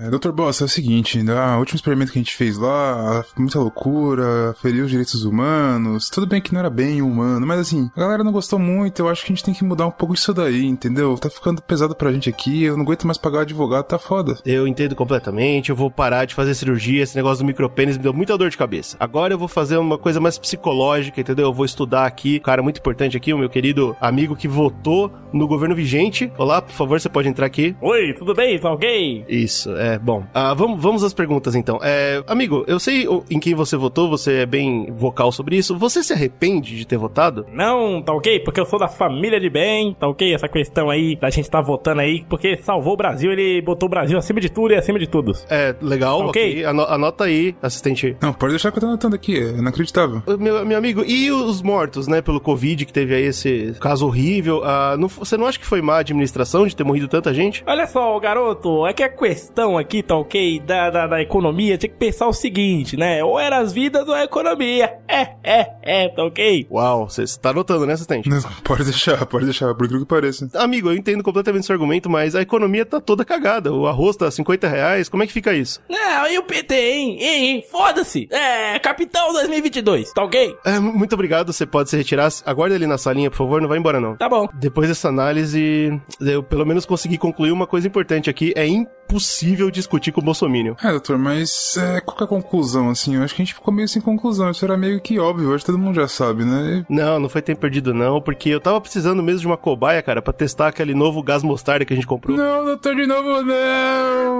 [0.00, 0.30] É, Dr.
[0.30, 4.54] Boss, é o seguinte, né, o último experimento que a gente fez lá, muita loucura,
[4.62, 8.22] feriu os direitos humanos, tudo bem que não era bem humano, mas assim, a galera
[8.22, 10.64] não gostou muito, eu acho que a gente tem que mudar um pouco isso daí,
[10.64, 11.18] entendeu?
[11.18, 14.38] Tá ficando pesado pra gente aqui, eu não aguento mais pagar advogado, tá foda.
[14.46, 18.14] Eu entendo completamente, eu vou parar de fazer cirurgia, esse negócio do micropênis me deu
[18.14, 18.96] muita dor de cabeça.
[19.00, 21.46] Agora eu vou fazer uma coisa mais psicológica, entendeu?
[21.46, 25.48] Eu vou estudar aqui, cara muito importante aqui, o meu querido amigo que votou no
[25.48, 26.30] governo vigente.
[26.38, 27.74] Olá, por favor, você pode entrar aqui.
[27.80, 28.58] Oi, tudo bem?
[28.60, 29.24] Tá ok?
[29.28, 30.24] Isso, é, bom.
[30.34, 31.78] Ah, vamos, vamos às perguntas então.
[31.82, 35.78] É, amigo, eu sei em quem você votou, você é bem vocal sobre isso.
[35.78, 37.46] Você se arrepende de ter votado?
[37.52, 38.40] Não, tá ok?
[38.40, 40.34] Porque eu sou da família de bem, tá ok?
[40.34, 43.90] Essa questão aí da gente tá votando aí, porque salvou o Brasil, ele botou o
[43.90, 45.32] Brasil acima de tudo e acima de tudo.
[45.48, 46.50] É, legal, Tá ok.
[46.50, 46.64] ok?
[46.64, 48.16] Ano- anota aí, assistente.
[48.20, 50.20] Não, pode deixar que eu tô anotando aqui, é inacreditável.
[50.38, 54.62] Meu, meu amigo, e os mortos, né, pelo Covid, que teve aí esse caso horrível?
[54.64, 57.62] Ah, não- você não acha que foi má administração de ter morrido tanta gente?
[57.66, 60.60] Olha só, garoto, é que a questão aqui, tá ok?
[60.60, 63.22] Da, da, da economia, tinha que pensar o seguinte, né?
[63.24, 64.98] Ou era as vidas ou a economia.
[65.08, 66.66] É, é, é, tá ok?
[66.70, 68.28] Uau, você tá anotando, né, assistente?
[68.28, 70.48] Não, pode deixar, pode deixar, por incrível que pareça.
[70.54, 73.72] Amigo, eu entendo completamente esse argumento, mas a economia tá toda cagada.
[73.72, 75.80] O arroz tá 50 reais, como é que fica isso?
[75.88, 77.18] Não, e o PT, hein?
[77.20, 77.64] Hein, hein?
[77.70, 78.28] Foda-se!
[78.30, 80.54] É, Capitão 2022, tá ok?
[80.64, 82.28] É, mu- muito obrigado, você pode se retirar.
[82.44, 84.16] Aguarda ali na salinha, por favor, não vai embora não.
[84.16, 84.48] Tá bom.
[84.54, 88.52] Depois dessa análise, eu pelo menos consegui concluir uma coisa importante aqui.
[88.56, 88.66] É
[89.08, 90.76] impossível discutir com o Bolsonaro.
[90.82, 93.16] É, doutor, mas é, qual que é a conclusão, assim?
[93.16, 95.64] Eu acho que a gente ficou meio sem conclusão, isso era meio que óbvio, hoje
[95.64, 96.84] todo mundo já sabe, né?
[96.88, 100.20] Não, não foi tempo perdido não, porque eu tava precisando mesmo de uma cobaia, cara,
[100.20, 102.36] pra testar aquele novo gás mostarda que a gente comprou.
[102.36, 104.38] Não, doutor, de novo não!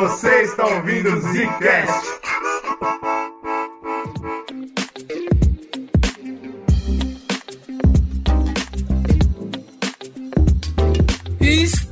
[0.00, 2.20] Você está ouvindo o Zcast.
[11.40, 11.89] Está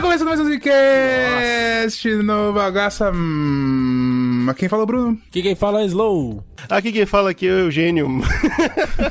[0.00, 3.12] começando mais um Zcast no bagaça.
[3.12, 5.18] Hum, quem fala, Bruno?
[5.30, 6.42] Que quem fala é Slow.
[6.68, 8.20] Aqui quem fala aqui é o Eugênio.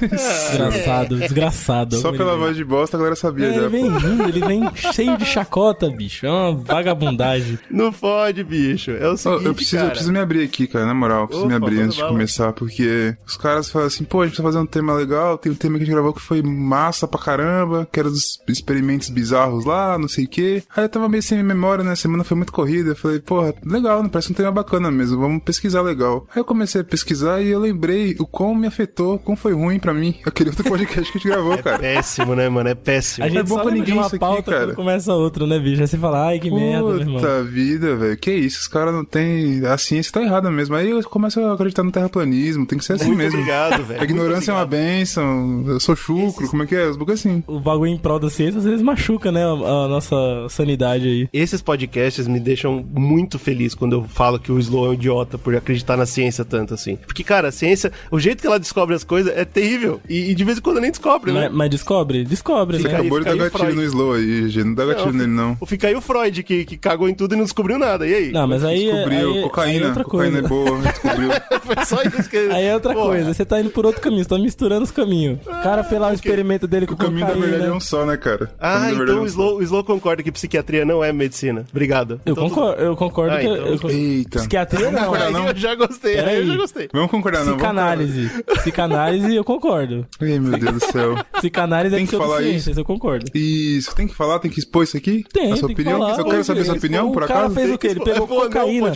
[0.10, 1.98] Desgraçado, desgraçado.
[1.98, 3.60] Só pela vem- voz de bosta a galera sabia É, já.
[3.62, 6.26] ele vem rindo, ele vem cheio de chacota, bicho.
[6.26, 7.60] É uma vagabundagem.
[7.70, 8.92] não fode, bicho.
[8.92, 9.90] É o seguinte, eu, preciso, eu cara.
[9.92, 11.28] preciso me abrir aqui, cara, na moral.
[11.28, 12.14] Preciso Opa, me abrir antes de bala.
[12.14, 15.52] começar, porque os caras falam assim, pô, a gente precisa fazer um tema legal, tem
[15.52, 19.10] um tema que a gente gravou que foi massa pra caramba, que era dos experimentos
[19.10, 20.64] bizarros lá, não sei o quê.
[20.76, 21.92] Aí eu tava meio sem memória, né?
[21.92, 22.92] A semana foi muito corrida.
[22.92, 24.10] Eu falei, porra, legal, né?
[24.12, 26.26] Parece um tema bacana mesmo, vamos pesquisar legal.
[26.34, 29.80] Aí eu comecei a pesquisar e eu lembrei o quão me afetou, como foi ruim
[29.80, 31.80] pra mim aquele outro podcast que a gente gravou, cara.
[31.80, 32.70] Péssimo, né, mano?
[32.70, 33.26] É péssimo.
[33.26, 34.66] A gente bom só pra ninguém uma isso aqui, pauta cara.
[34.68, 35.82] quando começa outra, né, bicho?
[35.82, 37.16] Aí você fala, ai, que merda, meu irmão.
[37.16, 38.18] Puta vida, velho.
[38.18, 39.66] Que isso, os caras não tem.
[39.66, 40.76] A ciência tá errada mesmo.
[40.76, 43.40] Aí eu começo a acreditar no terraplanismo, tem que ser assim Muito mesmo.
[43.40, 44.02] obrigado, velho.
[44.02, 46.88] A ignorância é uma benção, eu sou chucro, como é que é?
[46.88, 47.44] Os bugs assim.
[47.48, 50.16] O bagulho em prol da ciência às vezes machuca, né, a, a nossa
[50.50, 51.30] sanidade aí.
[51.34, 55.38] Esses podcasts me deixam muito feliz quando eu falo que o Slow é um idiota
[55.38, 56.96] por acreditar na ciência tanto assim.
[56.98, 60.02] Porque, cara, a ciência, o jeito que ela descobre as coisas é terrível.
[60.10, 61.42] E, e de vez em quando nem descobre, né?
[61.48, 62.24] Mas, mas descobre?
[62.24, 62.96] Descobre, Fica né?
[62.96, 64.64] aí, Acabou de dar o gatilho no slow aí, G.
[64.64, 65.56] Não dá gatilho nele, não.
[65.68, 68.08] Fica aí o Freud, que, que cagou em tudo e não descobriu nada.
[68.08, 68.32] E aí?
[68.32, 69.72] Não, mas aí, é- Descobriu aí, cocaína.
[69.80, 70.46] aí é outra cocaína coisa.
[70.46, 71.30] é boa, descobriu.
[71.62, 73.06] Foi só isso que Aí é outra Porra.
[73.10, 75.40] coisa, você tá indo por outro caminho, você tá misturando os caminhos.
[75.46, 77.48] O cara fez lá o experimento dele com o caminho da cocaína.
[77.48, 78.46] verdade é um só, né, cara?
[78.46, 81.66] O Ah, então é o Slow, o Slow concorda que psiquiatria não é medicina.
[81.70, 82.20] Obrigado.
[82.26, 83.46] Eu Então, concordo, eu concordo Ah, que...
[83.46, 84.40] então- eu- Eita.
[84.40, 85.48] Psiquiatria não, não?
[85.50, 86.90] eu já gostei, aí eu já gostei.
[86.94, 87.56] Vamos concordar, não?
[87.56, 88.30] Psicanálise.
[88.60, 90.08] Psicanálise eu concordo.
[90.22, 91.16] Ai, meu Deus do céu.
[91.34, 92.72] Psicanálise Tem é que falar isso.
[92.72, 93.26] eu concordo.
[93.34, 95.24] Isso, tem que falar, tem que expor isso aqui?
[95.32, 96.00] Tem, A sua tem que opinião?
[96.00, 96.20] falar.
[96.20, 97.56] Eu quero saber sua opinião, o por cara acaso?
[97.56, 97.88] fez Tem o quê?
[97.88, 98.94] que Ele pegou Pô, não, cocaína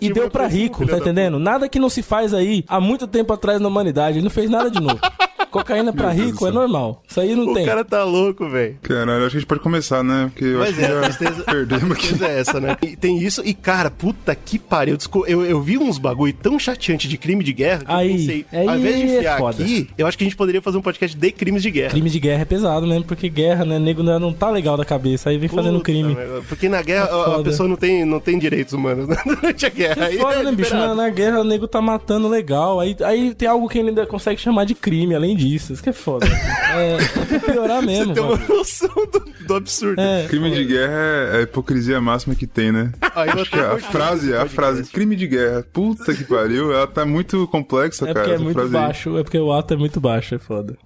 [0.00, 1.38] e deu é pra rico, tá entendendo?
[1.38, 4.18] Nada que não se faz aí há muito tempo atrás na humanidade.
[4.18, 4.98] Ele não fez nada de novo.
[5.50, 7.02] Cocaína pra do rico é normal.
[7.08, 7.64] Isso aí não O tem.
[7.64, 8.76] cara tá louco, velho.
[8.82, 10.30] Caralho, acho que a gente pode começar, né?
[10.32, 12.24] Porque eu Mas acho que é, a já tristeza- perdemos aqui.
[12.24, 12.76] É essa, né?
[12.82, 14.96] E tem isso, e cara, puta que pariu.
[15.14, 18.16] Eu, eu, eu vi uns bagulho tão chateante de crime de guerra que Aí, eu
[18.16, 19.62] pensei, aí ao invés de é enfiar foda.
[19.62, 21.90] aqui, eu acho que a gente poderia fazer um podcast de crimes de guerra.
[21.90, 23.78] Crime de guerra é pesado mesmo, porque guerra, né?
[23.78, 25.30] Nego não não tá legal da cabeça.
[25.30, 26.14] Aí vem fazendo Puta, crime.
[26.14, 29.16] meu, Porque na guerra É a- pessoa não tem, não tem direitos humanos né?
[29.24, 30.04] durante a guerra.
[30.04, 30.74] É Aí foda, é né, bicho?
[30.74, 32.80] Na, na guerra o nego tá matando legal.
[32.80, 35.72] Aí, aí tem algo que ele ainda consegue chamar de crime, além disso.
[35.72, 36.26] Isso que é foda.
[36.26, 38.14] é, é piorar mesmo.
[38.14, 40.00] Você tem uma noção do, do absurdo.
[40.00, 40.92] É, Crime de guerra
[41.32, 42.92] é a hipocrisia máxima que tem, né?
[43.14, 46.86] Aí eu Acho que a frase, a frase crime de guerra, puta que pariu, ela
[46.86, 48.26] tá muito complexa, é cara.
[48.26, 48.82] porque é muito frase aí.
[48.82, 49.18] baixo.
[49.18, 50.76] É porque o ato é muito baixo, é foda.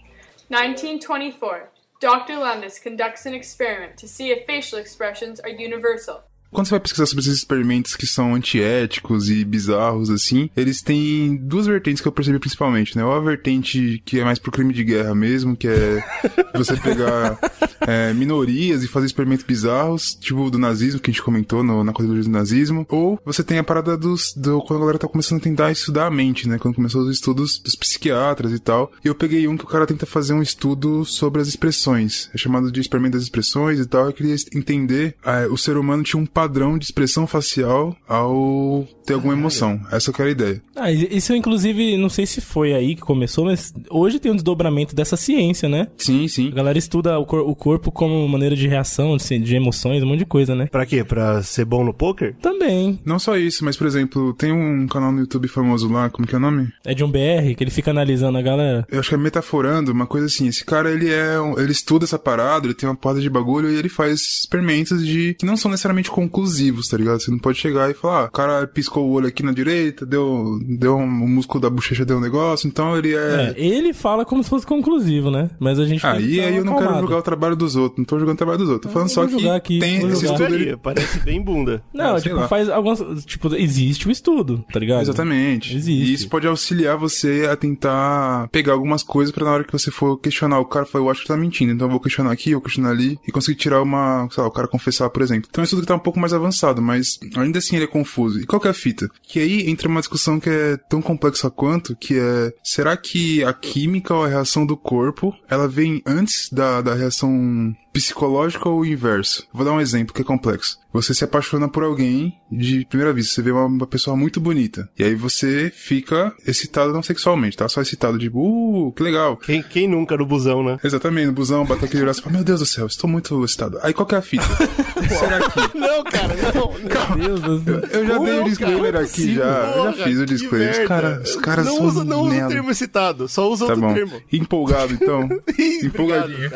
[0.50, 1.68] 1924.
[2.00, 2.38] Dr.
[2.38, 6.24] Lummis conducts an experiment to see if facial expressions are universal.
[6.50, 11.36] Quando você vai pesquisar sobre esses experimentos que são antiéticos e bizarros, assim, eles têm
[11.36, 13.04] duas vertentes que eu percebi principalmente, né?
[13.04, 16.04] Ou a vertente que é mais pro crime de guerra mesmo, que é
[16.54, 17.38] você pegar
[17.80, 21.92] é, minorias e fazer experimentos bizarros, tipo do nazismo, que a gente comentou no, na
[21.92, 22.84] corrida do nazismo.
[22.88, 26.06] Ou você tem a parada dos, do, quando a galera tá começando a tentar estudar
[26.06, 26.58] a mente, né?
[26.58, 28.90] Quando começou os estudos dos psiquiatras e tal.
[29.04, 32.28] E eu peguei um que o cara tenta fazer um estudo sobre as expressões.
[32.34, 34.06] É chamado de experimento das expressões e tal.
[34.06, 39.14] Eu queria entender, é, o ser humano tinha um padrão de expressão facial ao ter
[39.14, 39.78] alguma emoção.
[39.92, 40.62] Essa que era a ideia.
[40.74, 44.94] Ah, isso inclusive, não sei se foi aí que começou, mas hoje tem um desdobramento
[44.94, 45.88] dessa ciência, né?
[45.98, 46.48] Sim, sim.
[46.48, 50.06] A galera estuda o, cor o corpo como maneira de reação, de, de emoções, um
[50.06, 50.66] monte de coisa, né?
[50.66, 51.04] Pra quê?
[51.04, 52.34] Pra ser bom no poker?
[52.40, 52.98] Também.
[53.04, 56.34] Não só isso, mas por exemplo, tem um canal no YouTube famoso lá, como que
[56.34, 56.68] é o nome?
[56.84, 58.86] É de um BR, que ele fica analisando a galera.
[58.90, 60.48] Eu acho que é metaforando, uma coisa assim.
[60.48, 61.36] Esse cara, ele é.
[61.58, 65.34] Ele estuda essa parada, ele tem uma porta de bagulho e ele faz experimentos de.
[65.34, 67.20] que não são necessariamente conclusivos, tá ligado?
[67.20, 70.06] Você não pode chegar e falar, ah, o cara piscou o olho aqui na direita,
[70.06, 70.58] deu.
[70.62, 73.54] deu um, o músculo da bochecha deu um negócio, então ele É, é.
[73.56, 75.50] ele fala como se fosse conclusivo, né?
[75.58, 78.16] Mas a gente Aí, aí eu não quero julgar o trabalho dos outros, não tô
[78.16, 78.90] julgando o trabalho dos outros.
[78.90, 80.54] Tô falando só vou que aqui, tem vou esse estudo.
[80.54, 80.76] Ele...
[80.76, 81.82] Parece bem bunda.
[81.92, 83.00] Não, Ah, tipo, faz algumas.
[83.24, 85.02] Tipo, existe o estudo, tá ligado?
[85.02, 85.76] Exatamente.
[85.76, 86.10] Existe.
[86.10, 89.90] E isso pode auxiliar você a tentar pegar algumas coisas pra na hora que você
[89.90, 92.50] for questionar o cara, falar, eu acho que tá mentindo, então eu vou questionar aqui,
[92.50, 95.48] eu vou questionar ali, e conseguir tirar uma, sei lá, o cara confessar, por exemplo.
[95.50, 97.88] Então é um estudo que tá um pouco mais avançado, mas ainda assim ele é
[97.88, 98.40] confuso.
[98.40, 99.08] E qual que é a fita?
[99.22, 103.52] Que aí entra uma discussão que é tão complexa quanto, que é, será que a
[103.52, 108.86] química ou a reação do corpo, ela vem antes da, da reação psicológica ou o
[108.86, 109.46] inverso?
[109.52, 110.78] Vou dar um exemplo que é complexo.
[110.92, 114.88] Você se apaixona por alguém de primeira vista, você vê uma, uma pessoa muito bonita.
[114.98, 117.68] E aí você fica excitado não sexualmente, tá?
[117.68, 119.36] Só excitado de, uh, que legal.
[119.36, 120.78] Quem, quem nunca no busão, né?
[120.82, 123.78] Exatamente, no busão, bate aquele braço e fala, meu Deus do céu, estou muito excitado.
[123.82, 124.42] Aí qual que é a fita?
[125.08, 125.78] Será que...
[125.78, 127.16] Não, cara, não.
[127.16, 127.88] Meu Deus do céu.
[127.92, 129.04] Eu já Como dei o não, disclaimer cara?
[129.04, 129.72] aqui já.
[129.76, 130.80] Eu já fiz o disclaimer.
[130.82, 133.72] Os caras os caras não são usa, não usa o termo excitado, só usa Tá
[133.74, 133.94] outro bom.
[133.94, 134.20] termo.
[134.32, 135.28] Empolgado, então.
[135.84, 136.50] Empolgadinho.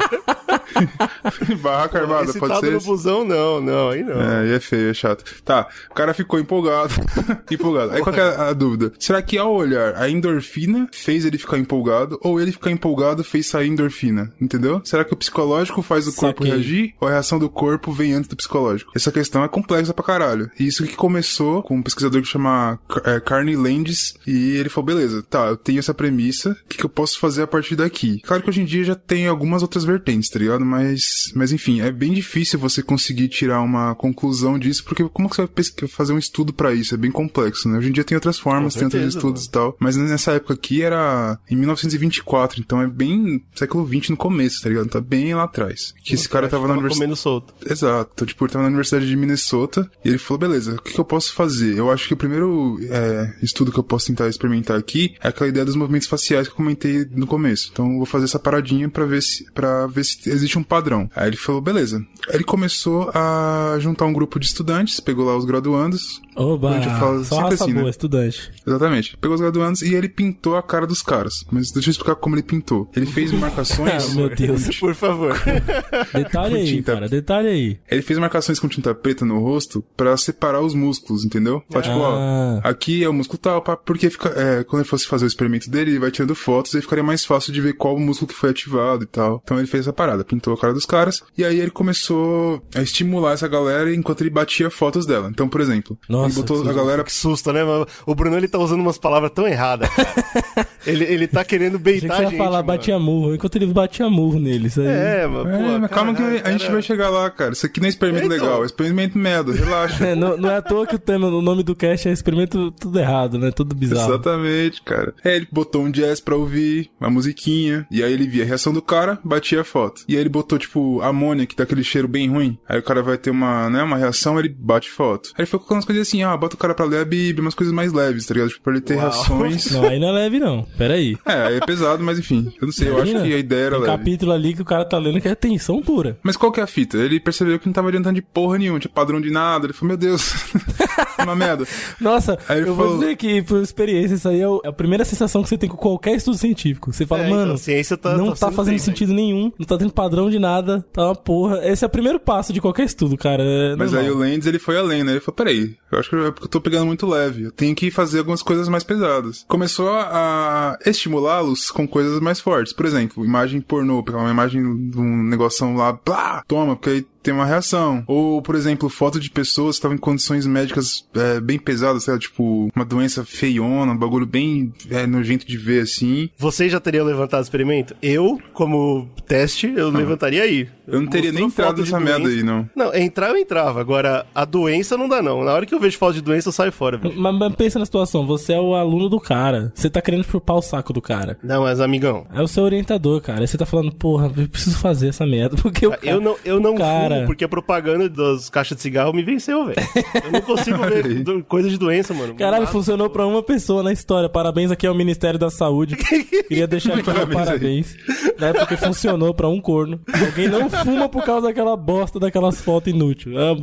[1.61, 4.21] Barraca armada, pode ser no busão, não, não, aí não.
[4.21, 5.25] É, aí é feio, é chato.
[5.45, 6.95] Tá, o cara ficou empolgado.
[7.51, 7.93] empolgado.
[7.93, 8.93] Aí qual que é a, a dúvida?
[8.99, 13.47] Será que ao olhar a endorfina fez ele ficar empolgado ou ele ficar empolgado fez
[13.47, 14.33] sair endorfina?
[14.41, 14.81] Entendeu?
[14.85, 16.57] Será que o psicológico faz o corpo Saquei.
[16.57, 18.93] reagir ou a reação do corpo vem antes do psicológico?
[18.95, 20.51] Essa questão é complexa pra caralho.
[20.59, 24.87] E isso que começou com um pesquisador que chama é, Carney Landis e ele falou,
[24.87, 28.21] beleza, tá, eu tenho essa premissa, o que, que eu posso fazer a partir daqui?
[28.23, 30.64] Claro que hoje em dia já tem algumas outras vertentes, tá ligado?
[30.65, 35.37] Mas, mas enfim, é bem difícil você conseguir tirar uma conclusão disso, porque como que
[35.37, 36.95] você vai fazer um estudo pra isso?
[36.95, 37.79] É bem complexo, né?
[37.79, 40.33] Hoje em dia tem outras formas, Com tem outros certeza, estudos e tal, mas nessa
[40.33, 44.89] época aqui era em 1924, então é bem século 20 no começo, tá ligado?
[44.89, 45.95] Tá bem lá atrás.
[46.03, 47.17] Que esse cara tava na universidade.
[47.17, 47.55] solto.
[47.69, 48.27] Exato.
[48.27, 51.05] Tipo, ele tava na Universidade de Minnesota e ele falou, beleza, o que, que eu
[51.05, 51.77] posso fazer?
[51.77, 55.49] Eu acho que o primeiro é, estudo que eu posso tentar experimentar aqui é aquela
[55.49, 57.71] ideia dos movimentos faciais que eu comentei no começo.
[57.73, 61.09] Então eu vou fazer essa paradinha pra ver se, pra ver se existe um padrão.
[61.15, 61.99] Aí ele falou, beleza.
[62.29, 66.21] Aí ele começou a juntar um grupo de estudantes, pegou lá os graduandos.
[66.37, 67.81] Oba, A gente fala só sempre raça assim, né?
[67.81, 68.51] boa, estudante.
[68.67, 69.17] Exatamente.
[69.19, 71.45] Pegou os graduandos e ele pintou a cara dos caras.
[71.51, 72.91] Mas deixa eu explicar como ele pintou.
[72.97, 74.11] Ele fez marcações.
[74.11, 74.77] Ah, meu Deus.
[74.79, 75.35] Por favor.
[76.13, 76.93] Detalhe aí, tinta.
[76.95, 77.79] cara, detalhe aí.
[77.91, 81.63] Ele fez marcações com tinta preta no rosto pra separar os músculos, entendeu?
[81.71, 82.61] Fala, tipo, Ah.
[82.65, 85.29] ó, aqui é o músculo tal, pá, porque fica, é, quando ele fosse fazer o
[85.29, 88.29] experimento dele, ele vai tirando fotos e aí ficaria mais fácil de ver qual músculo
[88.29, 89.41] que foi ativado e tal.
[89.45, 92.83] Então ele fez essa parada, pintou a cara dos caras, e aí ele começou a
[92.83, 95.29] estimular essa galera enquanto ele batia fotos dela.
[95.31, 97.61] Então, por exemplo, Nossa, ele botou que a galera Que susto, né?
[98.07, 99.89] O Bruno, ele tá usando umas palavras tão erradas.
[100.87, 102.67] ele, ele tá querendo beitar você a ia gente, falar mano.
[102.67, 104.87] batia murro, enquanto ele batia murro nele, isso aí.
[104.87, 105.51] É, mano.
[105.51, 107.53] É, pô, mas calma que a gente vai chegar lá, cara.
[107.53, 108.39] Isso aqui não é experimento Então.
[108.39, 110.05] legal, é experimento merda, relaxa.
[110.05, 112.71] É, não, não é à toa que o, tema, o nome do cast é experimento
[112.73, 113.51] tudo errado, né?
[113.51, 114.13] Tudo bizarro.
[114.13, 115.15] Exatamente, cara.
[115.25, 118.73] É, ele botou um jazz pra ouvir, uma musiquinha, e aí ele via a reação
[118.73, 120.03] do cara, batia a foto.
[120.09, 122.59] E aí ele botou, tipo, amônia, que dá aquele cheiro bem ruim.
[122.69, 125.29] Aí o cara vai ter uma, né, uma reação, ele bate foto.
[125.31, 127.41] Aí ele foi colocando umas coisas assim, ah, bota o cara pra ler a Bíblia,
[127.43, 128.49] umas coisas mais leves, tá ligado?
[128.51, 129.03] Tipo, pra ele ter Uau.
[129.03, 129.71] reações.
[129.71, 130.67] Não, aí não é leve, não.
[130.77, 131.17] Pera aí.
[131.25, 132.53] É, aí é pesado, mas enfim.
[132.61, 133.97] Eu não sei, eu acho que a ideia era Tem leve.
[133.99, 136.19] capítulo ali que o cara tá lendo que é tensão pura.
[136.23, 136.97] Mas qual que é a fita?
[136.99, 139.67] Ele percebeu que não tava adiantando de porra nenhuma, tinha padrão de nada.
[139.67, 140.33] Ele falou, meu Deus.
[141.23, 141.65] uma merda.
[142.01, 144.73] Nossa, Aí ele eu vou falou- dizer que, por experiência, isso aí é é a
[144.73, 146.93] primeira sensação que você tem com qualquer estudo científico.
[146.93, 149.51] Você fala, É, então, mano, a ciência tá- não tá tá, fazendo bem, sentido nenhum,
[149.59, 151.61] não tá tendo padrão de nada, tá uma porra.
[151.67, 153.43] Esse é o primeiro passo de qualquer estudo, cara.
[153.43, 154.11] é Mas normal.
[154.11, 155.13] aí o Lendes, ele foi além, né?
[155.13, 157.45] Ele falou, peraí, eu acho que eu, é eu tô pegando muito leve.
[157.45, 159.45] Eu tenho que fazer algumas coisas mais pesadas.
[159.49, 162.73] Começou a estimulá-los com coisas mais fortes.
[162.73, 167.07] Por exemplo, imagem pornô, pegar uma imagem de um negoção lá, blá, toma, porque aí
[167.25, 168.05] tem uma reação.
[168.07, 172.15] Ou, por exemplo, foto de pessoas que estavam em condições médicas é, bem pesadas, sei
[172.15, 176.29] lá, tipo, uma doença feiona, um bagulho bem é, nojento de ver, assim.
[176.37, 177.97] Vocês já teriam levantado o experimento?
[178.03, 180.69] Eu, como teste, eu levantaria aí.
[180.87, 182.69] Eu não teria nem entrado nessa merda aí, não.
[182.77, 183.81] Não, entrar eu entrava.
[183.81, 185.43] Agora, a doença não dá, não.
[185.43, 187.15] Na hora que eu vejo foto de doença, eu saio fora, velho.
[187.17, 189.73] Mas, mas pensa na situação, você é o aluno do cara.
[189.75, 191.39] Você tá querendo chupar o saco do cara.
[191.43, 192.27] Não, mas amigão.
[192.35, 193.41] É o seu orientador, cara.
[193.41, 195.57] Aí você tá falando, porra, eu preciso fazer essa merda.
[195.63, 196.79] Porque o cara, Eu não, eu não o
[197.15, 197.27] cara...
[197.27, 199.77] porque a propaganda das caixas de cigarro me venceu, velho.
[200.25, 202.35] Eu não consigo ver do- coisa de doença, mano.
[202.35, 202.73] Caralho, Nada.
[202.73, 204.29] funcionou pra uma pessoa na história.
[204.29, 205.97] Parabéns aqui ao Ministério da Saúde.
[206.49, 207.97] Queria deixar aqui um parabéns.
[208.39, 210.01] Né, porque funcionou pra um corno.
[210.27, 213.35] Alguém não fuma por causa daquela bosta, daquelas fotos inúteis.
[213.37, 213.55] Ah,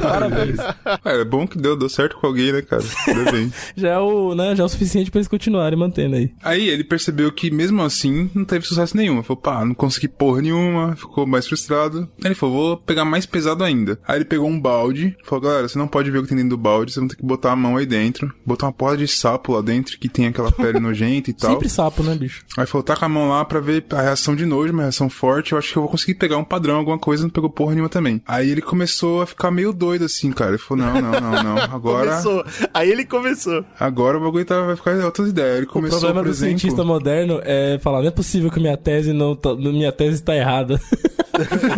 [0.00, 0.58] parabéns.
[1.04, 2.82] É, é bom que deu, deu certo com alguém, né, cara?
[3.06, 3.52] Deu bem.
[3.76, 6.30] Já é o, né, já é o suficiente pra eles continuarem mantendo aí.
[6.42, 9.14] Aí ele percebeu que mesmo assim não teve sucesso nenhum.
[9.14, 12.08] Ele Falou, pá, não consegui porra nenhuma, ficou mais frustrado.
[12.22, 13.98] Aí ele falou, vou pegar mais pesado ainda.
[14.06, 16.50] Aí ele pegou um balde, falou, galera, você não pode ver o que tem dentro
[16.50, 18.32] do balde, você vai ter que botar a mão aí dentro.
[18.44, 21.52] Botar uma porra de sapo lá dentro que tem aquela pele nojenta e tal.
[21.52, 22.44] Sempre sapo, né, bicho?
[22.56, 25.52] Aí falou, taca a mão lá pra ver a reação de nojo, uma reação forte.
[25.52, 27.88] Eu acho que eu vou conseguir pegar um padrão, alguma coisa, não pegou porra nenhuma
[27.88, 28.20] também.
[28.26, 30.50] Aí ele começou a ficar meio doido assim, cara.
[30.52, 31.56] Ele falou, não, não, não, não.
[31.72, 32.44] Agora, Começou.
[32.74, 33.64] Aí ele começou.
[33.78, 35.56] agora o bagulho tá, vai ficar outras ideias.
[35.58, 36.58] Ele O começou, problema por do exemplo...
[36.58, 40.34] cientista moderno é falar, não é possível que minha tese não tá, minha tese está
[40.36, 40.80] errada.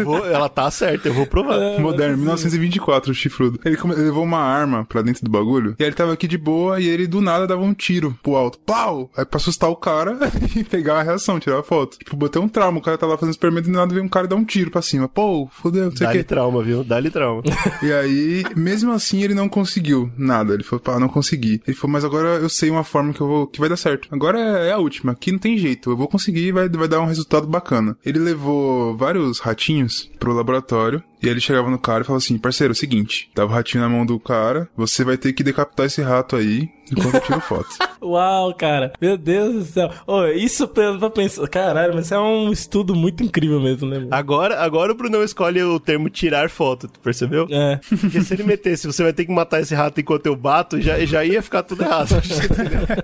[0.05, 1.57] Vou- ela tá certa, eu vou provar.
[1.61, 1.79] É.
[1.79, 3.59] Moderno, 1924, o chifrudo.
[3.65, 5.75] Ele, come- ele levou uma arma pra dentro do bagulho.
[5.79, 8.37] E aí ele tava aqui de boa e ele do nada dava um tiro pro
[8.37, 8.59] alto.
[8.61, 9.11] Pau!
[9.17, 10.19] Aí pra assustar o cara
[10.57, 11.99] e pegar a reação, tirar a foto.
[11.99, 12.79] Tipo, botei um trauma.
[12.79, 14.83] O cara tava fazendo experimento e do nada veio um cara dar um tiro pra
[14.83, 15.09] cima.
[15.09, 16.25] Pô, fodeu, não sei o Dá-lhe quê.
[16.25, 16.85] trauma, viu?
[16.85, 17.43] Dá-lhe trauma.
[17.83, 20.55] E aí, mesmo assim, ele não conseguiu nada.
[20.55, 21.61] Ele falou, pá, não consegui.
[21.67, 24.09] Ele falou, mas agora eu sei uma forma que eu vou, que vai dar certo.
[24.11, 25.13] Agora é, é a última.
[25.13, 25.91] Aqui não tem jeito.
[25.91, 27.97] Eu vou conseguir e vai, vai dar um resultado bacana.
[28.05, 31.03] Ele levou vários ratinhos pro laboratório.
[31.25, 33.55] E aí ele chegava no cara e falava assim, parceiro, é o seguinte, dava o
[33.55, 37.21] ratinho na mão do cara, você vai ter que decapitar esse rato aí enquanto eu
[37.23, 37.69] tiro foto.
[38.03, 38.93] Uau, cara.
[39.01, 39.91] Meu Deus do céu.
[40.07, 41.49] Ô, isso pra, pra pensar.
[41.49, 43.99] Caralho, mas isso é um estudo muito incrível mesmo, né?
[43.99, 44.09] mano?
[44.11, 47.47] Agora, agora o Brunão escolhe o termo tirar foto, tu percebeu?
[47.51, 47.81] É.
[47.89, 51.03] Porque se ele metesse, você vai ter que matar esse rato enquanto eu bato, já,
[51.07, 52.09] já ia ficar tudo errado.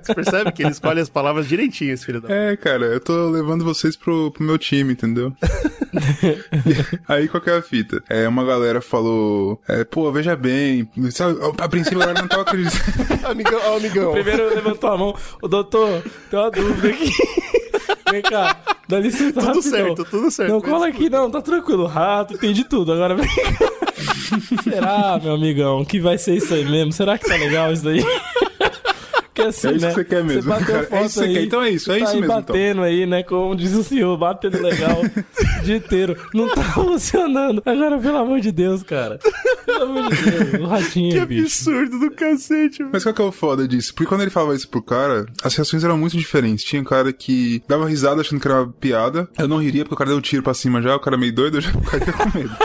[0.00, 2.33] Você percebe que ele escolhe as palavras direitinho, esse filho da...
[2.33, 5.33] É, cara, eu tô levando vocês pro, pro meu time, entendeu?
[7.09, 8.03] Aí qual que é a fita?
[8.12, 12.43] É, uma galera falou, é, pô, veja bem, sabe, a princípio a galera não tava
[12.43, 12.83] acreditando.
[13.25, 14.12] amigão, ó, amigão.
[14.12, 15.14] Primeiro levantou a mão.
[15.40, 17.12] Ô, doutor, tem uma dúvida aqui.
[18.11, 19.62] Vem cá, dá licença Tudo rapidão.
[19.62, 20.50] certo, tudo certo.
[20.50, 21.87] Não, cola aqui não, tá tranquilo.
[21.87, 22.93] Rato, entendi tudo.
[22.93, 24.62] Agora vem cá.
[24.64, 26.93] Será, meu amigão, que vai ser isso aí mesmo?
[26.93, 28.05] Será que tá legal isso daí?
[29.33, 29.89] Que assim, É isso né?
[29.91, 30.79] que você quer mesmo, Você bateu cara.
[30.81, 31.43] É foto isso que você aí, quer.
[31.45, 32.43] Então é isso, é tá isso aí mesmo, então.
[32.55, 33.23] batendo aí, né?
[33.23, 35.01] Como diz o senhor, batendo legal
[35.61, 36.17] o dia inteiro.
[36.35, 37.63] Não tá funcionando.
[37.65, 39.19] Agora, pelo amor de Deus, cara.
[39.65, 41.43] Pelo amor de Deus, o ratinho, Que bicho.
[41.71, 42.91] absurdo do cacete, velho.
[42.93, 43.95] Mas qual que é o foda disso?
[43.95, 46.65] Porque quando ele falava isso pro cara, as reações eram muito diferentes.
[46.65, 49.29] Tinha um cara que dava risada achando que era uma piada.
[49.39, 51.33] Eu não riria porque o cara deu um tiro pra cima já, o cara meio
[51.33, 52.57] doido, eu já ficaria com medo.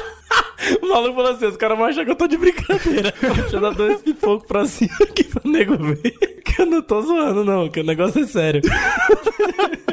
[0.95, 3.13] O maluco falou assim: os caras vão achar que eu tô de brincadeira.
[3.19, 6.11] Deixa eu dar dois pipocos pra cima aqui pro nego ver.
[6.45, 8.61] Que eu não tô zoando, não, que o negócio é sério.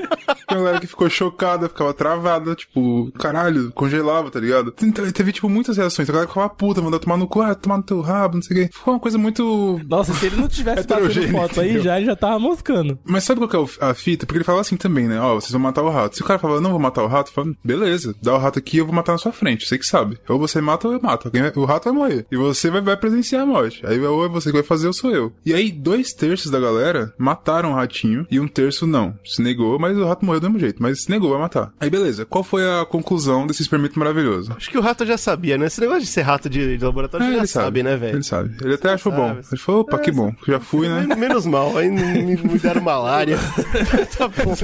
[0.52, 4.74] Uma galera que ficou chocada, ficava travada, tipo, caralho, congelava, tá ligado?
[4.82, 6.08] Então, teve, tipo, muitas reações.
[6.08, 8.56] A galera ficava puta, mandou tomar no cu, ah, tomar no teu rabo, não sei
[8.56, 8.70] o quê.
[8.72, 9.80] Ficou uma coisa muito.
[9.88, 11.84] Nossa, se ele não tivesse Heterogêneo, foto aí, entendeu?
[11.84, 12.98] já, ele já tava moscando.
[13.04, 14.26] Mas sabe qual que é a fita?
[14.26, 15.20] Porque ele falava assim também, né?
[15.20, 16.16] Ó, vocês vão matar o rato.
[16.16, 18.78] Se o cara falava, não vou matar o rato, fala, beleza, dá o rato aqui
[18.78, 19.66] eu vou matar na sua frente.
[19.66, 20.18] Você que sabe.
[20.28, 21.30] Ou você mata ou eu mato.
[21.32, 22.26] Vai- o rato vai morrer.
[22.30, 23.84] E você vai, vai presenciar a morte.
[23.86, 25.32] Aí ou é você que vai fazer ou sou eu.
[25.44, 29.14] E aí, dois terços da galera mataram o ratinho e um terço não.
[29.24, 30.82] Se negou, mas o rato morreu do mesmo jeito.
[30.82, 31.72] Mas se negou, vai matar.
[31.80, 32.24] Aí beleza.
[32.24, 34.52] Qual foi a conclusão desse experimento maravilhoso?
[34.56, 35.66] Acho que o rato já sabia, né?
[35.66, 38.16] Esse negócio de ser rato de, de laboratório, É, ele já ele sabe, né, velho?
[38.16, 38.54] Ele sabe.
[38.62, 39.28] Ele até achou bom.
[39.28, 39.40] sabe.
[39.52, 40.32] Ele falou, opa, que bom.
[40.46, 41.06] Já fui, né?
[41.08, 43.38] Men- Menos mal, aí não me, me deram malária.
[44.18, 44.54] tá bom,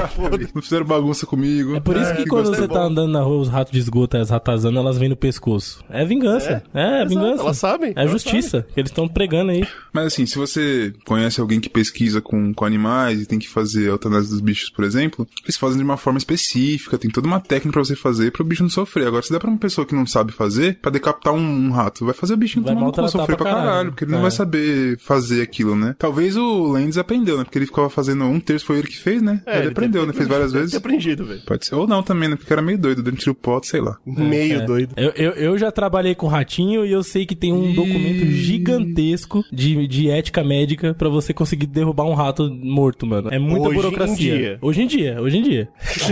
[0.54, 1.76] Não fizeram bagunça comigo.
[1.76, 2.66] É por isso que quando gostei.
[2.66, 5.82] você tá andando na rua, os ratos de esgoto, as ratazanas, elas vêm no pescoço.
[5.88, 6.62] É vingança.
[6.74, 7.42] É, é vingança.
[7.42, 7.92] Elas sabem.
[7.96, 8.66] É justiça.
[8.74, 9.66] que Eles estão pregando aí.
[9.92, 13.86] Mas assim, se você conhece alguém que pesquisa com, com animais e tem que fazer
[13.86, 17.26] a eutanásia dos bichos, por exemplo, eles falam fazem de uma forma específica, tem toda
[17.26, 19.06] uma técnica pra você fazer pro bicho não sofrer.
[19.06, 22.04] Agora, se der pra uma pessoa que não sabe fazer, pra decapitar um, um rato,
[22.04, 23.90] vai fazer o bichinho Vai tomar no sofrer pra pra caralho, caralho.
[23.90, 24.22] porque ele não É.
[24.22, 25.94] vai saber fazer aquilo, né?
[25.98, 27.44] Talvez o Lendes aprendeu, né?
[27.44, 29.42] Porque ele ficava fazendo um terço, foi ele que fez, né?
[29.46, 30.12] É, ele, aprendeu, né?
[30.12, 30.74] Fez várias vezes.
[30.74, 31.40] aprendido, velho.
[31.46, 31.74] Pode ser.
[31.74, 32.36] Ou não também, né?
[32.36, 33.96] Porque era meio doido, dando tiro pote, sei lá.
[34.06, 34.66] Meio É.
[34.66, 34.94] doido.
[34.96, 37.74] Eu, eu, eu já trabalhei com ratinho e eu sei que tem um Ih.
[37.74, 43.28] documento gigantesco de, de ética médica pra você conseguir derrubar um rato morto, mano.
[43.32, 44.38] É muita Hoje em burocracia.
[44.38, 44.58] dia.
[44.60, 45.57] Hoje em dia, hoje em dia.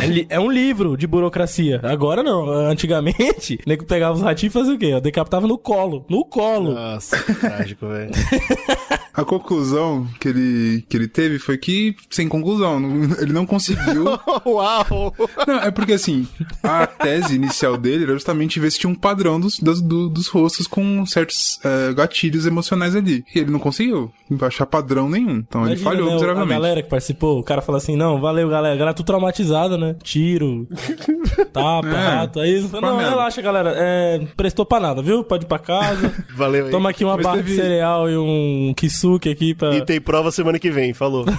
[0.02, 1.80] É, li- é um livro de burocracia.
[1.82, 2.48] Agora não.
[2.48, 4.86] Antigamente, o nego pegava os ratinhos e fazia o quê?
[4.86, 6.04] Eu decapitava no colo.
[6.08, 6.72] No colo.
[6.74, 8.10] Nossa, que trágico, velho.
[9.16, 14.04] A conclusão que ele, que ele teve foi que, sem conclusão, não- ele não conseguiu.
[14.44, 15.14] Uau!
[15.46, 16.26] não, é porque assim,
[16.62, 20.28] a tese inicial dele era justamente ver se tinha um padrão dos, das- do- dos
[20.28, 23.24] rostos com certos é, gatilhos emocionais ali.
[23.34, 25.36] E ele não conseguiu achar padrão nenhum.
[25.38, 26.60] Então ele Imagina, falhou né, a miseravelmente.
[26.60, 28.74] galera que participou, o cara fala assim, não, valeu, galera.
[28.74, 29.96] A galera tudo traumatizada, né?
[30.02, 30.66] Tiro,
[31.52, 32.40] tapa, É, rato.
[32.40, 33.10] Aí não, merda.
[33.10, 33.72] relaxa, galera.
[33.76, 35.24] É, prestou pra nada, viu?
[35.24, 36.12] Pode ir pra casa.
[36.34, 36.70] Valeu aí.
[36.70, 38.74] Toma aqui uma Mas barra teve- de cereal e um
[39.14, 39.74] aqui pra...
[39.74, 41.24] E tem prova semana que vem, falou.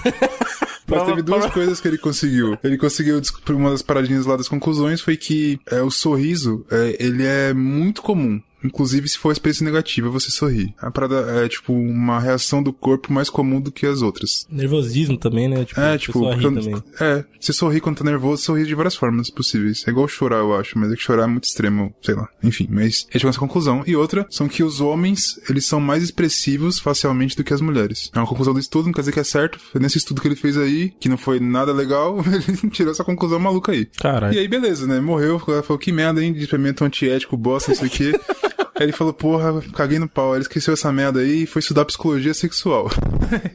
[0.88, 2.58] Mas teve duas coisas que ele conseguiu.
[2.64, 6.96] Ele conseguiu, descobrir uma das paradinhas lá das conclusões foi que é, o sorriso, é,
[6.98, 8.40] ele é muito comum.
[8.62, 10.74] Inclusive, se for experiência negativa, você sorri.
[10.78, 14.46] A parada é, tipo, uma reação do corpo mais comum do que as outras.
[14.50, 15.64] Nervosismo também, né?
[15.64, 16.82] Tipo, É, a tipo, quando- também.
[17.00, 19.84] é, você sorri quando tá nervoso, sorri de várias formas possíveis.
[19.86, 22.28] É igual chorar, eu acho, mas é que chorar é muito extremo, sei lá.
[22.42, 23.82] Enfim, mas ele chegou nessa conclusão.
[23.86, 28.10] E outra, são que os homens, eles são mais expressivos facialmente do que as mulheres.
[28.14, 29.58] É uma conclusão do estudo, não quer dizer que é certo.
[29.60, 33.04] Foi nesse estudo que ele fez aí, que não foi nada legal, ele tirou essa
[33.04, 33.86] conclusão maluca aí.
[34.00, 34.34] Caralho.
[34.34, 35.00] E aí, beleza, né?
[35.00, 36.32] Morreu, falou, que merda, hein?
[36.32, 38.20] De experimento antiético, bosta, não sei o quê.
[38.78, 40.30] Aí ele falou, porra, caguei no pau.
[40.30, 42.90] Aí ele esqueceu essa merda aí e foi estudar psicologia sexual.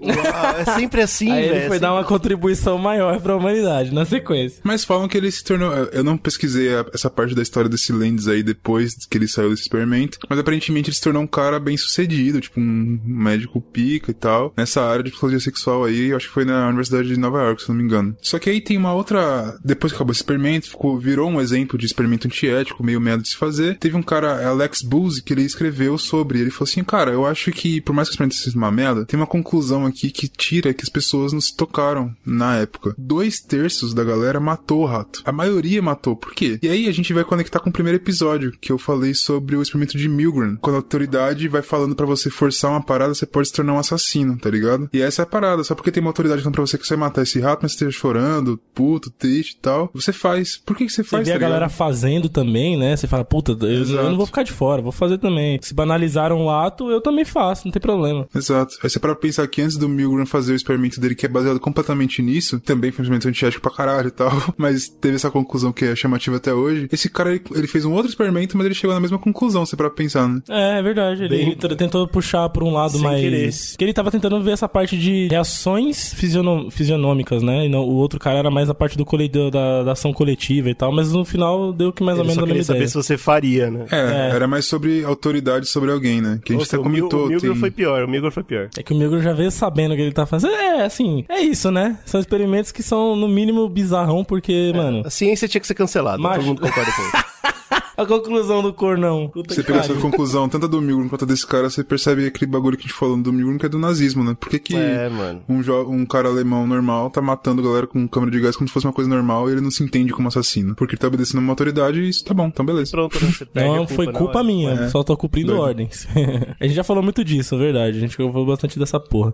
[0.01, 1.55] Uau, é sempre assim, velho.
[1.55, 4.59] ele foi é dar uma contribuição maior pra humanidade, na sequência.
[4.63, 5.71] Mas falam que ele se tornou.
[5.73, 9.49] Eu não pesquisei a- essa parte da história desse Lendes aí depois que ele saiu
[9.49, 10.17] desse experimento.
[10.29, 14.53] Mas aparentemente ele se tornou um cara bem sucedido, tipo um médico pica e tal.
[14.57, 17.63] Nessa área de psicologia sexual aí, eu acho que foi na Universidade de Nova York,
[17.63, 18.15] se não me engano.
[18.21, 19.57] Só que aí tem uma outra.
[19.63, 23.29] Depois que acabou esse experimento, ficou, virou um exemplo de experimento antiético, meio merda de
[23.29, 23.77] se fazer.
[23.77, 24.81] Teve um cara, Alex
[25.21, 26.39] Que ele escreveu sobre.
[26.39, 29.05] Ele falou assim: Cara, eu acho que por mais que o experimento seja uma merda,
[29.05, 32.95] tem uma conclusão aqui que tira que as pessoas não se tocaram na época.
[32.97, 35.21] Dois terços da galera matou o rato.
[35.25, 36.15] A maioria matou.
[36.15, 36.59] Por quê?
[36.61, 39.61] E aí a gente vai conectar com o primeiro episódio, que eu falei sobre o
[39.61, 40.57] experimento de Milgram.
[40.61, 43.79] Quando a autoridade vai falando pra você forçar uma parada, você pode se tornar um
[43.79, 44.89] assassino, tá ligado?
[44.93, 45.63] E essa é a parada.
[45.63, 47.71] Só porque tem uma autoridade falando pra você que você vai matar esse rato, mas
[47.71, 50.57] você esteja chorando, puto, triste e tal, você faz.
[50.57, 52.95] Por que, que você Você faz, vê tá a galera fazendo também, né?
[52.95, 55.59] Você fala, puta, eu, eu não vou ficar de fora, vou fazer também.
[55.61, 58.27] Se banalizaram o ato, eu também faço, não tem problema.
[58.35, 58.75] Exato.
[58.83, 61.59] Aí você para pensar que antes do Milgram fazer o experimento dele, que é baseado
[61.59, 65.71] completamente nisso, também foi um experimento antiético pra caralho e tal, mas teve essa conclusão
[65.71, 66.87] que é chamativa até hoje.
[66.91, 69.75] Esse cara, ele, ele fez um outro experimento, mas ele chegou na mesma conclusão, você
[69.75, 70.41] para pensar, né?
[70.49, 71.23] É, é verdade.
[71.23, 73.21] Ele Bem- tentou puxar por um lado Sem mais.
[73.21, 73.49] querer.
[73.77, 77.65] Que ele tava tentando ver essa parte de reações fisiono- fisionômicas, né?
[77.65, 80.69] E não- o outro cara era mais a parte do cole- da, da- ação coletiva
[80.69, 82.63] e tal, mas no final deu que mais ou Ele menos só a mesma queria
[82.63, 82.87] saber ideia.
[82.89, 83.85] se você faria, né?
[83.91, 83.97] É,
[84.31, 84.35] É.
[84.35, 86.39] era mais sobre autoridade sobre alguém, né?
[86.43, 87.25] Que a gente Nossa, até comentou.
[87.25, 88.69] O Milgram tem- foi pior, o Milgram foi pior.
[88.77, 90.53] É que o Migro já veio sabendo o que ele tá fazendo.
[90.53, 91.97] É, assim, é isso, né?
[92.05, 96.17] São experimentos que são, no mínimo, bizarrão, porque, mano, A ciência tinha que ser cancelada,
[96.17, 96.39] Macho.
[96.39, 97.62] todo mundo concorda com isso.
[97.95, 99.27] A conclusão do cornão.
[99.29, 102.25] Puta Você pega essa conclusão, tanto a do Milgram quanto a desse cara, você percebe
[102.25, 104.35] aquele bagulho que a gente falou do Milgram, que é do nazismo, né?
[104.39, 105.43] Por que que É, mano.
[105.47, 105.59] um,
[105.91, 108.93] um cara alemão normal tá matando galera com câmera de gás como se fosse uma
[108.93, 110.75] coisa normal e ele não se entende como assassino?
[110.75, 112.91] Porque ele tá obedecendo uma autoridade e isso tá bom, então beleza.
[112.91, 113.31] Pronto, né?
[113.31, 114.43] Você Não, foi culpa hora.
[114.43, 114.89] minha, É.
[114.89, 115.61] só tô cumprindo Doido.
[115.61, 116.07] ordens.
[116.59, 117.97] a gente já falou muito disso, é verdade.
[117.97, 119.33] A gente falou bastante dessa porra.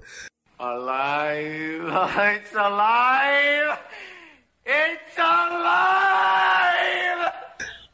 [0.60, 1.86] Alive!
[2.36, 3.80] It's alive!
[4.66, 6.59] It's alive!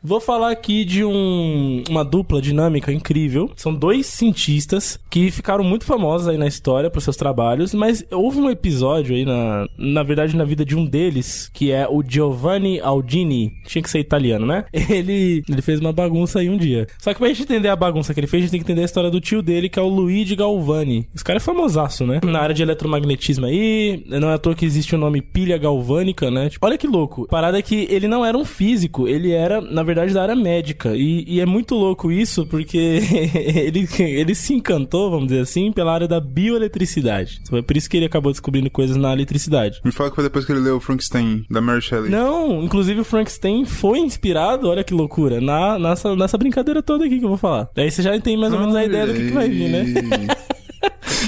[0.08, 3.50] Vou falar aqui de um- uma dupla dinâmica incrível.
[3.56, 8.40] São dois cientistas que ficaram muito famosos aí na história por seus trabalhos, mas houve
[8.40, 12.80] um episódio aí, na, na verdade, na vida de um deles, que é o Giovanni
[12.80, 13.52] Aldini.
[13.66, 14.66] Tinha que ser italiano, né?
[14.96, 16.86] Ele, ele fez uma bagunça aí um dia.
[17.00, 18.82] Só que pra gente entender a bagunça que ele fez, a gente tem que entender
[18.84, 21.08] a história do tio dele, que é o Luigi Galvani.
[21.16, 22.20] Esse cara é famosaço, né?
[22.24, 26.30] Na área de eletromagnetismo aí, não é à toa que existe o nome pilha galvânica,
[26.30, 26.50] né?
[26.50, 27.24] Tipo, olha que louco.
[27.24, 30.36] A parada é que ele não era um físico, ele era, na verdade, da área
[30.36, 30.96] médica.
[30.96, 32.78] E, e é muito louco isso, porque
[33.36, 37.42] ele, ele se encantou, vamos dizer assim, pela área da bioeletricidade.
[37.50, 39.82] Foi por isso que ele acabou descobrindo coisas na eletricidade.
[39.84, 42.10] Me fala que foi depois que ele leu o Frankenstein, da Mary Shelley.
[42.10, 47.20] Não, inclusive o Frankenstein foi inspirado, olha que loucura, na, nessa, nessa brincadeira toda aqui
[47.20, 47.70] que eu vou falar.
[47.76, 49.86] Daí você já tem mais ou menos a ideia do que, que vai vir, né?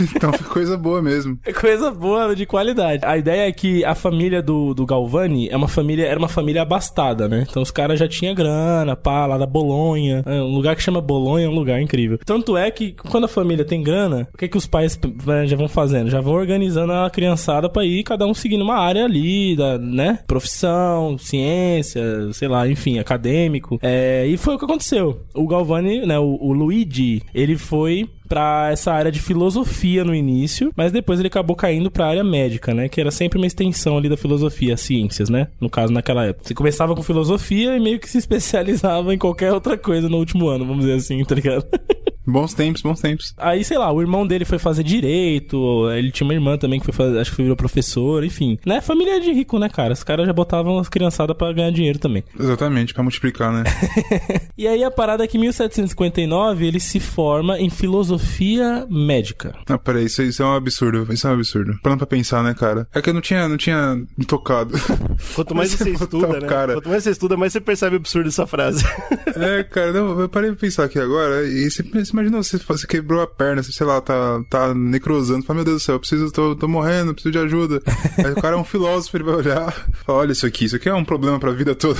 [0.15, 1.39] então foi coisa boa mesmo.
[1.45, 3.05] É coisa boa, de qualidade.
[3.05, 6.61] A ideia é que a família do, do Galvani é uma família, era uma família
[6.61, 7.45] abastada, né?
[7.49, 10.23] Então os caras já tinham grana, pá, lá da Bolonha.
[10.25, 12.19] É, um lugar que chama Bolonha é um lugar incrível.
[12.25, 15.55] Tanto é que quando a família tem grana, o que, que os pais né, já
[15.55, 16.09] vão fazendo?
[16.09, 20.19] Já vão organizando a criançada pra ir, cada um seguindo uma área ali, da, né?
[20.27, 23.79] Profissão, ciência, sei lá, enfim, acadêmico.
[23.81, 25.21] É, e foi o que aconteceu.
[25.33, 30.71] O Galvani, né, o, o Luigi, ele foi pra essa área de filosofia no início,
[30.75, 32.89] mas depois ele acabou caindo pra área médica, né?
[32.89, 35.47] Que era sempre uma extensão ali da filosofia, ciências, né?
[35.59, 36.47] No caso, naquela época.
[36.47, 40.47] Você começava com filosofia e meio que se especializava em qualquer outra coisa no último
[40.47, 41.65] ano, vamos dizer assim, tá ligado?
[42.27, 43.33] Bons tempos, bons tempos.
[43.37, 46.85] Aí, sei lá, o irmão dele foi fazer direito, ele tinha uma irmã também que
[46.85, 48.59] foi fazer, acho que virou professor, enfim.
[48.65, 48.81] Né?
[48.81, 49.93] Família de rico, né, cara?
[49.93, 52.23] Os caras já botavam as criançadas pra ganhar dinheiro também.
[52.37, 53.63] Exatamente, pra multiplicar, né?
[54.57, 59.55] e aí a parada é que em 1759 ele se forma em filosofia médica.
[59.69, 61.07] Não, peraí, isso, isso é um absurdo.
[61.13, 61.79] Isso é um absurdo.
[61.81, 62.87] Parando pra pensar, né, cara?
[62.93, 64.73] É que eu não tinha, não tinha me tocado.
[65.35, 66.47] Quanto mais você, botar estuda, né?
[66.47, 68.83] cara- Quanto mais você estuda, mais você percebe o absurdo dessa frase.
[69.35, 72.87] É, cara, não, eu parei pra pensar aqui agora, e você, você imagina você, você
[72.87, 75.99] quebrou a perna, você, sei lá, tá, tá necrosando, fala, meu Deus do céu, eu
[75.99, 77.81] preciso, tô, tô morrendo, preciso de ajuda.
[78.17, 79.71] Aí o cara é um filósofo, ele vai olhar,
[80.05, 81.99] fala, olha isso aqui, isso aqui é um problema pra vida toda.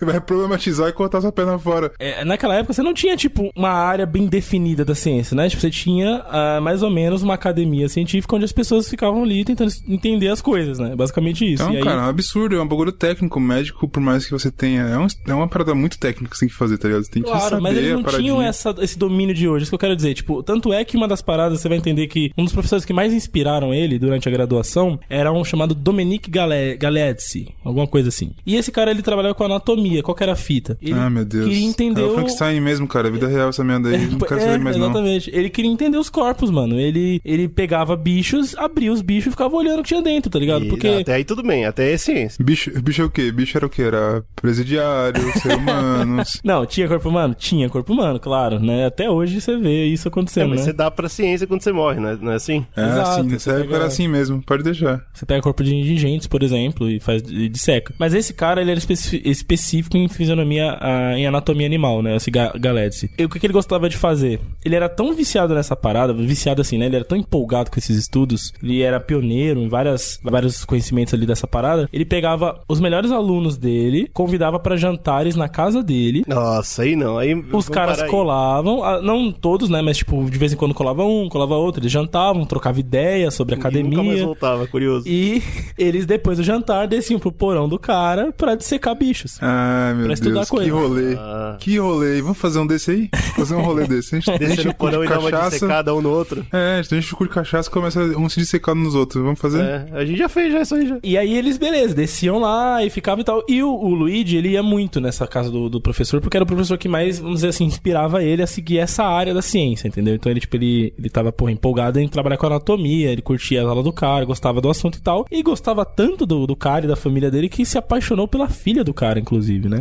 [0.00, 1.92] Ele vai problematizar e cortar sua perna fora.
[1.98, 5.48] É, naquela época você não tinha, tipo, uma área bem definida da ciência, né?
[5.48, 9.44] Tipo, você tinha ah, mais ou menos uma academia científica onde as pessoas ficavam ali
[9.44, 10.94] tentando entender as coisas, né?
[10.96, 11.62] Basicamente isso.
[11.62, 14.50] Então, aí, cara, é um absurdo, é um bagulho técnico, médico, por mais que você
[14.50, 17.04] tenha, é, um, é uma parada muito técnica que você tem que fazer, tá ligado?
[17.04, 19.70] Você tem que Claro, saber mas eles não tinham essa, esse domínio de hoje, isso
[19.70, 20.14] que eu quero dizer.
[20.14, 22.92] Tipo, tanto é que uma das paradas, você vai entender que um dos professores que
[22.92, 28.32] mais inspiraram ele durante a graduação era um chamado Dominique Gale- Galeazzi, alguma coisa assim.
[28.46, 30.76] E esse cara, ele trabalhava com anatomia, qual que era a fita?
[30.80, 31.46] Ele Ah, meu Deus.
[31.46, 32.14] queria entender É o.
[32.14, 34.84] Frankenstein mesmo, cara, vida real essa merda aí, não quero É, saber mais não.
[34.86, 35.30] exatamente.
[35.32, 36.78] Ele queria entender os corpos, mano.
[36.78, 40.38] Ele, ele pegava bichos, abria os bichos e ficava olhando o que tinha dentro, tá
[40.38, 40.64] ligado?
[40.64, 40.88] E Porque...
[40.88, 42.44] Até aí tudo bem, até aí é ciência.
[42.44, 43.30] Bicho, bicho é o quê?
[43.32, 43.82] Bicho era o quê?
[43.82, 44.22] Era
[44.58, 46.40] presidiário, ser humanos.
[46.42, 47.34] Não, tinha corpo humano?
[47.34, 48.86] Tinha corpo humano, claro, né?
[48.86, 50.64] Até hoje você vê isso É, acontecendo, mas né?
[50.66, 52.64] você dá pra ciência quando você morre, não é, não é assim?
[52.76, 55.04] É Exato, assim, você nessa época pega- era assim mesmo, pode deixar.
[55.12, 57.94] Você pega corpo de indigentes, por exemplo, e faz e disseca.
[57.98, 58.80] Mas esse cara, ele era
[59.24, 62.16] específico em fisionomia, ah, em anatomia animal, né?
[62.16, 63.10] Esse Ga- Galedzi.
[63.18, 64.40] E o que, que ele gostava de fazer?
[64.64, 66.86] Ele era tão viciado nessa parada, viciado assim, né?
[66.86, 71.26] Ele era tão empolgado com esses estudos, ele era pioneiro em várias, vários conhecimentos ali
[71.26, 71.88] dessa parada.
[71.92, 77.18] Ele pegava os melhores alunos dele, convidava pra jantares na casa dele, Nossa, aí não.
[77.18, 79.80] Aí os caras colavam, não todos, né?
[79.82, 81.80] Mas, tipo, de vez em quando colava um, colava outro.
[81.80, 84.24] Eles jantavam, trocavam ideia sobre E Nunca mais academia.
[84.26, 85.08] voltava, curioso.
[85.08, 85.42] E
[85.78, 89.38] eles, depois do jantar, desciam pro porão do cara pra dissecar bichos.
[89.40, 90.64] Ai, meu Pra estudar Deus, coisa.
[90.64, 91.14] que rolê.
[91.18, 91.56] Ah.
[91.58, 92.20] Que rolê.
[92.22, 93.08] Vamos fazer um desse aí?
[93.36, 94.16] Fazer um rolê desse.
[94.16, 94.30] A gente
[94.64, 95.50] no o cu porão de e dar uma cachaça.
[95.50, 96.44] dissecada um no outro.
[96.52, 99.22] É, a gente enche o cu de cachaça e começa um se dissecando nos outros.
[99.22, 99.62] Vamos fazer?
[99.62, 100.98] É, a gente já fez já isso aí já.
[101.02, 103.42] E aí eles, beleza, desciam lá e ficavam e tal.
[103.48, 106.46] E o, o Luigi, ele ia muito nessa casa do, do professor, porque era o
[106.46, 110.14] professor que mais, vamos dizer assim, inspirava ele a seguir essa área da ciência, entendeu?
[110.14, 113.68] Então ele, tipo, ele, ele tava, porra, empolgado em trabalhar com anatomia, ele curtia a
[113.68, 115.26] aula do cara, gostava do assunto e tal.
[115.30, 118.84] E gostava tanto do, do cara e da família dele que se apaixonou pela filha
[118.84, 119.80] do cara, inclusive, né?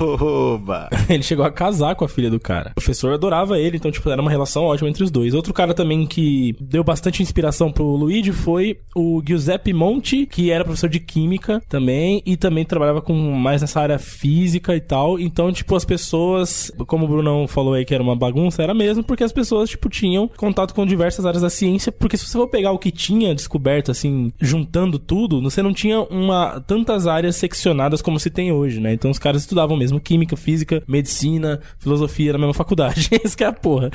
[0.00, 0.88] Oba.
[1.08, 2.70] Ele chegou a casar com a filha do cara.
[2.72, 5.34] O professor adorava ele, então, tipo, era uma relação ótima entre os dois.
[5.34, 10.64] Outro cara também que deu bastante inspiração pro Luigi foi o Giuseppe Monti, que era
[10.64, 15.18] professor de química também, e também trabalhava com mais nessa área física e tal.
[15.18, 19.04] Então, tipo, as pessoas, como o Brunão falou aí que era uma bagunça, era mesmo,
[19.04, 22.48] porque as pessoas, tipo, tinham contato com diversas áreas da ciência, porque se você for
[22.48, 28.02] pegar o que tinha descoberto, assim, juntando tudo, você não tinha uma tantas áreas seccionadas
[28.02, 28.92] como se tem hoje, né?
[28.92, 33.08] Então os caras estudavam mesmo química, física, medicina, filosofia na mesma faculdade.
[33.24, 33.90] Isso que é a porra.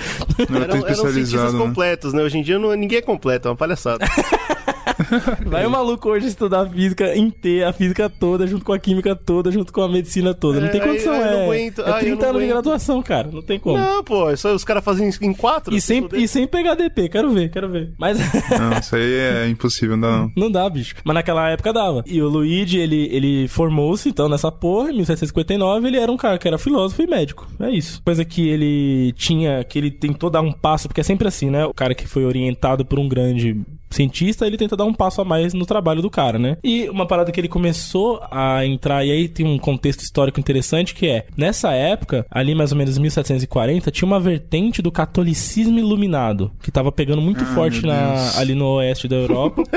[0.49, 1.65] Não Eram, eram cientistas especializado, né?
[1.65, 2.23] completos, né?
[2.23, 4.05] Hoje em dia não, ninguém é completo, é uma palhaçada.
[5.45, 9.15] Vai o maluco hoje estudar a física inteira, a física toda, junto com a química
[9.15, 10.59] toda, junto com a medicina toda.
[10.59, 11.45] não É, tem condição, eu não é.
[11.45, 13.29] aguento, é ai, eu 30 não anos de graduação, cara.
[13.31, 13.77] Não tem como.
[13.77, 15.73] não, pô, só os caras fazem isso em quatro.
[15.75, 17.93] E se sem, e sem pegar DP, quero ver, quero ver.
[17.97, 18.17] Mas
[18.59, 20.31] Não, isso aí é impossível, não dá não.
[20.35, 20.95] não dá, bicho.
[21.03, 22.03] Mas naquela época dava.
[22.05, 26.37] E o Luigi, ele, ele formou-se, então, nessa porra, em 1759, ele era um cara
[26.37, 27.47] que era filósofo e médico.
[27.59, 28.01] É isso.
[28.03, 31.65] Coisa que ele tinha, que ele tentou dar um passo, porque é sempre assim, né?
[31.65, 33.55] O cara que foi orientado por um grande
[33.89, 36.57] cientista, ele tenta dar um passo a mais no trabalho do cara, né?
[36.63, 40.93] E uma parada que ele começou a entrar, e aí tem um contexto histórico interessante
[40.93, 46.51] que é, nessa época, ali mais ou menos 1740, tinha uma vertente do catolicismo iluminado,
[46.61, 49.63] que tava pegando muito Ah, forte na, ali no oeste da Europa.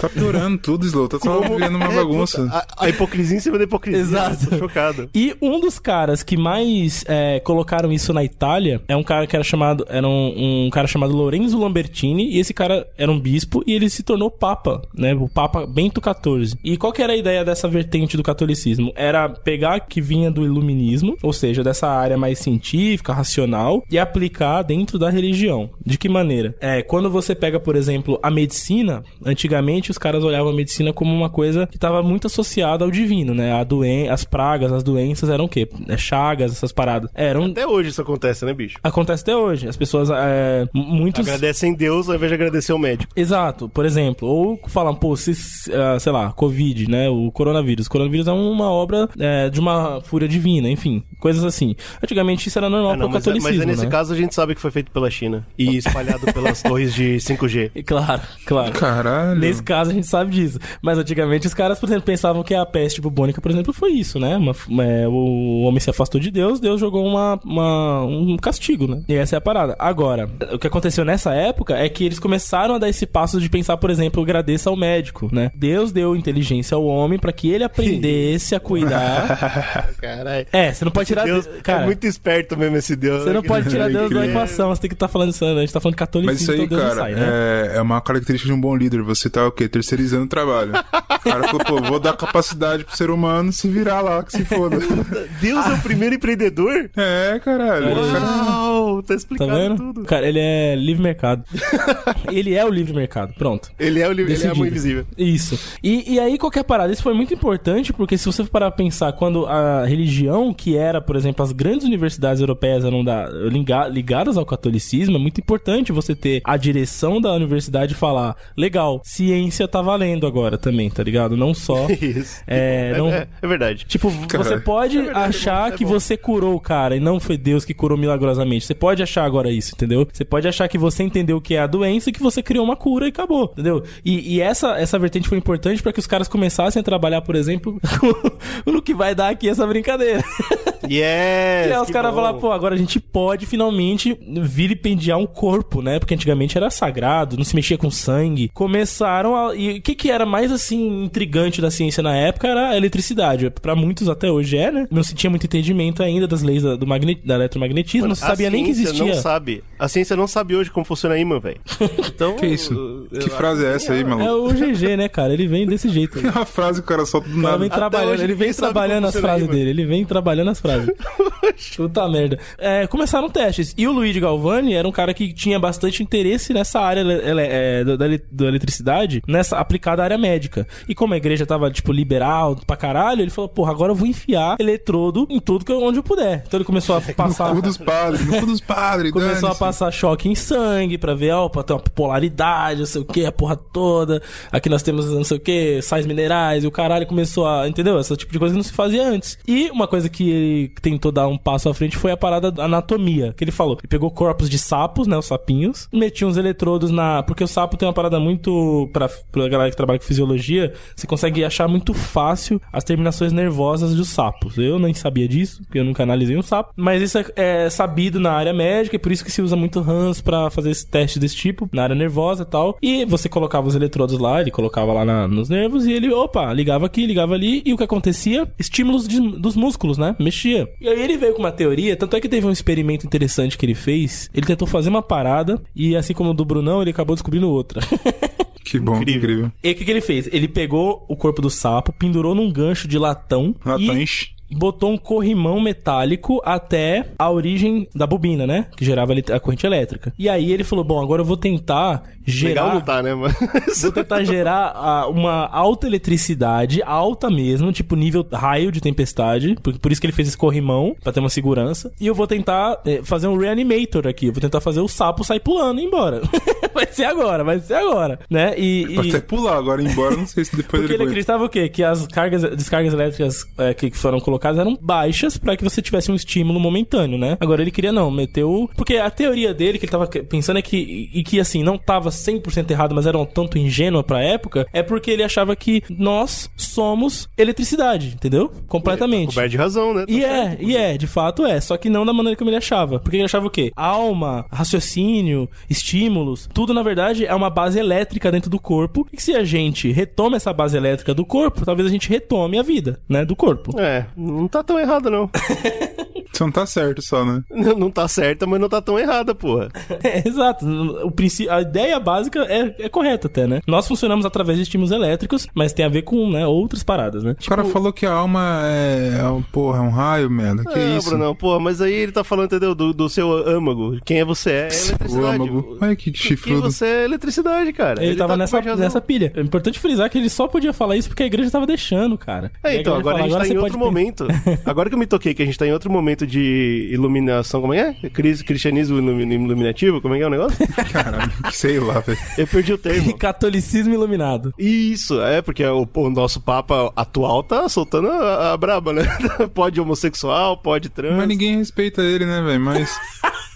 [0.00, 1.08] Tá piorando tudo, Slow.
[1.08, 2.48] Tá só vivendo uma É, bagunça.
[2.50, 4.00] A, a hipocrisia em cima da hipocrisia.
[4.00, 4.50] Exato.
[4.50, 5.10] Tô chocado.
[5.14, 9.34] E um dos caras que mais é, colocaram isso na Itália é um cara que
[9.36, 9.84] era chamado.
[9.88, 12.30] Era um, um cara chamado Lorenzo Lambertini.
[12.34, 15.14] E esse cara era um bispo e ele se tornou papa, né?
[15.14, 16.58] O Papa Bento XIV.
[16.64, 18.92] E qual que era a ideia dessa vertente do catolicismo?
[18.94, 24.62] Era pegar que vinha do iluminismo, ou seja, dessa área mais científica, racional, e aplicar
[24.62, 25.70] dentro da religião.
[25.84, 26.54] De que maneira?
[26.60, 31.14] É, quando você pega, por exemplo, a medicina, antigamente os caras olhavam a medicina como
[31.14, 33.52] uma coisa que estava muito associada ao divino, né?
[33.52, 35.68] A doen as pragas, as doenças eram o quê?
[35.88, 37.10] É, chagas, essas paradas.
[37.14, 37.46] Eram.
[37.46, 38.78] Até hoje isso acontece, né, bicho?
[38.82, 39.68] Acontece até hoje.
[39.68, 40.08] As pessoas.
[40.10, 41.26] É, muitos.
[41.26, 43.12] Agradecem Deus ao invés de agradecer o médico.
[43.14, 45.32] Exato, por exemplo, ou falam, pô, se,
[45.72, 47.08] ah, sei lá, Covid, né?
[47.08, 47.86] O coronavírus.
[47.86, 51.74] O coronavírus é uma obra é, de uma fúria divina, enfim, coisas assim.
[52.02, 53.56] Antigamente isso era normal Ah, não, pro mas, é- catolicismo.
[53.58, 53.90] mas é nesse né?
[53.90, 57.70] caso a gente sabe que foi feito pela China e espalhado pelas torres de 5G.
[57.74, 58.72] E Claro, claro.
[58.72, 59.38] Caralho.
[59.38, 60.58] Nesse caso a gente sabe disso.
[60.82, 64.18] Mas antigamente os caras, por exemplo, pensavam que a peste bubônica, por exemplo, foi isso,
[64.18, 64.36] né?
[64.36, 64.54] Uma-
[64.84, 69.02] é, o homem se afastou de Deus, Deus jogou uma, uma- um castigo, né?
[69.08, 69.76] E essa é a parada.
[69.78, 73.48] Agora, o que aconteceu nessa época é que eles começaram a dar esse passo de
[73.48, 75.50] pensar, por exemplo, agradeça ao médico, né?
[75.54, 79.94] Deus deu inteligência ao homem pra que ele aprendesse a cuidar.
[80.00, 80.46] Caralho.
[80.52, 83.22] É, você não pode tirar Deus Cara, é muito esperto mesmo esse Deus.
[83.24, 84.68] você não pode tirar Deus da equação.
[84.70, 85.52] Você tem que estar falando isso, né?
[85.52, 87.70] A gente tá falando de Mas catolicismo, isso aí, então Deus cara, não sai, né?
[87.74, 89.02] é, é uma característica de um bom líder.
[89.02, 89.68] Você tá o quê?
[89.68, 90.72] Terceirizando o trabalho.
[90.72, 94.44] O cara falou, pô, vou dar capacidade pro ser humano se virar lá, que se
[94.44, 94.76] foda.
[95.40, 96.90] Deus é o primeiro empreendedor?
[96.96, 97.86] É, caralho.
[97.86, 99.76] Cara- Uau, tá Tá explicado vendo?
[99.76, 100.04] tudo.
[100.04, 101.44] Cara, ele é livre mercado.
[102.32, 103.23] ele é o livre mercado.
[103.28, 103.70] Pronto.
[103.78, 105.04] Ele é, o, ele é a mão invisível.
[105.16, 105.58] Isso.
[105.82, 108.76] E, e aí, qualquer parada, isso foi muito importante, porque se você for parar pra
[108.84, 113.88] pensar, quando a religião, que era, por exemplo, as grandes universidades europeias eram da, liga-
[113.88, 119.66] ligadas ao catolicismo, é muito importante você ter a direção da universidade falar, legal, ciência
[119.68, 121.36] tá valendo agora também, tá ligado?
[121.36, 121.86] Não só.
[122.00, 122.42] Isso.
[122.46, 123.84] É, não, é, é verdade.
[123.86, 124.62] Tipo, você Caralho.
[124.62, 127.64] pode verdade, achar é bom, é que você curou o cara e não foi Deus
[127.64, 128.64] que curou milagrosamente.
[128.66, 130.06] Você pode achar agora isso, entendeu?
[130.12, 132.64] Você pode achar que você entendeu o que é a doença e que você criou
[132.64, 133.82] uma cura acabou, entendeu?
[134.04, 137.36] E, e essa, essa vertente foi importante para que os caras começassem a trabalhar, por
[137.36, 137.80] exemplo,
[138.66, 140.22] no que vai dar aqui essa brincadeira.
[140.84, 141.70] Yes!
[141.70, 145.98] e aí os caras falaram, pô, agora a gente pode finalmente vilipendiar um corpo, né?
[145.98, 148.50] Porque antigamente era sagrado, não se mexia com sangue.
[148.52, 149.56] Começaram a.
[149.56, 153.50] E o que, que era mais assim intrigante da ciência na época era a eletricidade.
[153.50, 154.86] Pra muitos até hoje é, né?
[154.90, 157.14] Não se tinha muito entendimento ainda das leis da, do magne...
[157.24, 159.14] da eletromagnetismo, não se sabia nem que ciência existia.
[159.14, 159.64] não sabe.
[159.78, 161.60] A ciência não sabe hoje como funciona imã, velho.
[162.14, 162.93] Então, Que isso?
[163.10, 164.50] Que eu frase é essa aí, É maluco?
[164.50, 165.32] o GG, né, cara?
[165.32, 166.18] Ele vem desse jeito.
[166.24, 167.58] É uma frase que o cara solta do nada.
[167.58, 170.90] vem trabalhando, ele vem trabalhando as frases aí, dele, ele vem trabalhando as frases.
[171.76, 172.38] Puta merda.
[172.58, 173.74] É, começaram testes.
[173.76, 177.96] E o Luigi Galvani era um cara que tinha bastante interesse nessa área é, da,
[177.96, 180.66] da ele- da eletricidade, nessa aplicada à área médica.
[180.88, 184.06] E como a igreja tava, tipo, liberal pra caralho, ele falou, porra, agora eu vou
[184.08, 186.42] enfiar eletrodo em tudo que eu, onde eu puder.
[186.46, 187.48] Então ele começou a passar.
[187.50, 189.12] No cu dos padres, no cu dos padres.
[189.12, 193.02] Começou a passar choque em sangue pra ver, ó, pra ter uma polaridade, não sei
[193.02, 194.22] o que, a porra toda.
[194.52, 197.68] Aqui nós temos não sei o que, sais minerais, e o caralho começou a.
[197.68, 197.98] Entendeu?
[197.98, 199.38] Esse tipo de coisa que não se fazia antes.
[199.46, 202.64] E uma coisa que ele tentou dar um passo à frente foi a parada da
[202.64, 203.32] anatomia.
[203.36, 203.76] Que ele falou.
[203.80, 205.16] Ele pegou corpos de sapos, né?
[205.16, 207.22] Os sapinhos, metia uns eletrodos na.
[207.22, 208.88] Porque o sapo tem uma parada muito.
[208.92, 213.94] Pra, pra galera que trabalha com fisiologia, você consegue achar muito fácil as terminações nervosas
[213.94, 214.58] dos sapos.
[214.58, 216.72] Eu nem sabia disso, porque eu nunca analisei um sapo.
[216.76, 219.80] Mas isso é, é sabido na área médica, e por isso que se usa muito
[219.80, 222.73] Hans pra fazer esse teste desse tipo, na área nervosa e tal.
[222.82, 226.52] E você colocava os eletrodos lá, ele colocava lá na- nos nervos, e ele, opa,
[226.52, 228.46] ligava aqui, ligava ali, e o que acontecia?
[228.58, 230.14] Estímulos de- dos músculos, né?
[230.18, 230.68] Mexia.
[230.80, 233.64] E aí ele veio com uma teoria, tanto é que teve um experimento interessante que
[233.66, 234.28] ele fez.
[234.34, 237.80] Ele tentou fazer uma parada, e assim como o do Brunão, ele acabou descobrindo outra.
[238.64, 239.18] Que bom, Incrível.
[239.22, 239.52] incrível.
[239.62, 240.26] E o que, que ele fez?
[240.32, 244.30] Ele pegou o corpo do sapo, pendurou num gancho de latão e Latães.
[244.50, 248.66] botou um corrimão metálico até a origem da bobina, né?
[248.74, 250.14] Que gerava a corrente elétrica.
[250.18, 252.64] E aí ele falou: Bom, agora eu vou tentar gerar.
[252.64, 253.34] Legal não tá, né, mano?
[253.80, 259.56] Vou tentar gerar ah, uma alta eletricidade, alta mesmo, tipo nível raio de tempestade.
[259.62, 261.92] Por, por isso que ele fez esse corrimão, pra ter uma segurança.
[262.00, 264.26] E eu vou tentar eh, fazer um reanimator aqui.
[264.26, 266.22] Eu vou tentar fazer o sapo sair pulando e ir embora.
[266.74, 268.54] vai ser agora, vai ser agora, né?
[268.58, 271.44] E, Pode e- até pular agora, embora, não sei se depois porque ele ele acreditava
[271.44, 271.68] o quê?
[271.68, 275.80] Que as cargas, descargas elétricas eh, que foram colocadas colocadas eram baixas pra que você
[275.80, 277.36] tivesse um estímulo momentâneo, né?
[277.40, 278.68] Agora ele queria não, meteu.
[278.76, 281.10] Porque a teoria dele, que ele tava pensando é que.
[281.12, 284.82] E que assim, não tava 100% errado, mas era um tanto ingênua pra época, é
[284.82, 288.50] porque ele achava que nós somos eletricidade, entendeu?
[288.68, 289.28] Completamente.
[289.28, 290.06] Coberto de razão, né?
[290.06, 290.60] Tá E certo.
[290.60, 291.60] é, e é, de fato é.
[291.60, 292.98] Só que não da maneira como ele achava.
[292.98, 293.72] Porque ele achava o quê?
[293.76, 299.06] Alma, raciocínio, estímulos, tudo na verdade é uma base elétrica dentro do corpo.
[299.12, 302.58] E que se a gente retoma essa base elétrica do corpo, talvez a gente retome
[302.58, 303.24] a vida, né?
[303.24, 303.78] Do corpo.
[303.80, 305.30] É, não tá tão errado, não.
[306.34, 307.42] Você não tá certo só, né?
[307.50, 309.68] Não não tá certa, mas não tá tão errada, porra.
[310.02, 310.66] É, exato.
[311.04, 313.60] O princípio, a ideia básica é, é correta até, né?
[313.66, 317.36] Nós funcionamos através de estímulos elétricos, mas tem a ver com né, outras paradas, né?
[317.40, 319.18] O cara falou que a alma é.
[319.20, 320.64] é um- Porra, é um raio, merda.
[320.64, 321.08] Que ah, isso?
[321.08, 322.74] Brunão, porra, mas aí ele tá falando, entendeu?
[322.74, 323.98] Do, do seu âmago.
[324.04, 324.50] Quem é você?
[324.50, 325.34] É O eletricidade.
[325.36, 325.78] âmago.
[325.80, 326.70] Olha que Quem chifrudo.
[326.70, 328.04] você é eletricidade, cara.
[328.04, 329.32] Ele, tava tá nessa, nessa pilha.
[329.34, 332.50] É importante frisar que ele só podia falar isso porque a igreja tava deixando, cara.
[332.62, 334.26] É, então, agora a fala, gente tá você em pode outro momento.
[334.64, 337.74] Agora que eu me toquei que a gente tá em outro momento de iluminação, como
[337.74, 337.94] é?
[338.12, 340.00] Cris- Cristianismo ilumi- iluminativo?
[340.00, 340.58] Como é que é o negócio?
[340.92, 342.18] Caralho, sei lá, velho.
[342.38, 343.16] Eu perdi o termo.
[343.18, 344.52] Catolicismo iluminado.
[344.58, 349.02] Isso, é, porque o, o nosso Papa atual tá soltando a, a braba, né?
[349.54, 351.16] pode homossexual, pode trans.
[351.16, 352.60] Mas ninguém respeita ele, né, velho?
[352.60, 352.90] Mas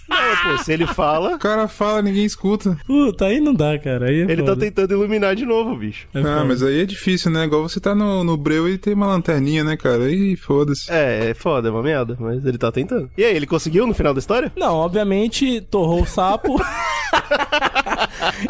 [0.09, 2.77] Não, pô, se ele fala, o cara fala, ninguém escuta.
[2.85, 4.07] Puta, aí não dá, cara.
[4.07, 4.65] Aí é ele tá foda.
[4.65, 6.07] tentando iluminar de novo, bicho.
[6.13, 6.45] É ah, foda.
[6.45, 7.45] mas aí é difícil, né?
[7.45, 10.05] Igual você tá no, no breu e tem uma lanterninha, né, cara?
[10.05, 10.91] Aí foda-se.
[10.91, 13.09] É, é foda, é uma merda, mas ele tá tentando.
[13.17, 14.51] E aí, ele conseguiu no final da história?
[14.55, 16.59] Não, obviamente, torrou o sapo.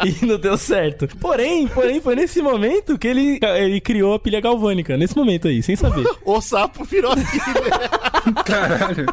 [0.04, 1.08] e não deu certo.
[1.18, 4.96] Porém, porém, foi nesse momento que ele, ele criou a pilha galvânica.
[4.96, 6.06] Nesse momento aí, sem saber.
[6.24, 8.32] O sapo virou aqui, né?
[8.44, 9.06] Caralho.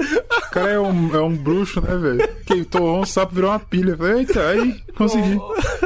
[0.00, 2.28] O cara é um, é um bruxo, né, velho?
[2.44, 3.96] Que torrou um sapo, virou uma pilha.
[4.16, 5.38] Eita, aí consegui.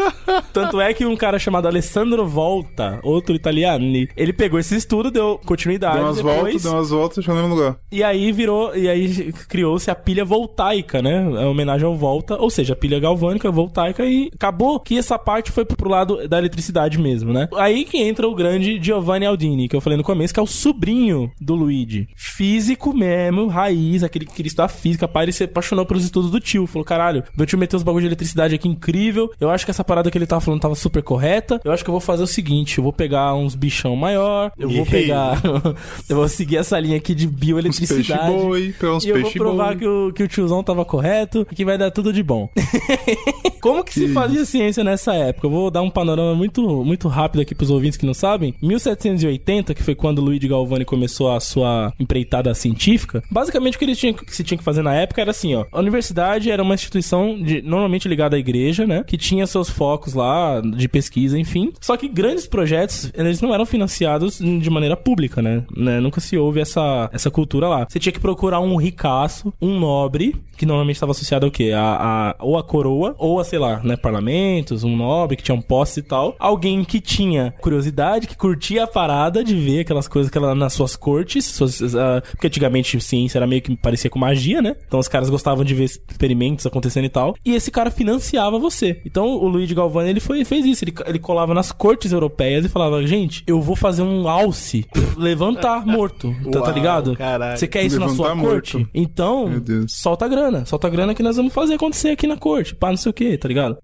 [0.52, 3.84] Tanto é que um cara chamado Alessandro Volta, outro italiano,
[4.16, 5.96] ele pegou esse estudo, deu continuidade.
[5.96, 7.76] Deu umas depois, voltas, deu umas voltas, chegou no mesmo lugar.
[7.90, 11.42] E aí virou, e aí criou-se a pilha voltaica, né?
[11.42, 15.52] É homenagem ao Volta, ou seja, a pilha galvânica, voltaica, e acabou que essa parte
[15.52, 17.48] foi pro lado da eletricidade mesmo, né?
[17.56, 20.46] Aí que entra o grande Giovanni Aldini, que eu falei no começo, que é o
[20.46, 22.08] sobrinho do Luigi.
[22.16, 26.40] Físico mesmo, raiz, aquele que queria estudar física, pai, ele se apaixonou pelos estudos do
[26.40, 26.66] tio.
[26.66, 28.93] Falou, caralho, meu tio meteu uns bagulho de eletricidade aqui incrível.
[29.40, 31.60] Eu acho que essa parada que ele tava falando tava super correta.
[31.64, 34.68] Eu acho que eu vou fazer o seguinte: eu vou pegar uns bichão maior, eu
[34.68, 35.40] vou pegar.
[36.08, 38.06] eu vou seguir essa linha aqui de Uns bioeletricidade.
[38.06, 39.76] peixe boi, uns E eu vou provar boi.
[39.78, 42.48] que o, que o tiozão tava correto e que vai dar tudo de bom.
[43.60, 45.46] Como que se fazia ciência nessa época?
[45.46, 48.54] Eu vou dar um panorama muito, muito rápido aqui pros ouvintes que não sabem.
[48.60, 53.84] 1780, que foi quando o Luigi Galvani começou a sua empreitada científica, basicamente o que,
[53.84, 55.64] ele tinha, que se tinha que fazer na época era assim, ó.
[55.72, 59.04] A universidade era uma instituição de- normalmente ligada à igreja, né?
[59.06, 61.72] Que tinha seus focos lá de pesquisa, enfim.
[61.80, 65.64] Só que grandes projetos, eles não eram financiados de maneira pública, né?
[65.76, 66.00] Né?
[66.00, 67.86] Nunca se houve essa, essa cultura lá.
[67.88, 71.72] Você tinha que procurar um ricaço, um nobre, que normalmente estava associado ao quê?
[71.74, 75.54] A, a, ou a coroa, ou a, sei lá, né, parlamentos, um nobre que tinha
[75.54, 76.36] um posse e tal.
[76.38, 80.72] Alguém que tinha curiosidade, que curtia a parada de ver aquelas coisas que ela nas
[80.72, 84.76] suas cortes, suas, ah, porque antigamente ciência era meio que parecia com magia, né?
[84.86, 87.34] Então os caras gostavam de ver experimentos acontecendo e tal.
[87.44, 88.73] E esse cara financiava você.
[89.04, 90.84] Então o Luigi Galvani, ele foi, fez isso.
[90.84, 94.84] Ele, ele colava nas cortes europeias e falava, gente, eu vou fazer um alce,
[95.16, 97.16] levantar morto, tá, tá Uau, ligado?
[97.16, 97.58] caralho.
[97.58, 98.76] Você quer isso na sua Levantar corte?
[98.78, 98.90] morto.
[98.94, 100.64] Então, solta a grana.
[100.64, 102.74] Solta a grana que nós vamos fazer acontecer aqui na corte.
[102.74, 103.76] Pá, não sei o que, tá ligado?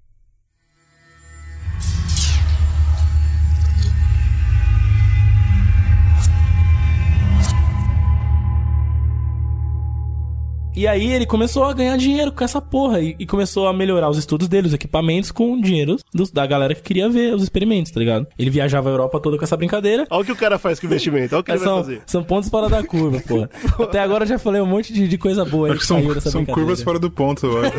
[10.81, 14.09] E aí ele começou a ganhar dinheiro com essa porra e, e começou a melhorar
[14.09, 17.93] os estudos dele, os equipamentos, com dinheiro dos- da galera que queria ver os experimentos,
[17.93, 18.27] tá ligado?
[18.39, 20.07] Ele viajava a Europa toda com essa brincadeira.
[20.09, 21.77] Olha o que o cara faz com o investimento, olha o que ele vai são,
[21.77, 22.03] fazer.
[22.07, 23.51] são pontos fora da curva, porra.
[23.79, 26.31] Até agora eu já falei um monte de, de coisa boa aí que são, dessa
[26.31, 27.75] são curvas fora do ponto, eu acho.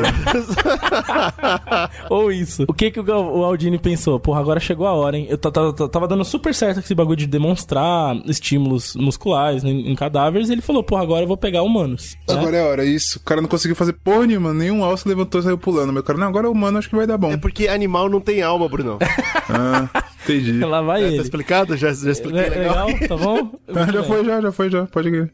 [2.10, 2.66] Ou isso.
[2.68, 4.20] O que que o, o Aldini pensou?
[4.20, 5.26] Porra, agora chegou a hora, hein?
[5.30, 9.90] Eu ta- ta- ta- tava dando super certo esse bagulho de demonstrar estímulos musculares em,
[9.92, 10.50] em cadáveres.
[10.50, 12.16] E ele falou, porra, agora eu vou pegar humanos.
[12.28, 12.36] né?
[12.36, 13.19] Agora é a hora, isso.
[13.19, 15.91] O cara não conseguiu fazer porra nenhuma, nenhum alce levantou e saiu pulando.
[15.93, 17.32] Meu cara, não, agora é humano, acho que vai dar bom.
[17.32, 18.97] É porque animal não tem alma, Brunão.
[19.54, 19.89] Ah,
[20.23, 20.60] entendi.
[20.60, 21.17] Lá vai Tá ele.
[21.21, 21.75] explicado?
[21.75, 22.88] Já, já expliquei Le- legal.
[22.88, 23.51] Legal, tá bom?
[23.67, 24.04] Ah, já bem.
[24.06, 24.86] foi, já, já foi, já.
[24.86, 25.34] Pode ir.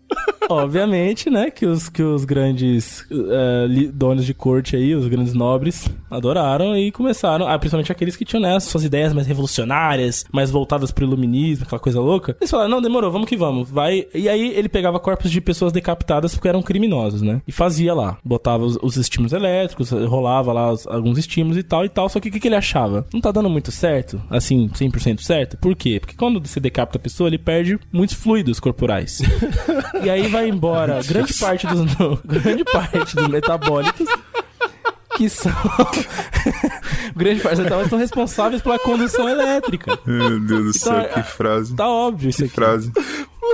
[0.50, 3.06] Obviamente, né, que os, que os grandes
[3.68, 8.26] li- donos de corte aí, os grandes nobres, adoraram e começaram, ah, principalmente aqueles que
[8.26, 12.36] tinham, né, suas ideias mais revolucionárias, mais voltadas pro iluminismo, aquela coisa louca.
[12.40, 14.06] Eles falaram, não, demorou, vamos que vamos, vai.
[14.14, 18.18] E aí ele pegava corpos de pessoas decapitadas porque eram criminosos, né, e fazia lá,
[18.24, 22.20] botava os, os estímulos elétricos, rolava lá os- alguns estímulos e tal e tal, só
[22.20, 23.06] que o que, que ele achava?
[23.14, 25.58] Não tá dando muito certo, assim, 100% certo?
[25.58, 26.00] Por quê?
[26.00, 29.22] Porque quando você decapita a pessoa, ele perde muitos fluidos corporais.
[30.04, 34.08] E aí vai embora grande parte dos não, grande parte dos metabólitos
[35.16, 35.52] que são
[37.16, 39.98] grande parte dos metabólitos são responsáveis pela condução elétrica.
[40.06, 41.76] Meu Deus do céu, Então, que frase.
[41.76, 42.92] Tá óbvio isso Que aqui, frase.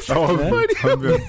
[0.08, 0.56] Tá óbvio,
[0.92, 1.22] óbvio.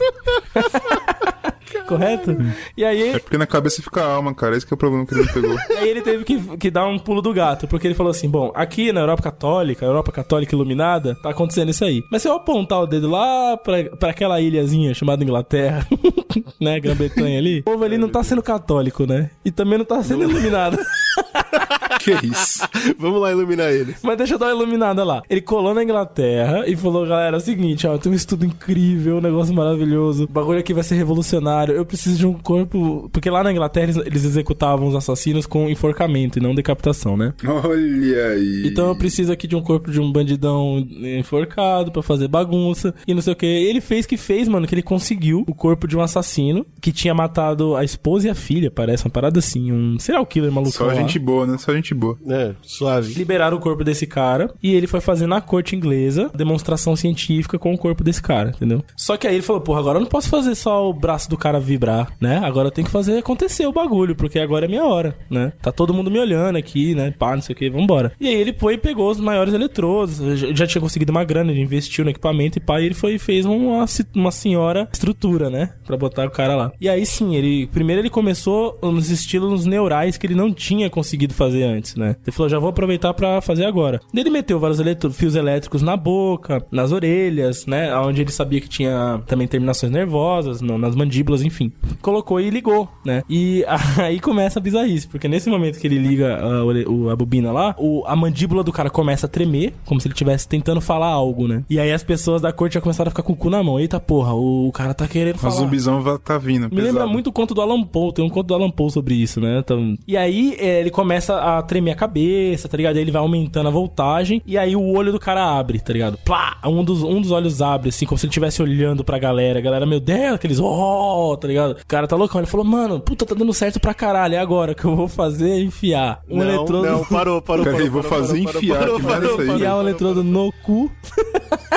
[1.84, 2.36] Correto?
[2.76, 4.56] E aí É porque na cabeça fica a alma, cara.
[4.56, 5.56] Esse que é o problema que ele pegou.
[5.78, 8.52] Aí ele teve que, que dar um pulo do gato, porque ele falou assim: bom,
[8.54, 12.02] aqui na Europa Católica, Europa Católica Iluminada, tá acontecendo isso aí.
[12.10, 15.86] Mas se eu apontar o dedo lá pra, pra aquela ilhazinha chamada Inglaterra,
[16.60, 19.30] né, Grã-Bretanha ali, o povo ali não tá sendo católico, né?
[19.44, 20.78] E também não tá sendo iluminado.
[22.00, 22.66] Que isso?
[22.98, 23.96] Vamos lá iluminar eles.
[24.02, 25.22] Mas deixa eu dar uma iluminada lá.
[25.28, 29.18] Ele colou na Inglaterra e falou, galera, é o seguinte, ó, tem um estudo incrível,
[29.18, 33.08] um negócio maravilhoso, o bagulho aqui vai ser revolucionário, eu preciso de um corpo...
[33.12, 37.32] Porque lá na Inglaterra eles, eles executavam os assassinos com enforcamento e não decapitação, né?
[37.46, 38.66] Olha aí.
[38.66, 40.86] Então eu preciso aqui de um corpo de um bandidão
[41.18, 43.46] enforcado pra fazer bagunça e não sei o que.
[43.46, 47.14] Ele fez que fez, mano, que ele conseguiu o corpo de um assassino que tinha
[47.14, 50.72] matado a esposa e a filha, parece uma parada assim, um serial killer maluco.
[50.72, 51.58] Só gente boa, né?
[51.58, 52.18] Só gente boa.
[52.28, 53.14] É, suave.
[53.14, 57.72] Liberaram o corpo desse cara e ele foi fazer na corte inglesa demonstração científica com
[57.72, 58.82] o corpo desse cara, entendeu?
[58.96, 61.36] Só que aí ele falou, porra, agora eu não posso fazer só o braço do
[61.36, 62.38] cara vibrar, né?
[62.44, 65.52] Agora eu tenho que fazer acontecer o bagulho, porque agora é minha hora, né?
[65.62, 67.12] Tá todo mundo me olhando aqui, né?
[67.18, 68.12] Pá, não sei o que, vambora.
[68.20, 71.60] E aí ele foi e pegou os maiores eletrodos, já, tinha conseguido uma grana, ele
[71.60, 73.84] investiu no equipamento e pá, e ele foi e fez uma,
[74.14, 75.72] uma senhora estrutura, né?
[75.86, 76.72] Pra botar o cara lá.
[76.80, 81.34] E aí sim, ele primeiro ele começou nos estilos neurais que ele não tinha conseguido
[81.34, 82.16] fazer antes, né?
[82.24, 84.00] Ele falou, já vou aproveitar pra fazer agora.
[84.14, 87.94] Ele meteu vários eletro- fios elétricos na boca, nas orelhas, né?
[87.98, 91.72] Onde ele sabia que tinha também terminações nervosas, no- nas mandíbulas, enfim.
[92.00, 93.22] Colocou e ligou, né?
[93.28, 93.64] E
[93.98, 97.74] aí começa a bizarrice, porque nesse momento que ele liga a, o- a bobina lá,
[97.78, 101.48] o- a mandíbula do cara começa a tremer, como se ele estivesse tentando falar algo,
[101.48, 101.64] né?
[101.68, 103.80] E aí as pessoas da corte já começaram a ficar com o cu na mão.
[103.80, 105.54] Eita porra, o, cara tá querendo O falar.
[105.54, 106.68] zumbizão vai- tá vindo.
[106.72, 109.14] Me lembra muito o conto do Alan Poe, tem um conto do Alan Poe sobre
[109.14, 109.58] isso, né?
[109.58, 112.96] Então, e aí é, ele começa a tremer a cabeça, tá ligado?
[112.96, 116.18] Aí ele vai aumentando a voltagem e aí o olho do cara abre, tá ligado?
[116.24, 116.58] Plá!
[116.64, 119.58] Um dos, um dos olhos abre, assim, como se ele estivesse olhando pra galera.
[119.58, 121.72] A galera, meu Deus, aqueles oh, tá ligado?
[121.72, 122.40] O cara tá loucão.
[122.40, 124.34] Ele falou, mano, puta, tá dando certo pra caralho.
[124.34, 126.86] É agora o que eu vou fazer é enfiar um não, eletrodo.
[126.86, 127.92] não, parou, parou, Peraí, parou.
[127.92, 130.90] vou parou, fazer parou, enfiar, parou, é parou, parou, Enfiar um eletrodo no cu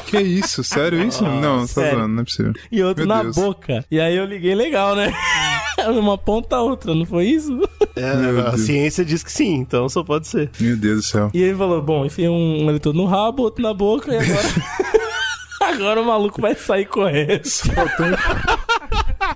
[0.05, 0.63] Que isso?
[0.63, 1.23] Sério isso?
[1.23, 1.97] não, você tá sério.
[1.99, 2.53] zoando, não é possível.
[2.71, 3.35] e outro Meu na Deus.
[3.35, 3.85] boca.
[3.91, 5.13] E aí eu liguei legal, né?
[5.99, 7.59] Uma ponta a outra, não foi isso?
[7.97, 8.61] É, a Deus.
[8.61, 10.49] ciência diz que sim, então só pode ser.
[10.59, 11.31] Meu Deus do céu.
[11.33, 14.47] E ele falou: Bom, enfia um, um eletrodo no rabo, outro na boca, e agora.
[15.61, 17.41] agora o maluco vai sair correndo.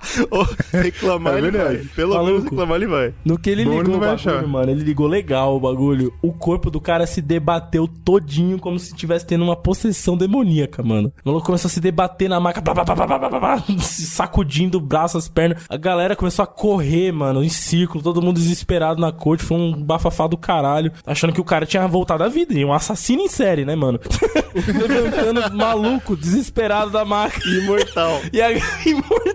[0.30, 0.44] Ô,
[0.76, 1.76] reclamar É ele vai.
[1.94, 2.30] Pelo Maluco.
[2.32, 3.14] menos reclamar ele vai.
[3.24, 4.46] No que ele Bom, ligou o bagulho, achar.
[4.46, 6.12] mano, ele ligou legal o bagulho.
[6.22, 11.12] O corpo do cara se debateu todinho, como se estivesse tendo uma possessão demoníaca, mano.
[11.24, 13.64] O maluco começou a se debater na maca, blá, blá, blá, blá, blá, blá, blá,
[13.80, 15.62] se sacudindo o braço, as pernas.
[15.68, 19.44] A galera começou a correr, mano, em círculo, todo mundo desesperado na corte.
[19.44, 22.52] Foi um bafafá do caralho, achando que o cara tinha voltado à vida.
[22.54, 24.00] E um assassino em série, né, mano?
[24.54, 27.40] Levantando maluco, desesperado da maca.
[27.48, 28.20] Imortal.
[28.32, 29.31] E a imortal.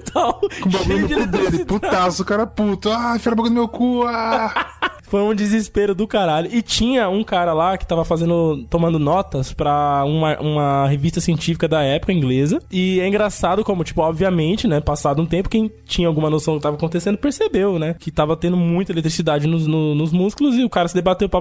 [0.62, 2.92] Com o bagulho no cu dele, putaço, o cara puto.
[2.92, 4.74] Ah, enfia o bagulho no meu cu, ah.
[5.08, 6.50] Foi um desespero do caralho.
[6.54, 11.68] E tinha um cara lá que tava fazendo, tomando notas pra uma, uma revista científica
[11.68, 12.60] da época inglesa.
[12.72, 16.58] E é engraçado como, tipo, obviamente, né, passado um tempo, quem tinha alguma noção do
[16.60, 20.64] que tava acontecendo percebeu, né, que tava tendo muita eletricidade nos, no- nos músculos e
[20.64, 21.40] o cara se debateu, pá,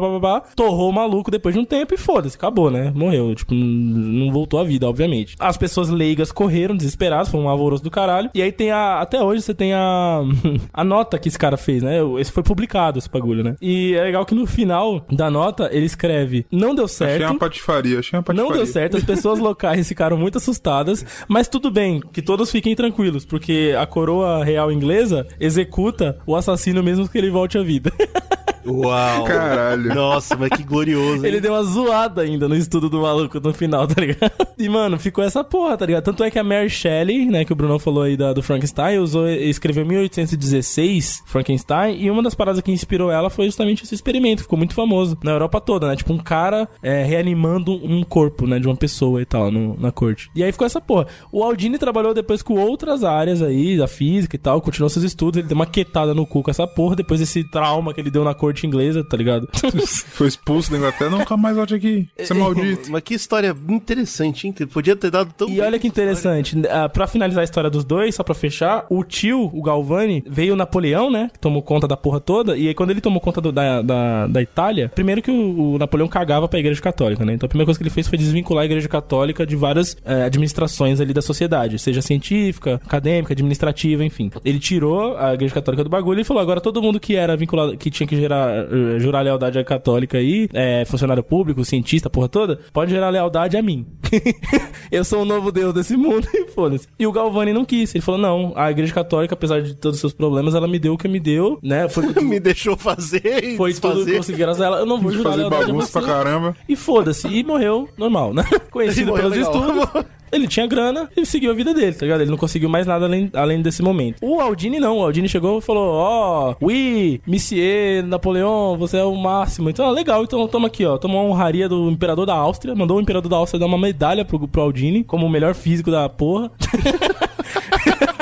[0.55, 3.35] torrou o maluco depois de um tempo e foda-se, acabou, né, morreu.
[3.35, 5.35] Tipo, não voltou à vida, obviamente.
[5.39, 8.31] As pessoas leigas correram, desesperadas, foi um alvoroço do caralho.
[8.35, 10.21] E aí tem a, até hoje você tem a,
[10.73, 13.56] a nota que esse cara fez, né, esse foi publicado, esse bagulho, né.
[13.61, 17.15] E é legal que no final da nota ele escreve: Não deu certo.
[17.15, 18.51] Achei uma patifaria, achei uma patifaria.
[18.51, 22.75] Não deu certo, as pessoas locais ficaram muito assustadas, mas tudo bem, que todos fiquem
[22.75, 27.93] tranquilos, porque a coroa real inglesa executa o assassino mesmo que ele volte à vida.
[28.67, 29.25] Uau.
[29.25, 29.95] Caralho.
[29.95, 31.17] Nossa, mas que glorioso.
[31.25, 31.27] hein?
[31.27, 34.31] Ele deu uma zoada ainda no estudo do maluco no final, tá ligado?
[34.59, 36.03] E, mano, ficou essa porra, tá ligado?
[36.05, 38.97] Tanto é que a Mary Shelley, né, que o Bruno falou aí da, do Frankenstein,
[38.99, 43.95] usou, escreveu em 1816 Frankenstein, e uma das paradas que inspirou ela foi justamente esse
[43.95, 45.97] experimento, ficou muito famoso na Europa toda, né?
[45.97, 49.93] Tipo, um cara é, reanimando um corpo, né, de uma pessoa e tal, no- na
[49.93, 50.31] corte.
[50.35, 51.07] E aí ficou essa porra.
[51.31, 55.39] O Aldini trabalhou depois com outras áreas aí, da física e tal, continuou seus estudos,
[55.39, 58.25] ele deu uma quetada no cu com essa porra, depois desse trauma que ele deu
[58.25, 59.49] na corte inglesa, tá ligado?
[60.13, 62.09] Foi expulso da Inglaterra, nunca mais volte aqui.
[62.17, 62.91] Você é maldito.
[62.91, 64.53] Mas que história interessante, hein?
[64.73, 68.15] Podia ter dado tão E olha que interessante, ah, pra finalizar a história dos dois,
[68.15, 71.31] só pra fechar, o tio, o Galvani, veio o Napoleão, né?
[71.33, 72.57] Que tomou conta da porra toda.
[72.57, 75.79] E aí, quando ele tomou conta do- da, da, da Itália, primeiro que o, o
[75.79, 77.35] Napoleão cagava pra igreja católica, né?
[77.35, 80.25] Então a primeira coisa que ele fez foi desvincular a igreja católica de várias eh,
[80.25, 84.31] administrações ali da sociedade, seja científica, acadêmica, administrativa, enfim.
[84.45, 87.77] Ele tirou a igreja católica do bagulho e falou: agora todo mundo que era vinculado,
[87.77, 92.29] que tinha que gerar, eh, jurar lealdade à católica aí, é, funcionário público, cientista, porra
[92.29, 93.87] toda, pode gerar lealdade a mim.
[94.91, 96.87] eu sou o novo deus desse mundo e foda-se.
[96.99, 97.95] E o Galvani não quis.
[97.95, 100.95] Ele falou: não, a igreja católica, apesar de todos os seus problemas, ela me deu
[100.95, 101.89] o que me deu, né?
[101.89, 104.79] Foi, Me deixou fazer e foi tudo que eu consegui graças a ela.
[104.79, 105.93] Eu não vou jurar Fazer lealdade a bagunça você.
[105.93, 106.57] pra caramba.
[106.69, 107.29] E foda-se.
[107.29, 108.45] E morreu normal, né?
[108.71, 109.53] Conhecido pelos legal.
[109.53, 110.05] estudos.
[110.37, 112.21] Ele tinha grana e seguiu a vida dele, tá ligado?
[112.21, 114.19] Ele não conseguiu mais nada além, além desse momento.
[114.21, 114.99] O Aldini não.
[114.99, 119.71] O Aldini chegou e falou: Ó, oui, Monsieur Napoleão, você é o máximo.
[119.71, 120.23] Então, ah, legal.
[120.23, 120.99] Então, toma aqui, ó.
[120.99, 122.75] Tomou uma honraria do imperador da Áustria.
[122.75, 125.91] Mandou o imperador da Áustria dar uma medalha pro, pro Aldini, como o melhor físico
[125.91, 126.51] da porra.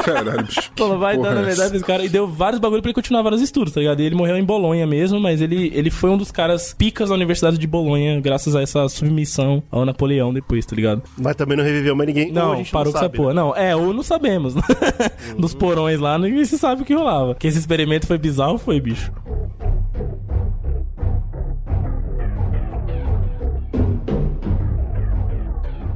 [0.05, 0.71] Caralho, bicho.
[0.77, 2.05] Falou, vai dando a é medalha pra esse cara.
[2.05, 4.01] E deu vários bagulho pra ele continuar vários estudos, tá ligado?
[4.01, 7.15] E ele morreu em Bolonha mesmo, mas ele, ele foi um dos caras picas da
[7.15, 11.03] Universidade de Bolonha, graças a essa submissão ao Napoleão depois, tá ligado?
[11.19, 12.33] Mas também não reviveu mais ninguém.
[12.33, 13.35] Não, gente parou com essa sabe, porra.
[13.35, 13.35] né?
[13.35, 14.55] Não, é, ou não sabemos.
[15.39, 17.35] Nos porões lá, ninguém se sabe o que rolava.
[17.35, 19.13] Que esse experimento foi bizarro, foi, bicho.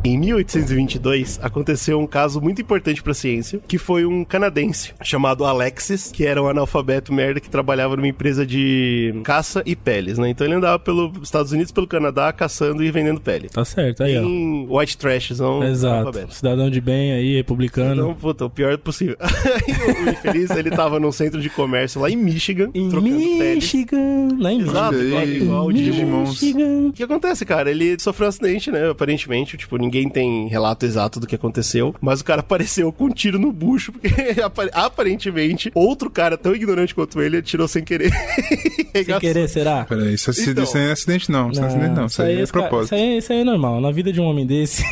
[0.09, 6.11] Em 1822, aconteceu um caso muito importante pra ciência, que foi um canadense chamado Alexis,
[6.11, 10.31] que era um analfabeto merda que trabalhava numa empresa de caça e peles, né?
[10.31, 13.51] Então ele andava pelos Estados Unidos, pelo Canadá, caçando e vendendo pele.
[13.51, 14.23] Tá certo, aí, ó.
[14.23, 15.95] Em white trash, não Exato.
[15.97, 16.35] analfabeto.
[16.35, 18.05] Cidadão de bem aí, republicano.
[18.05, 19.17] Então, puta, o pior possível.
[19.21, 23.55] Aí o infeliz, ele tava num centro de comércio lá em Michigan, em trocando pele.
[23.57, 25.93] Michigan, lá em Exato, Olha igual, igual o Digimon.
[25.93, 26.31] Digimons.
[26.31, 26.89] Michigan.
[26.89, 27.71] O que acontece, cara?
[27.71, 28.89] Ele sofreu um acidente, né?
[28.89, 33.11] Aparentemente, tipo, ninguém tem relato exato do que aconteceu, mas o cara apareceu com um
[33.11, 34.09] tiro no bucho, porque
[34.45, 38.13] apa- aparentemente outro cara tão ignorante quanto ele atirou sem querer.
[38.99, 39.85] Sem querer, será?
[39.85, 40.65] Peraí, isso, é- Então.
[40.65, 41.51] isso não é acidente não.
[41.53, 42.07] Isso não é acidente não.
[42.07, 42.85] Isso aí é propósito.
[42.87, 43.81] Isso aí, isso aí é normal.
[43.81, 44.83] Na vida de um homem desse,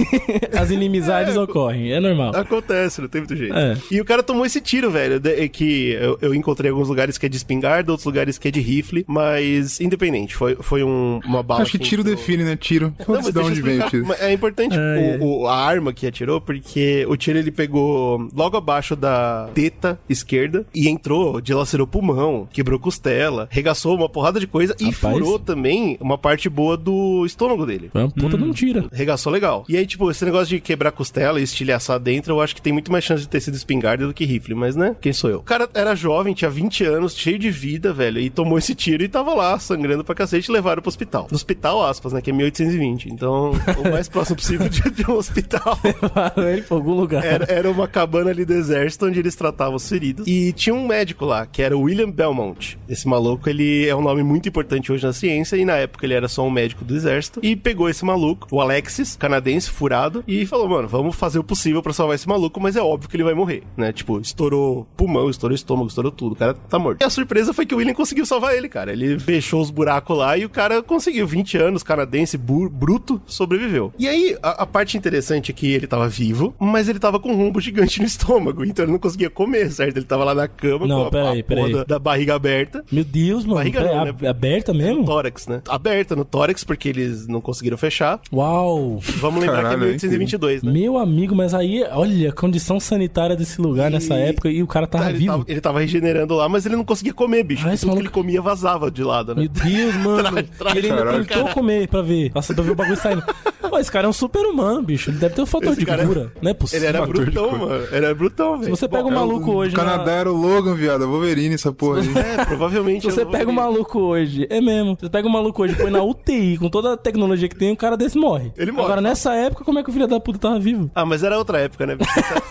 [0.56, 1.92] as inimizades ocorrem.
[1.92, 2.30] É normal.
[2.36, 3.54] Acontece, não tem muito jeito.
[3.56, 3.76] É.
[3.90, 7.18] E o cara tomou esse tiro, velho, de- que eu, eu encontrei em alguns lugares
[7.18, 11.18] que é de espingarda, outros lugares que é de rifle, mas independente, foi, foi um-
[11.24, 11.62] uma bala.
[11.62, 12.54] Acho que tiro entrou- define, né?
[12.56, 12.94] Tiro.
[13.08, 14.06] Não, mas de onde vem o tiro.
[14.20, 18.56] É importante É, o- o- a arma que atirou, porque o tiro ele pegou logo
[18.56, 24.74] abaixo da teta esquerda e entrou, dilacerou pulmão, quebrou costela, regaçou uma porrada de coisa
[24.80, 25.14] e Rapaz.
[25.16, 27.90] furou também uma parte boa do estômago dele.
[27.92, 28.88] Foi uma puta de um tiro.
[28.92, 29.64] Regaçou legal.
[29.68, 32.72] E aí, tipo, esse negócio de quebrar costela e estilhaçar dentro, eu acho que tem
[32.72, 34.94] muito mais chance de ter sido espingarda do que rifle, mas né?
[35.00, 35.38] Quem sou eu?
[35.38, 39.02] O cara era jovem, tinha 20 anos, cheio de vida, velho, e tomou esse tiro
[39.02, 41.26] e tava lá, sangrando pra cacete, e levaram pro hospital.
[41.30, 42.20] No hospital, aspas, né?
[42.20, 43.08] Que é 1820.
[43.10, 45.78] Então, o mais próximo possível de, de um hospital.
[45.84, 47.24] Levaram ele pra algum lugar.
[47.24, 50.26] Era, era uma cabana ali do exército onde eles tratavam os feridos.
[50.26, 52.78] E tinha um médico lá, que era o William Belmont.
[52.88, 56.14] Esse maluco, ele é um nome muito importante hoje na ciência, e na época ele
[56.14, 57.40] era só um médico do exército.
[57.42, 61.82] E pegou esse maluco, o Alexis, canadense, furado, e falou: mano, vamos fazer o possível
[61.82, 63.92] pra salvar esse maluco, mas é óbvio que ele vai morrer, né?
[63.92, 66.32] Tipo, estourou pulmão, estourou estômago, estourou tudo.
[66.32, 67.00] O cara tá morto.
[67.00, 68.92] E a surpresa foi que o William conseguiu salvar ele, cara.
[68.92, 71.26] Ele fechou os buracos lá e o cara conseguiu.
[71.26, 73.92] 20 anos, canadense, bruto, sobreviveu.
[73.98, 77.30] E aí, a, a parte interessante é que ele tava vivo, mas ele tava com
[77.32, 79.96] um rombo gigante no estômago, então ele não conseguia comer, certo?
[79.98, 81.72] Ele tava lá na cama Não, com a, peraí, a porra peraí.
[81.72, 82.84] da, da barriga aberta.
[82.90, 83.56] Meu Deus, mano.
[83.56, 84.28] Barriga Pera- não, né?
[84.28, 85.04] Aberta mesmo?
[85.04, 85.62] Tórax, né?
[85.68, 88.20] Aberta no tórax, porque eles não conseguiram fechar.
[88.32, 89.00] Uau.
[89.18, 90.72] Vamos lembrar Caralho, que é 1822, né?
[90.72, 94.66] Meu amigo, mas aí, olha, a condição sanitária desse lugar nessa E- época e o
[94.66, 95.32] cara tava Tá, ele, vivo.
[95.32, 97.66] tava, ele tava regenerando lá, mas ele não conseguia comer, bicho.
[97.66, 99.42] Ah, Tudo que maluco- ele comia vazava de lado, né?
[99.42, 100.22] Meu Deus, mano.
[100.58, 102.30] Tra- tra- ele ainda tentou comer pra ver.
[102.34, 103.22] Nossa, pra ver o bagulho saindo.
[103.68, 105.10] Pô, esse cara é um super humano, bicho.
[105.10, 106.32] Ele deve ter um fator Esse de cara- cura.
[106.40, 106.88] Não é possível.
[106.88, 107.84] Ele era brutão, mano.
[107.90, 108.76] Ele era brutão, Se velho.
[108.76, 109.72] você pega um maluco hoje.
[109.74, 111.04] O Canadá na- era o Logan, viado.
[111.04, 112.08] É Wolverine, essa porra aí.
[112.16, 113.02] É, provavelmente.
[113.02, 114.96] Se você eu não pega um maluco hoje, é mesmo.
[115.00, 117.76] Você pega um maluco hoje, põe na UTI, com toda a tecnologia que tem, um
[117.76, 118.52] cara desse morre.
[118.56, 118.86] Ele morre.
[118.86, 120.90] Agora, nessa época, como é que o filho da puta tava vivo?
[120.94, 121.96] Ah, mas era outra época, né?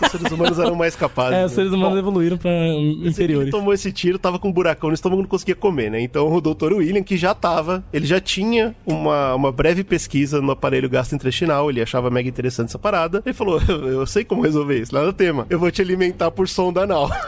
[0.02, 1.32] Os seres humanos eram mais capazes.
[1.34, 1.46] É, né?
[1.46, 3.50] os seres humanos Bom, evoluíram pra hum, Ele inferiores.
[3.50, 6.00] tomou esse tiro, tava com um buracão no estômago, não conseguia comer, né?
[6.00, 6.72] Então o Dr.
[6.74, 11.80] William, que já tava, ele já tinha uma, uma breve pesquisa no aparelho gastrointestinal, ele
[11.80, 13.22] achava mega interessante essa parada.
[13.24, 15.46] Ele falou: Eu, eu sei como resolver isso, lá no tema.
[15.50, 17.10] Eu vou te alimentar por sonda anal.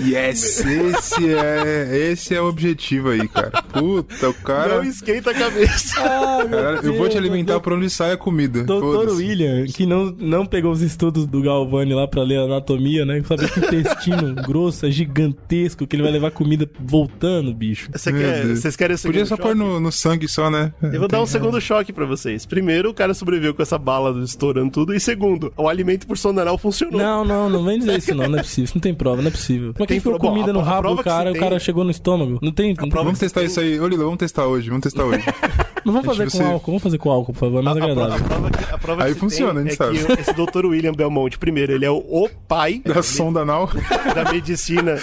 [0.00, 3.50] Yes, esse é, esse é o objetivo aí, cara.
[3.70, 4.76] Puta, o cara.
[4.76, 6.00] Não esquenta a cabeça.
[6.00, 8.62] Ah, Cara, eu vou te Deus, alimentar meu por onde sai a comida.
[8.64, 9.10] Doutor.
[9.10, 13.22] William, que não, não pegou os estudos do Galvani lá pra ler a anatomia, né?
[13.26, 17.90] Sabe que o intestino grosso é gigantesco, que ele vai levar comida voltando, bicho.
[17.92, 18.60] Você quer, Deus.
[18.60, 19.48] vocês querem o segundo Podia só choque?
[19.48, 20.72] pôr no, no sangue só, né?
[20.82, 22.46] Eu vou dar um segundo choque pra vocês.
[22.46, 24.94] Primeiro, o cara sobreviveu com essa bala estourando tudo.
[24.94, 27.00] E segundo, o alimento por sonda anal funcionou.
[27.00, 28.64] Não, não, não vem dizer isso não, não é possível.
[28.64, 29.72] Isso não tem prova, não é possível.
[29.72, 31.82] Como é que Tem enfiou prova- comida no rabo do cara e o cara chegou
[31.82, 32.38] no estômago?
[32.40, 32.74] Não tem.
[32.78, 33.80] Não, prova Vamos testar isso aí.
[33.80, 34.68] Ô, Lila, vamos testar hoje.
[34.68, 35.24] Vamos testar hoje.
[35.84, 37.80] não vamos fazer com você- álcool, vamos fazer com álcool, por favor, é mais A,
[37.80, 38.26] a agradável.
[38.26, 39.98] prova a prova Aí funciona, a gente é sabe.
[40.04, 40.66] que esse Dr.
[40.66, 43.68] William Belmonte, primeiro, ele é o, o pai Da sonda anal.
[44.14, 44.98] da medicina.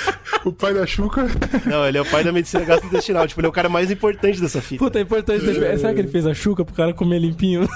[0.46, 1.28] o pai da Chuca.
[1.66, 3.28] Não, ele é o pai da medicina gastrointestinal.
[3.28, 4.84] Tipo, ele é o cara mais importante dessa fita.
[4.84, 5.78] Puta, é importante ter...
[5.80, 7.68] Será que ele fez a chuca pro cara comer limpinho?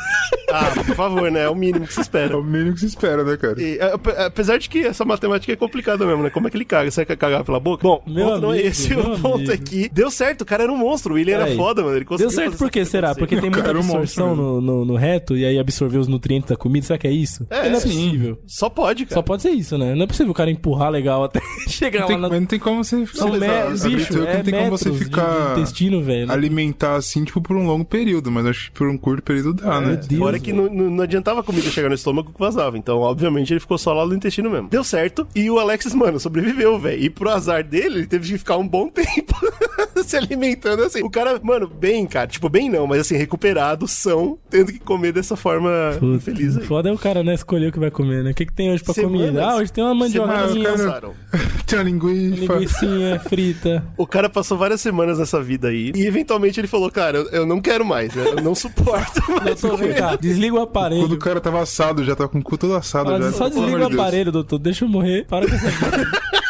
[0.54, 1.44] Ah, por favor, né?
[1.44, 2.38] É o mínimo que se É espera.
[2.38, 3.62] o mínimo que se espera, né, cara?
[3.62, 6.30] E, a- a- apesar de que essa matemática é complicada mesmo, né?
[6.30, 6.92] Como é que ele caga?
[6.92, 7.84] Será que é cagar pela boca?
[7.84, 8.90] Bom, Meu o ponto não é amigo, esse.
[8.96, 9.52] meu O ponto amigo.
[9.54, 11.14] é que deu certo, o cara era um monstro.
[11.14, 11.58] O William era Peraí.
[11.58, 11.96] foda, mano.
[11.96, 13.16] Ele conseguiu Deu certo por quê, será?
[13.16, 16.50] Porque tem muita é um absorção no, no, no reto e aí absorveu os nutrientes
[16.50, 17.48] da comida, será que é isso?
[17.50, 17.90] É, não é sim.
[17.90, 18.40] possível.
[18.46, 19.16] Só pode, cara.
[19.16, 19.96] Só pode ser isso, né?
[19.96, 22.30] Não é possível o cara empurrar legal até chegar Não tem, lá na...
[22.30, 23.20] mas não tem como você ficar.
[23.20, 23.96] São me...
[23.96, 25.56] Bicho, é não tem como você ficar.
[25.56, 26.32] de intestino, velho.
[26.32, 29.82] alimentar assim, tipo, por um longo período, mas acho que por um curto período dá,
[29.82, 29.96] né?
[29.96, 32.78] Deus, Fora que não, não, não adiantava a comida chegar no estômago que vazava.
[32.78, 34.70] Então, obviamente, ele ficou só lá no intestino mesmo.
[34.70, 35.28] Deu certo.
[35.36, 37.02] E o Alexis, mano, sobreviveu, velho.
[37.02, 39.36] E pro azar dele, ele teve que ficar um bom tempo
[40.04, 41.02] se alimentando assim.
[41.02, 42.28] O cara, mano, bem, cara.
[42.28, 45.70] Tipo, bem não, mas assim, recuperado, são, tendo que comer dessa forma
[46.00, 46.64] Puta, infeliz aí.
[46.66, 47.34] Foda é o cara, né?
[47.34, 48.32] Escolher o que vai comer, né?
[48.32, 49.46] O que, que tem hoje pra Semanas- comida?
[49.46, 51.10] Ah, hoje tem uma mandioquinha, cara-.
[51.72, 52.54] Tem a linguiça.
[52.54, 53.84] linguicinha frita.
[53.96, 55.94] O cara passou várias semanas nessa vida aí.
[55.96, 58.26] E eventualmente ele falou, cara, eu, eu não quero mais, né?
[58.28, 59.62] Eu não suporto mais.
[59.62, 61.02] Doutor, vem cá, desliga o aparelho.
[61.04, 63.32] Quando o cara tava assado, já tava com o cu todo assado já.
[63.32, 63.94] só desliga o de Deus.
[63.94, 64.60] aparelho, doutor.
[64.60, 65.26] Deixa eu morrer.
[65.28, 65.68] Para com essa.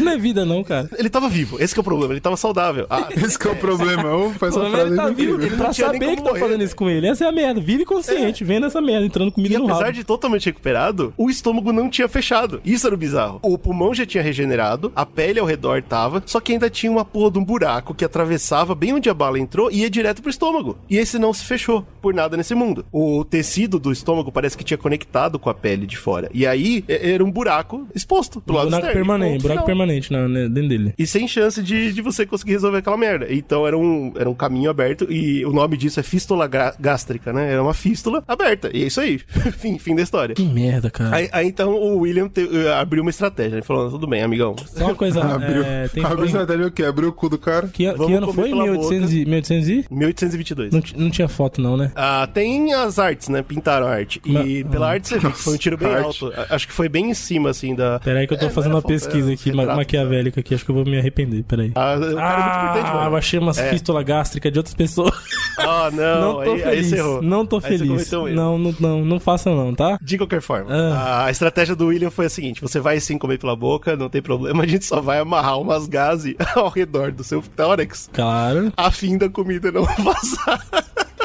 [0.00, 0.88] Isso não é vida, não, cara.
[0.98, 2.86] Ele tava vivo, esse que é o problema, ele tava saudável.
[2.88, 4.14] Ah, Esse que é o problema.
[4.14, 5.42] Ô, O faz é frase ele tá vivo.
[5.42, 6.64] Ele pra saber que tá morrer, fazendo né?
[6.64, 7.06] isso com ele.
[7.06, 7.60] Essa é a merda.
[7.60, 9.92] Vive consciente, vendo essa merda, entrando comida E no apesar rabo.
[9.92, 12.60] de totalmente recuperado, o estômago não tinha fechado.
[12.64, 13.38] Isso era o bizarro.
[13.42, 17.04] O pulmão já tinha regenerado, a pele ao redor tava, só que ainda tinha uma
[17.04, 20.30] porra de um buraco que atravessava bem onde a bala entrou e ia direto pro
[20.30, 20.78] estômago.
[20.88, 22.84] E esse não se fechou por nada nesse mundo.
[22.92, 26.30] O tecido do estômago parece que tinha conectado com a pele de fora.
[26.32, 29.06] E aí era um buraco exposto pro lado buraco externo.
[29.06, 29.66] permanente, buraco final.
[29.90, 30.94] Permanente na, né, dentro dele.
[30.98, 33.26] E sem chance de, de você conseguir resolver aquela merda.
[33.30, 37.52] Então era um, era um caminho aberto e o nome disso é fístula gástrica, né?
[37.52, 38.70] Era uma fístula aberta.
[38.72, 39.18] E é isso aí.
[39.58, 40.34] fim, fim da história.
[40.34, 41.16] Que merda, cara.
[41.16, 43.56] Aí, aí, então o William te- eh, abriu uma estratégia.
[43.56, 44.54] Ele falou: tudo bem, amigão.
[44.66, 45.20] Só uma coisa.
[45.40, 46.82] Abriu, é, tem abriu estratégia o quê?
[46.84, 47.68] Abriu o cu do cara.
[47.68, 48.48] que, que ano foi?
[48.50, 49.84] pela 1800 e, 1800 e?
[49.90, 50.72] 1822.
[50.72, 51.92] Não, não tinha foto, não, né?
[51.94, 53.42] Ah, tem as artes, né?
[53.42, 54.20] Pintaram a arte.
[54.24, 54.32] E
[54.64, 56.24] Mas- pela arte você vê que foi um tiro bem arte.
[56.24, 56.32] alto.
[56.50, 57.98] Acho que foi bem em cima, assim, da.
[58.00, 60.00] Pera aí que eu tô É, fazendo era uma foto, pesquisa era aqui, ma- retrato.
[60.00, 60.54] maquiavélica aqui.
[60.54, 61.42] Acho que eu vou me arrepender.
[61.44, 61.72] Pera aí.
[61.74, 63.70] Ah, é muito importante, Ah, eu achei umas É.
[63.70, 65.10] fístula gástrica de outras pessoas.
[65.62, 66.20] Ah, não.
[66.20, 66.86] Não, tô aí, aí feliz.
[66.88, 67.22] você errou.
[67.22, 68.12] não tô Aí feliz.
[68.14, 68.28] um.
[68.28, 69.98] Não, não, não, não faça não, tá?
[70.00, 71.26] De qualquer forma, Ah.
[71.26, 74.22] a estratégia do William foi a seguinte: você vai sim comer pela boca, não tem
[74.22, 78.72] problema, a gente só vai amarrar umas gases ao redor do seu tórax Claro.
[78.76, 80.66] a fim da comida não vazar.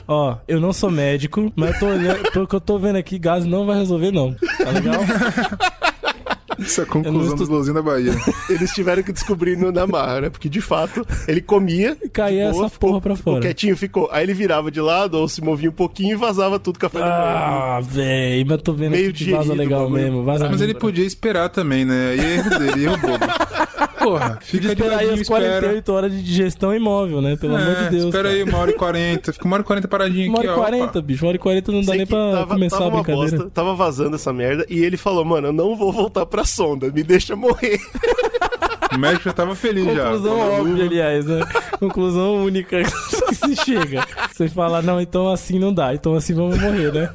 [0.07, 3.17] Ó, eu não sou médico, mas eu tô olhando, pelo que eu tô vendo aqui,
[3.17, 4.33] gás não vai resolver, não.
[4.33, 4.99] Tá legal?
[6.59, 8.13] Isso é a conclusão dos Lozinho da Bahia.
[8.49, 10.29] Eles tiveram que descobrir no, na marra, né?
[10.29, 11.97] Porque de fato, ele comia.
[12.03, 13.41] E caía boa, essa porra pra fora.
[13.41, 14.09] quietinho, ficou.
[14.11, 17.05] Aí ele virava de lado ou se movia um pouquinho e vazava tudo café da
[17.05, 17.17] manhã.
[17.17, 20.23] Ah, véi, mas eu tô vendo Meio aqui que vaza o legal mesmo.
[20.23, 22.11] Vaza Mas ele podia esperar também, né?
[22.11, 23.25] Aí é erro dele, erro bobo.
[24.05, 25.59] Porra, fica de esperar aí as espera.
[25.59, 27.35] 48 horas de digestão imóvel, né?
[27.35, 28.05] Pelo amor de É, Deus.
[28.05, 28.35] Espera cara.
[28.35, 29.33] aí uma hora e quarenta.
[29.33, 30.85] Fica uma hora e quarenta paradinho Uma aqui, hora e ó.
[30.87, 31.23] 40, bicho.
[31.25, 33.03] Uma hora e 40 não dá Sei nem que pra tava, começar tava a uma
[33.03, 33.37] brincadeira.
[33.37, 36.91] bosta, tava vazando essa merda e ele falou, mano, eu não vou voltar pra sonda,
[36.91, 37.79] me deixa morrer.
[38.93, 40.03] O médico já tava feliz já.
[40.05, 41.39] Conclusão Quando a óbvia, aliás, né?
[41.79, 42.77] Conclusão única
[43.47, 44.05] se chega.
[44.33, 47.09] Você fala, não, então assim não dá, então assim vamos morrer, né?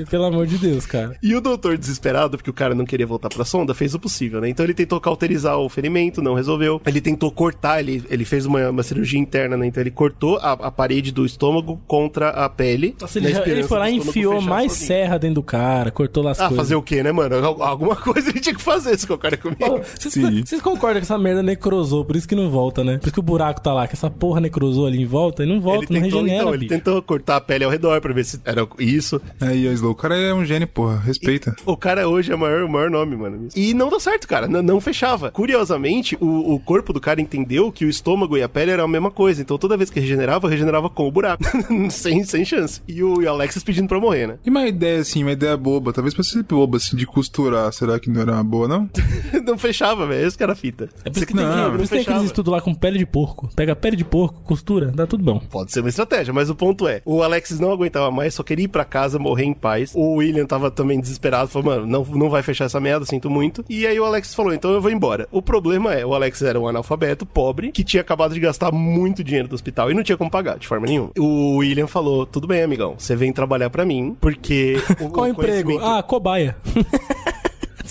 [0.00, 1.16] E, pelo amor de Deus, cara.
[1.22, 4.40] E o doutor, desesperado, porque o cara não queria voltar pra sonda, fez o possível,
[4.40, 4.48] né?
[4.48, 6.80] Então ele tentou cauterizar o ferimento, não resolveu.
[6.86, 9.66] Ele tentou cortar, ele, ele fez uma, uma cirurgia interna, né?
[9.66, 12.94] Então ele cortou a, a parede do estômago contra a pele.
[13.00, 14.86] Nossa, ele, já- ele foi lá e enfiou mais sozinho.
[14.88, 16.56] serra dentro do cara, cortou lá as Ah, coisas.
[16.64, 17.36] fazer o quê, né, mano?
[17.36, 19.80] Al- Alguma coisa ele tinha que fazer se o cara comigo.
[19.98, 22.98] Vocês concordam que essa merda necrosou, por isso que não volta, né?
[22.98, 25.46] Por isso que o buraco tá lá, que essa porra necrosou ali em volta e
[25.46, 26.42] não volta, Ele não tentou, regenera.
[26.42, 26.74] então, ele bicho.
[26.74, 29.20] tentou cortar a pele ao redor pra ver se era isso.
[29.40, 30.98] Aí, o Slow, o cara é um gênio, porra.
[30.98, 31.54] Respeita.
[31.66, 33.48] O cara hoje é o maior, o maior nome, mano.
[33.54, 34.46] E não deu certo, cara.
[34.46, 35.30] N- não fechava.
[35.30, 38.88] Curiosamente, o, o corpo do cara entendeu que o estômago e a pele eram a
[38.88, 39.42] mesma coisa.
[39.42, 41.42] Então toda vez que regenerava, regenerava com o buraco.
[41.90, 42.80] sem, sem chance.
[42.88, 44.38] E o, e o Alexis pedindo pra morrer, né?
[44.44, 47.98] E uma ideia, assim, uma ideia boba, talvez pra ser boba, assim, de costurar, será
[47.98, 48.88] que não era uma boa, não?
[49.44, 50.26] não fechava, velho.
[50.26, 50.88] Esse que era a fita.
[51.04, 52.74] É por isso que, tem, Não, que, não por isso tem aqueles estudos lá com
[52.74, 53.50] pele de porco.
[53.54, 55.41] Pega pele de porco, costura, dá tudo bom.
[55.50, 58.64] Pode ser uma estratégia, mas o ponto é: o Alexis não aguentava mais, só queria
[58.64, 59.92] ir pra casa, morrer em paz.
[59.94, 63.64] O William tava também desesperado, falou, mano, não, não vai fechar essa merda, sinto muito.
[63.68, 65.28] E aí o Alexis falou, então eu vou embora.
[65.30, 69.22] O problema é: o Alexis era um analfabeto, pobre, que tinha acabado de gastar muito
[69.24, 71.10] dinheiro do hospital e não tinha como pagar, de forma nenhuma.
[71.18, 74.76] O William falou: tudo bem, amigão, você vem trabalhar pra mim, porque.
[75.12, 75.78] Qual o emprego?
[75.78, 76.56] Ah, cobaia.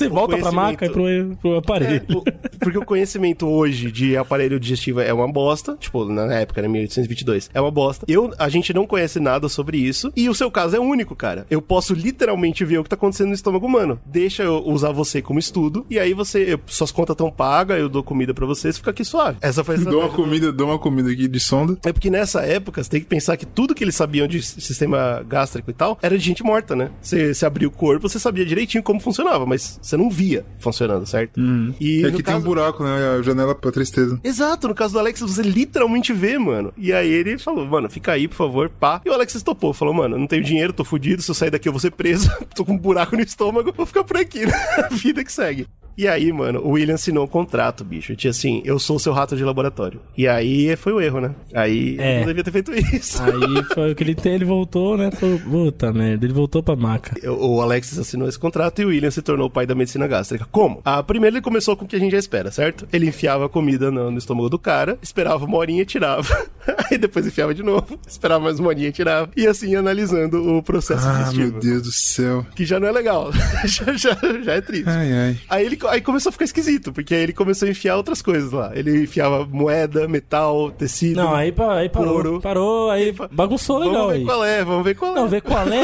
[0.05, 1.03] Você volta pra maca e pro,
[1.41, 2.05] pro aparelho.
[2.09, 2.23] É, o-
[2.59, 7.49] porque o conhecimento hoje de aparelho digestivo é uma bosta, tipo, na época, né, 1822,
[7.53, 8.05] é uma bosta.
[8.07, 11.45] Eu, a gente não conhece nada sobre isso, e o seu caso é único, cara.
[11.49, 13.99] Eu posso literalmente ver o que tá acontecendo no estômago humano.
[14.05, 17.89] Deixa eu usar você como estudo, e aí você, eu- suas contas tão pagas, eu
[17.89, 19.37] dou comida pra você, você fica aqui suave.
[19.41, 21.77] Essa foi a Dou uma comida, dou uma comida aqui de sonda.
[21.85, 25.23] É porque nessa época, você tem que pensar que tudo que eles sabiam de sistema
[25.27, 26.89] gástrico e tal era de gente morta, né?
[27.01, 31.05] Você, você abria o corpo, você sabia direitinho como funcionava, mas você não via funcionando,
[31.05, 31.39] certo?
[31.79, 33.17] E é que tem um caso- buraco, né?
[33.19, 34.19] A janela pra tristeza.
[34.23, 36.73] Exato, no caso do Alexis, você literalmente vê, mano.
[36.77, 39.01] E aí ele falou, mano, fica aí, por favor, pá.
[39.05, 41.67] E o Alexis topou, falou, mano, não tenho dinheiro, tô fudido, se eu sair daqui
[41.67, 44.53] eu vou ser preso, tô com um buraco no estômago, vou ficar por aqui, né?
[44.89, 45.67] A vida que segue.
[45.97, 48.15] E aí, mano, o William assinou um contrato, bicho.
[48.15, 49.99] Tinha assim, eu sou seu rato de laboratório.
[50.17, 51.35] E aí foi o erro, né?
[51.53, 52.19] Aí É.
[52.21, 53.21] não devia ter feito isso.
[53.21, 55.11] Aí foi o que ele tem, ele voltou, né?
[55.11, 57.13] Falou, puta merda, ele voltou pra maca.
[57.29, 60.05] O o Alexis assinou esse contrato e o William se tornou o pai da medicina
[60.07, 60.45] gástrica.
[60.51, 60.81] Como?
[60.83, 62.87] Ah, primeiro ele começou com o que a gente já espera, certo?
[62.91, 66.27] Ele enfiava a comida no, no estômago do cara, esperava uma horinha e tirava.
[66.91, 69.29] Aí depois enfiava de novo, esperava mais uma horinha e tirava.
[69.35, 71.51] E assim analisando o processo Ah, digestivo.
[71.53, 72.45] meu Deus do céu.
[72.55, 73.31] Que já não é legal.
[73.65, 74.89] já, já, já é triste.
[74.89, 75.37] Ai, ai.
[75.49, 78.51] Aí ele aí começou a ficar esquisito, porque aí ele começou a enfiar outras coisas
[78.51, 78.71] lá.
[78.75, 81.15] Ele enfiava moeda, metal, tecido.
[81.15, 82.13] Não, aí, aí parou.
[82.13, 82.41] Couro.
[82.41, 84.25] Parou, aí bagunçou legal Vamos ver aí.
[84.25, 85.15] qual é, vamos ver qual é.
[85.15, 85.81] Não, ver qual é.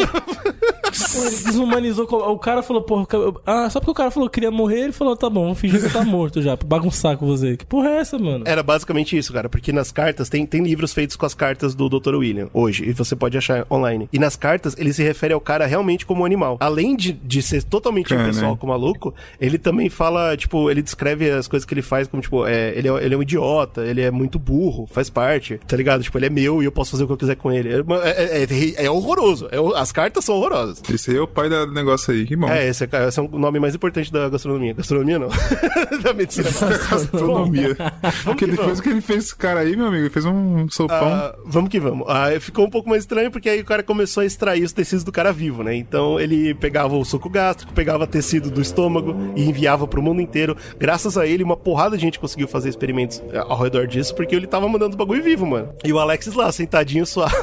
[1.46, 2.06] Desumanizou.
[2.06, 3.06] O cara falou, porra,
[3.46, 5.80] ah, só porque o cara falou que queria morrer, ele falou, tá bom, vamos fingir
[5.82, 7.58] que você tá morto já, pra bagunçar com você.
[7.58, 8.44] Que porra é essa, mano?
[8.48, 11.90] Era basicamente isso, cara, porque nas cartas, tem, tem livros feitos com as cartas do
[11.90, 12.16] Dr.
[12.16, 14.08] William, hoje, e você pode achar online.
[14.12, 16.58] E nas cartas, ele se refere ao cara realmente como um animal.
[16.60, 18.58] Além de, de ser totalmente Cara, impessoal né?
[18.60, 22.22] com o maluco, ele também fala, tipo, ele descreve as coisas que ele faz como,
[22.22, 25.76] tipo, é, ele, é, ele é um idiota, ele é muito burro, faz parte, tá
[25.76, 26.04] ligado?
[26.04, 27.70] Tipo, ele é meu e eu posso fazer o que eu quiser com ele.
[27.70, 29.48] É, é, é- é horroroso.
[29.52, 30.82] É as cartas são horrorosas.
[30.94, 32.50] Esse aí é o pai do negócio aí, que bom.
[32.50, 34.74] É, esse é, esse é o nome mais importante da gastronomia.
[34.74, 35.30] Gastronomia não.
[36.02, 36.50] da medicina.
[36.90, 37.76] Gastronomia.
[38.24, 38.82] Porque que depois vamos.
[38.82, 41.08] que ele fez esse cara aí, meu amigo, ele fez um sopão.
[41.08, 42.08] Ah, vamos que vamos.
[42.10, 45.04] Ah, ficou um pouco mais estranho porque aí o cara começou a extrair os tecidos
[45.04, 45.76] do cara vivo, né?
[45.76, 50.56] Então ele pegava o suco gástrico, pegava tecido do estômago e enviava pro mundo inteiro.
[50.78, 54.36] Graças a ele, uma porrada de gente conseguiu fazer experimentos eh, ao redor disso porque
[54.36, 55.70] ele tava mandando os bagulho vivo, mano.
[55.84, 57.36] E o Alexis lá, sentadinho suave,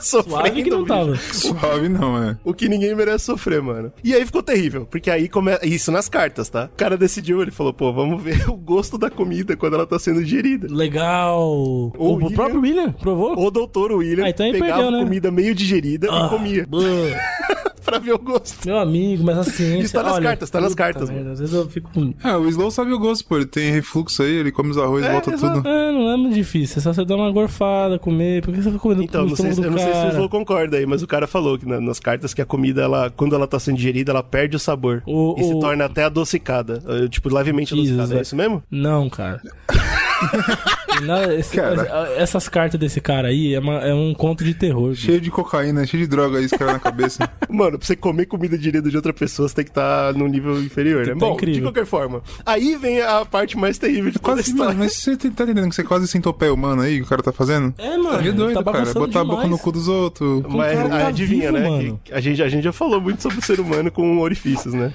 [0.00, 0.36] sofrendo.
[0.36, 1.16] Suave que não tava.
[1.16, 2.36] Suave não, é.
[2.44, 3.92] O que ninguém merece sofrer, mano.
[4.02, 5.64] E aí ficou terrível, porque aí começa.
[5.66, 6.64] Isso nas cartas, tá?
[6.72, 9.98] O cara decidiu, ele falou, pô, vamos ver o gosto da comida quando ela tá
[9.98, 10.66] sendo digerida.
[10.70, 11.40] Legal.
[11.46, 13.38] O, o William- próprio William provou?
[13.38, 15.04] O doutor William Ah, então pegava perdeu, né?
[15.04, 16.66] comida meio digerida Ah, e comia.
[17.86, 18.66] pra ver o gosto.
[18.66, 19.82] Meu amigo, mas a ciência...
[19.84, 21.32] Isso tá nas olha, cartas, tá nas cartas, merda.
[21.32, 22.12] Às vezes eu fico com...
[22.22, 23.36] Ah, o Slow sabe o gosto, pô.
[23.36, 25.54] Ele tem refluxo aí, ele come os arroz e É, volta exato.
[25.62, 25.68] tudo.
[25.68, 28.68] É, não é muito difícil, é só você dar uma gorfada, comer, por que você
[28.70, 31.02] fica comendo Então, não sei, se- eu não sei se o Slow concorda aí, mas
[31.02, 33.76] o cara falou que na- nas cartas que a comida, ela, quando ela tá sendo
[33.76, 35.02] digerida, ela perde o sabor.
[35.06, 36.82] O- e se o- torna até adocicada.
[36.86, 38.18] Eh, Tipo, levemente Jesus, adocicada.
[38.18, 38.62] É isso mesmo?
[38.70, 39.40] Não, cara.
[41.02, 42.12] Nada- esse- Cara.
[42.16, 44.90] essas cartas desse cara aí é, uma- é um conto de terror.
[44.90, 45.02] bicho.
[45.06, 47.28] Cheio de cocaína, cheio de droga aí, esse cara na cabeça.
[47.50, 50.58] Mano, pra você comer comida digerida de outra pessoa, você tem que estar num nível
[50.62, 51.12] inferior, né?
[51.12, 51.62] Tá Bom, de incrível.
[51.64, 52.22] qualquer forma.
[52.44, 54.68] Aí vem a parte mais terrível de toda a Quase, história.
[54.72, 57.06] mano, mas você tá entendendo que você quase sentou o pé humano aí, que o
[57.06, 57.74] cara tá fazendo?
[57.78, 58.18] É, mano.
[58.26, 58.78] É doido, tá cara.
[58.78, 59.50] bagunçando Botar a boca demais.
[59.50, 60.42] no cu dos outros.
[60.48, 61.68] Mas cara tá adivinha, vivo, né?
[61.68, 62.00] mano.
[62.04, 64.92] que A gente, a gente já falou muito sobre o ser humano com orifícios, né?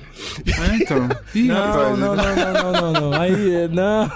[0.47, 1.07] É, então.
[1.35, 1.99] Ih, Não, rapaz.
[1.99, 3.21] não, não, não, não, não, não.
[3.21, 4.11] Aí, é, não.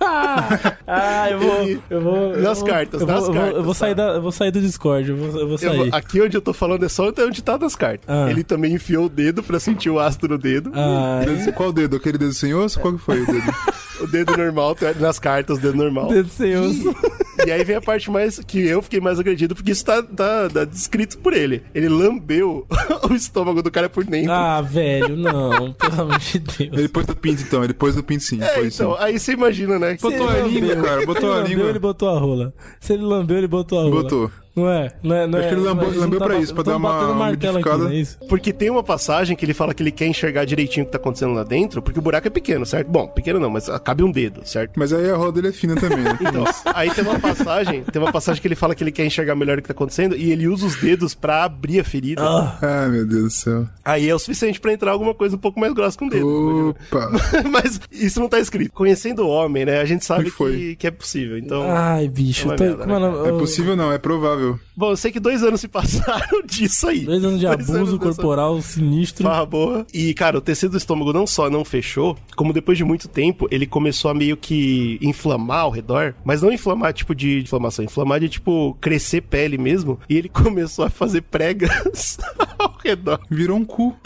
[0.00, 1.78] Ah, eu vou.
[1.90, 3.94] Eu vou eu Nas vou- cartas, eu vou, nas eu vou- cartas, Eu vou sair,
[3.94, 4.06] tá?
[4.08, 5.76] da, eu vou sair do Discord, eu vou, eu vou Eu sair.
[5.76, 8.04] vou- aqui onde eu tô falando é só onde tá das cartas.
[8.08, 8.30] Ah.
[8.30, 10.70] Ele também enfiou o dedo pra sentir o ácido no dedo.
[10.74, 11.96] Ah, Dedo- Qual dedo?
[11.96, 12.78] Aquele dedo osso?
[12.80, 13.42] Qual que foi o dedo?
[14.00, 16.08] O dedo normal, nas cartas, o dedo normal.
[16.08, 16.68] Deus Senhor.
[17.46, 20.50] E aí vem a parte mais que eu fiquei mais agredido, porque isso tá, tá,
[20.52, 21.62] tá descrito por ele.
[21.72, 22.66] Ele lambeu
[23.08, 24.32] o estômago do cara por dentro.
[24.32, 26.76] Ah, velho, não, pelo amor de Deus.
[26.76, 27.62] Ele pôs do pinto, então.
[27.62, 28.42] Ele pôs do pinto sim.
[28.42, 28.98] é, pôs, então, sim.
[29.00, 29.96] aí você imagina, né?
[30.00, 31.06] Botou a língua, cara.
[31.06, 31.70] Botou a ele lambeu, língua.
[31.70, 32.54] ele botou a rola.
[32.80, 34.02] Se ele lambeu, ele botou a rola.
[34.02, 34.30] Botou.
[34.56, 34.92] Não é?
[35.02, 36.62] Não é, não Acho é que ele lambeu- não é- lambeu pra tá isso, pra
[36.64, 38.18] dar uma martelo aqui, é isso?
[38.28, 40.98] Porque tem uma passagem que ele fala que ele quer enxergar direitinho o que tá
[40.98, 42.88] acontecendo lá dentro, porque o buraco é pequeno, certo?
[42.88, 44.72] Bom, pequeno não, mas cabe um dedo, certo?
[44.76, 46.18] Mas aí a roda dele é fina também, né?
[46.28, 46.44] Então,
[46.74, 49.58] aí tem uma passagem, tem uma passagem que ele fala que ele quer enxergar melhor
[49.58, 52.22] o que tá acontecendo e ele usa os dedos pra abrir a ferida.
[52.22, 53.66] Ah, Ai, meu Deus do céu.
[53.84, 56.76] Aí é o suficiente pra entrar alguma coisa um pouco mais grossa com o dedo.
[56.90, 57.10] Opa.
[57.50, 58.72] Mas isso não tá escrito.
[58.72, 59.80] Conhecendo o homem, né?
[59.80, 60.56] A gente sabe Que foi?
[60.56, 61.38] que, que é possível.
[61.38, 61.62] Então.
[61.70, 62.50] Ai, bicho.
[62.52, 63.28] É tô- merda, é né?
[63.28, 64.37] É possível não, é provável.
[64.76, 67.00] Bom, eu sei que dois anos se passaram disso aí.
[67.00, 69.24] Dois anos de Dois abuso anos dessa corporal sinistro.
[69.24, 69.86] Farra boa.
[69.92, 73.48] E, cara, o tecido do estômago não só não fechou, como depois de muito tempo,
[73.50, 76.14] ele começou a meio que inflamar ao redor.
[76.24, 77.84] Mas não inflamar, tipo, de inflamação.
[77.84, 79.98] Inflamar de, tipo, crescer pele mesmo.
[80.08, 82.18] E ele começou a fazer pregas
[82.58, 83.20] ao redor.
[83.30, 83.96] Virou um cu.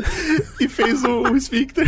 [0.60, 1.86] E fez o, o esfíncter.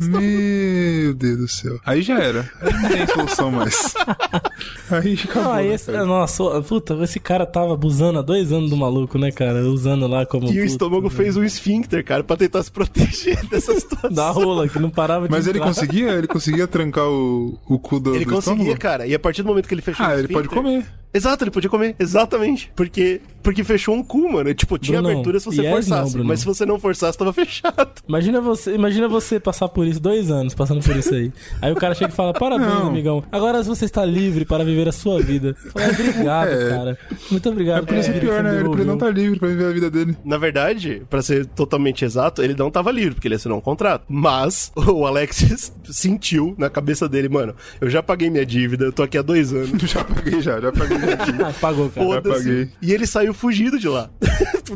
[0.00, 1.78] Meu Deus do céu.
[1.84, 2.50] Aí já era.
[2.60, 3.94] Aí não tem solução mais.
[4.90, 5.52] Aí acabou.
[5.52, 6.04] Ah, né, esse, cara?
[6.04, 9.62] nossa, puta, esse cara tava abusando há dois anos do maluco, né, cara?
[9.64, 10.46] Usando lá como.
[10.46, 11.10] E o puta, estômago né?
[11.10, 14.10] fez um esfíncter, cara, pra tentar se proteger dessa situação.
[14.12, 15.68] Da rola, que não parava de Mas ele entrar.
[15.68, 18.80] conseguia, ele conseguia trancar o, o cu do, Ele do conseguia, estômago?
[18.80, 19.06] cara.
[19.06, 20.84] E a partir do momento que ele fechou Ah, o ele pode comer.
[21.12, 22.70] Exato, ele podia comer, exatamente.
[22.76, 24.54] Porque, porque fechou um cu, mano.
[24.54, 26.16] Tipo, tinha Brunão, abertura se você yes forçasse.
[26.16, 27.90] não, mas se você não forçasse, tava fechado.
[28.08, 31.32] Imagina você, imagina você passar por isso, dois anos passando por isso aí.
[31.62, 32.88] Aí o cara chega e fala, parabéns, Não.
[32.88, 33.24] amigão.
[33.30, 35.54] Agora você está livre para viver a sua vida.
[35.72, 36.68] Fala, obrigado, É.
[36.70, 36.98] cara.
[37.30, 38.60] Muito obrigado É por isso que pior, né?
[38.60, 40.16] Ele não tá livre pra viver a vida dele.
[40.24, 44.04] Na verdade, pra ser totalmente exato, ele não tava livre, porque ele assinou um contrato.
[44.08, 49.02] Mas o Alexis sentiu na cabeça dele, mano, eu já paguei minha dívida, eu tô
[49.02, 49.70] aqui há dois anos.
[49.90, 51.48] Já paguei já, já paguei já.
[51.48, 52.06] Ah, pagou, cara.
[52.06, 52.44] Foda-se.
[52.44, 52.68] paguei.
[52.80, 54.08] E ele saiu fugido de lá.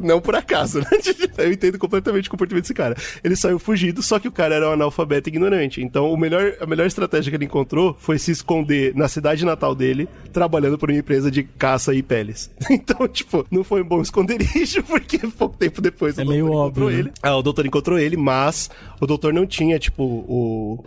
[0.02, 0.86] Não por acaso, né?
[1.38, 2.96] Eu entendo completamente o comportamento desse cara.
[3.22, 5.82] Ele saiu fugido, só que o cara era um analfabeto ignorante.
[5.82, 9.74] Então, o melhor, a melhor estratégia que ele encontrou foi se esconder na cidade natal
[9.74, 12.50] dele, trabalhando por uma empresa de caça e peles.
[12.84, 16.46] Então, tipo, não foi um bom esconderijo, porque pouco tempo depois o É doutor meio
[16.46, 16.98] encontrou óbvio, né?
[16.98, 17.12] ele.
[17.22, 18.68] Ah, o doutor encontrou ele, mas
[19.00, 20.84] o doutor não tinha, tipo, o,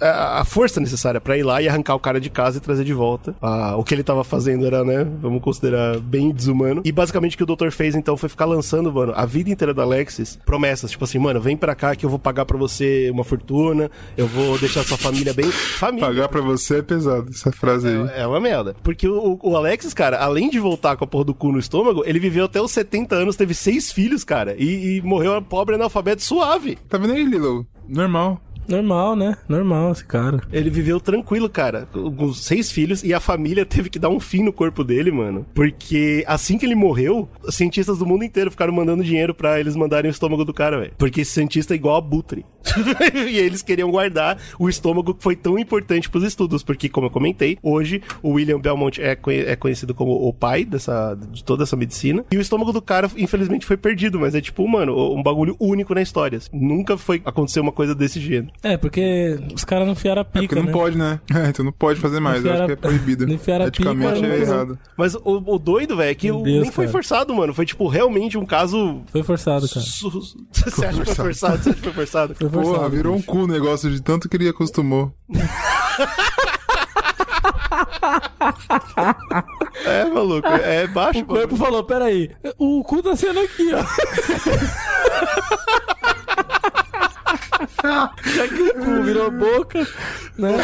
[0.00, 2.84] a, a força necessária pra ir lá e arrancar o cara de casa e trazer
[2.84, 3.34] de volta.
[3.40, 6.82] Ah, o que ele tava fazendo era, né, vamos considerar bem desumano.
[6.84, 9.72] E basicamente o que o doutor fez, então, foi ficar lançando, mano, a vida inteira
[9.74, 13.10] da Alexis, promessas, tipo assim, mano, vem pra cá que eu vou pagar pra você
[13.12, 15.50] uma fortuna, eu vou deixar sua família bem...
[15.50, 16.06] Família.
[16.06, 18.10] Pagar pra você é pesado, essa frase aí.
[18.16, 18.74] É uma merda.
[18.82, 22.02] Porque o, o Alexis, cara, além de voltar com a porra do cu no estômago,
[22.06, 26.22] ele viveu até os 70 anos, teve seis filhos, cara, e, e morreu pobre analfabeto
[26.22, 26.78] suave.
[26.88, 27.66] Tá vendo aí, Lilo?
[27.88, 28.40] Normal.
[28.68, 29.36] Normal, né?
[29.48, 30.40] Normal esse cara.
[30.52, 34.42] Ele viveu tranquilo, cara, com seis filhos e a família teve que dar um fim
[34.42, 35.46] no corpo dele, mano.
[35.54, 39.76] Porque assim que ele morreu, os cientistas do mundo inteiro ficaram mandando dinheiro pra eles
[39.76, 40.92] mandarem o estômago do cara, velho.
[40.98, 42.44] Porque esse cientista é igual a Butre.
[43.28, 47.10] e eles queriam guardar o estômago que foi tão importante pros estudos, porque como eu
[47.10, 51.76] comentei, hoje o William Belmont é, é conhecido como o pai dessa de toda essa
[51.76, 52.24] medicina.
[52.30, 55.94] E o estômago do cara infelizmente foi perdido, mas é tipo, mano, um bagulho único
[55.94, 56.38] na história.
[56.52, 58.52] Nunca foi acontecer uma coisa desse gênero.
[58.62, 60.72] É, porque os caras não enfiaram a É porque pica, não né?
[60.72, 61.20] pode, né?
[61.34, 62.44] É, então não pode fazer mais.
[62.44, 63.26] Eu acho que é proibido.
[63.28, 64.78] não enfiaram a pica, é mas- errado.
[64.96, 65.20] Mas o,
[65.54, 66.92] o doido, velho, é que Meu Deus, nem foi cara.
[66.92, 67.54] forçado, mano.
[67.54, 69.02] Foi, tipo, realmente um caso.
[69.12, 69.80] Foi forçado, cara.
[69.86, 71.62] Você acha que foi forçado?
[71.62, 72.34] Você acha que foi forçado?
[72.34, 72.74] Foi forçado.
[72.76, 75.12] Porra, virou um cu o negócio de tanto que ele acostumou.
[79.84, 80.48] É, maluco.
[80.48, 83.84] É baixo, O corpo falou, peraí, o cu tá sendo aqui, ó.
[88.24, 89.86] Já que o cu virou boca,
[90.38, 90.56] né?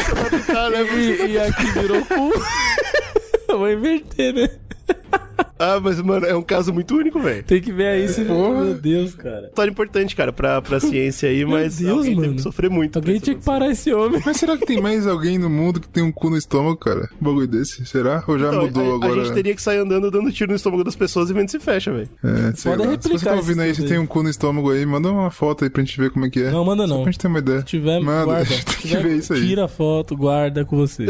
[0.95, 2.31] E, e aqui virou cu.
[3.47, 4.49] Eu vou inverter, né?
[5.59, 7.41] Ah, mas, mano, é um caso muito único, velho.
[7.43, 8.21] Tem que ver aí se.
[8.21, 9.47] Meu Deus, cara.
[9.47, 12.35] História importante, cara, pra, pra ciência aí, mas Deus, alguém teve mano.
[12.35, 12.97] que sofrer muito.
[12.97, 14.21] Alguém tinha que parar esse homem.
[14.25, 17.07] Mas será que tem mais alguém no mundo que tem um cu no estômago, cara?
[17.21, 17.85] Um bagulho desse?
[17.85, 18.23] Será?
[18.27, 19.21] Ou já Então, mudou a, agora?
[19.21, 21.59] A gente teria que sair andando dando tiro no estômago das pessoas e vendo se
[21.59, 22.09] fecha, velho.
[22.23, 22.85] É, sei Pode lá.
[22.85, 25.31] Se replicar você tá ouvindo aí, você tem um cu no estômago aí, manda uma
[25.31, 26.51] foto aí pra gente ver como é que é.
[26.51, 27.03] Não, manda Só não.
[27.03, 27.59] pra gente ter uma ideia.
[27.59, 28.45] Se tiver, Manda, guarda.
[28.49, 29.47] tem Se que tiver, ver isso aí.
[29.47, 31.05] Tira a foto, guarda com você.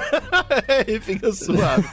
[0.86, 1.88] e fica suave.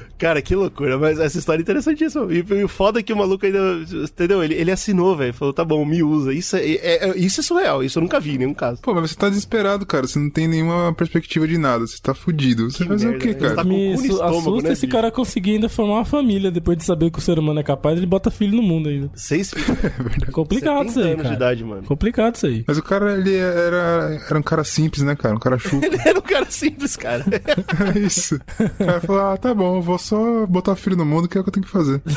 [0.20, 2.26] Cara, que loucura, mas essa história é interessantíssima.
[2.32, 3.58] E, e o foda é que o maluco ainda.
[4.04, 4.44] Entendeu?
[4.44, 5.32] Ele, ele assinou, velho.
[5.32, 6.32] Falou, tá bom, me usa.
[6.34, 8.82] Isso é, é- é- isso é surreal, isso eu nunca vi em nenhum caso.
[8.82, 10.06] Pô, mas você tá desesperado, cara.
[10.06, 11.86] Você não tem nenhuma perspectiva de nada.
[11.86, 12.70] Você tá fudido.
[12.70, 13.34] Você Que vai fazer o quê, né?
[13.34, 13.54] cara?
[13.56, 14.96] Tá Me estômago, assusta né, esse bicho?
[14.96, 17.96] cara conseguir ainda formar uma família depois de saber que o ser humano é capaz,
[17.96, 19.10] ele bota filho no mundo ainda.
[19.14, 19.54] Seis
[20.32, 21.34] Complicado isso 70 aí, anos de cara.
[21.34, 21.82] idade, mano.
[21.84, 22.64] Complicado isso aí.
[22.66, 25.34] Mas o cara, ele era, era um cara simples, né, cara?
[25.34, 25.82] Um cara chulo.
[25.84, 27.24] Ele era um cara simples, cara.
[27.94, 28.36] É isso.
[28.58, 31.40] O cara falou, ah, tá bom, eu vou só botar filho no mundo, que é
[31.40, 32.02] o que eu tenho que fazer.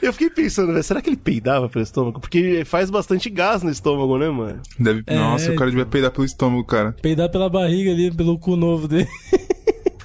[0.00, 2.20] Eu fiquei pensando, velho, será que ele peidava pelo estômago?
[2.20, 4.60] Porque faz bastante gás no estômago, né, mano?
[4.78, 5.02] Deve...
[5.06, 6.94] É, Nossa, o cara devia peidar pelo estômago, cara.
[7.02, 9.08] Peidar pela barriga ali, pelo cu novo dele.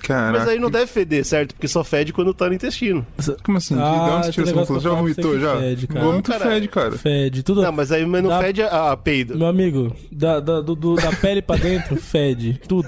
[0.10, 0.40] Caraca.
[0.40, 1.54] Mas aí não deve feder, certo?
[1.54, 3.06] Porque só fede quando tá no intestino.
[3.44, 3.76] Como assim?
[3.78, 4.80] Ah, de onde você essa?
[4.80, 5.56] Já vomitou, já?
[5.58, 6.00] fede, cara.
[6.04, 6.56] Vômito Não, caralho.
[6.56, 6.92] fede, cara.
[6.94, 7.44] Fede.
[7.44, 7.62] Tudo.
[7.62, 9.38] Não, mas aí mas não Dá- fede a, a peido.
[9.38, 12.60] Meu amigo, da, da, do- do- da pele pra dentro, fede.
[12.68, 12.88] Tudo.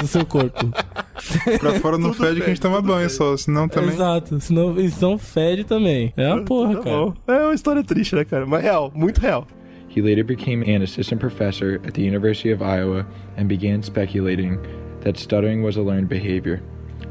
[0.00, 0.70] Do seu corpo.
[1.60, 3.12] Pra fora não Tudo fede que a gente fede, toma banho fede.
[3.12, 3.90] só, senão também...
[3.90, 4.40] Exato.
[4.40, 6.12] Senão, então fede também.
[6.16, 6.96] É uma porra, Tá cara.
[6.96, 7.14] bom.
[7.28, 8.44] É uma história triste, né, cara?
[8.44, 9.46] Mas real, muito real.
[9.94, 14.58] He later became an assistant professor at the University of Iowa and began speculating
[15.00, 16.62] that stuttering was a learned behavior.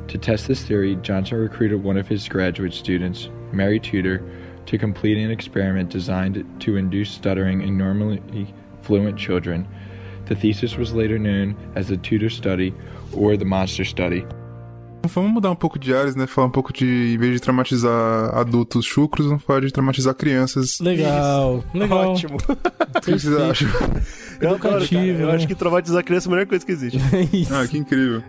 [0.10, 4.24] To test this theory, Johnson recruited one of his graduate students, Mary Tudor,
[4.66, 9.68] to complete an experiment designed to induce stuttering in normally fluent children.
[10.26, 12.74] The thesis was later known as the Tudor study
[13.16, 14.26] or the monster study.
[15.08, 16.28] Vamos mudar um pouco de ares, né?
[16.28, 20.80] Falar um pouco de, em vez de traumatizar adultos chucros, vamos falar de traumatizar crianças.
[20.80, 21.64] Legal.
[21.74, 22.12] Legal.
[22.12, 22.38] Ótimo.
[22.90, 23.70] O que vocês acham?
[24.42, 25.06] Eu adoro, cara.
[25.06, 25.36] Eu né?
[25.36, 27.00] acho que traumatizar criança é a melhor coisa que existe.
[27.14, 27.54] É isso.
[27.54, 28.24] Ah, que incrível.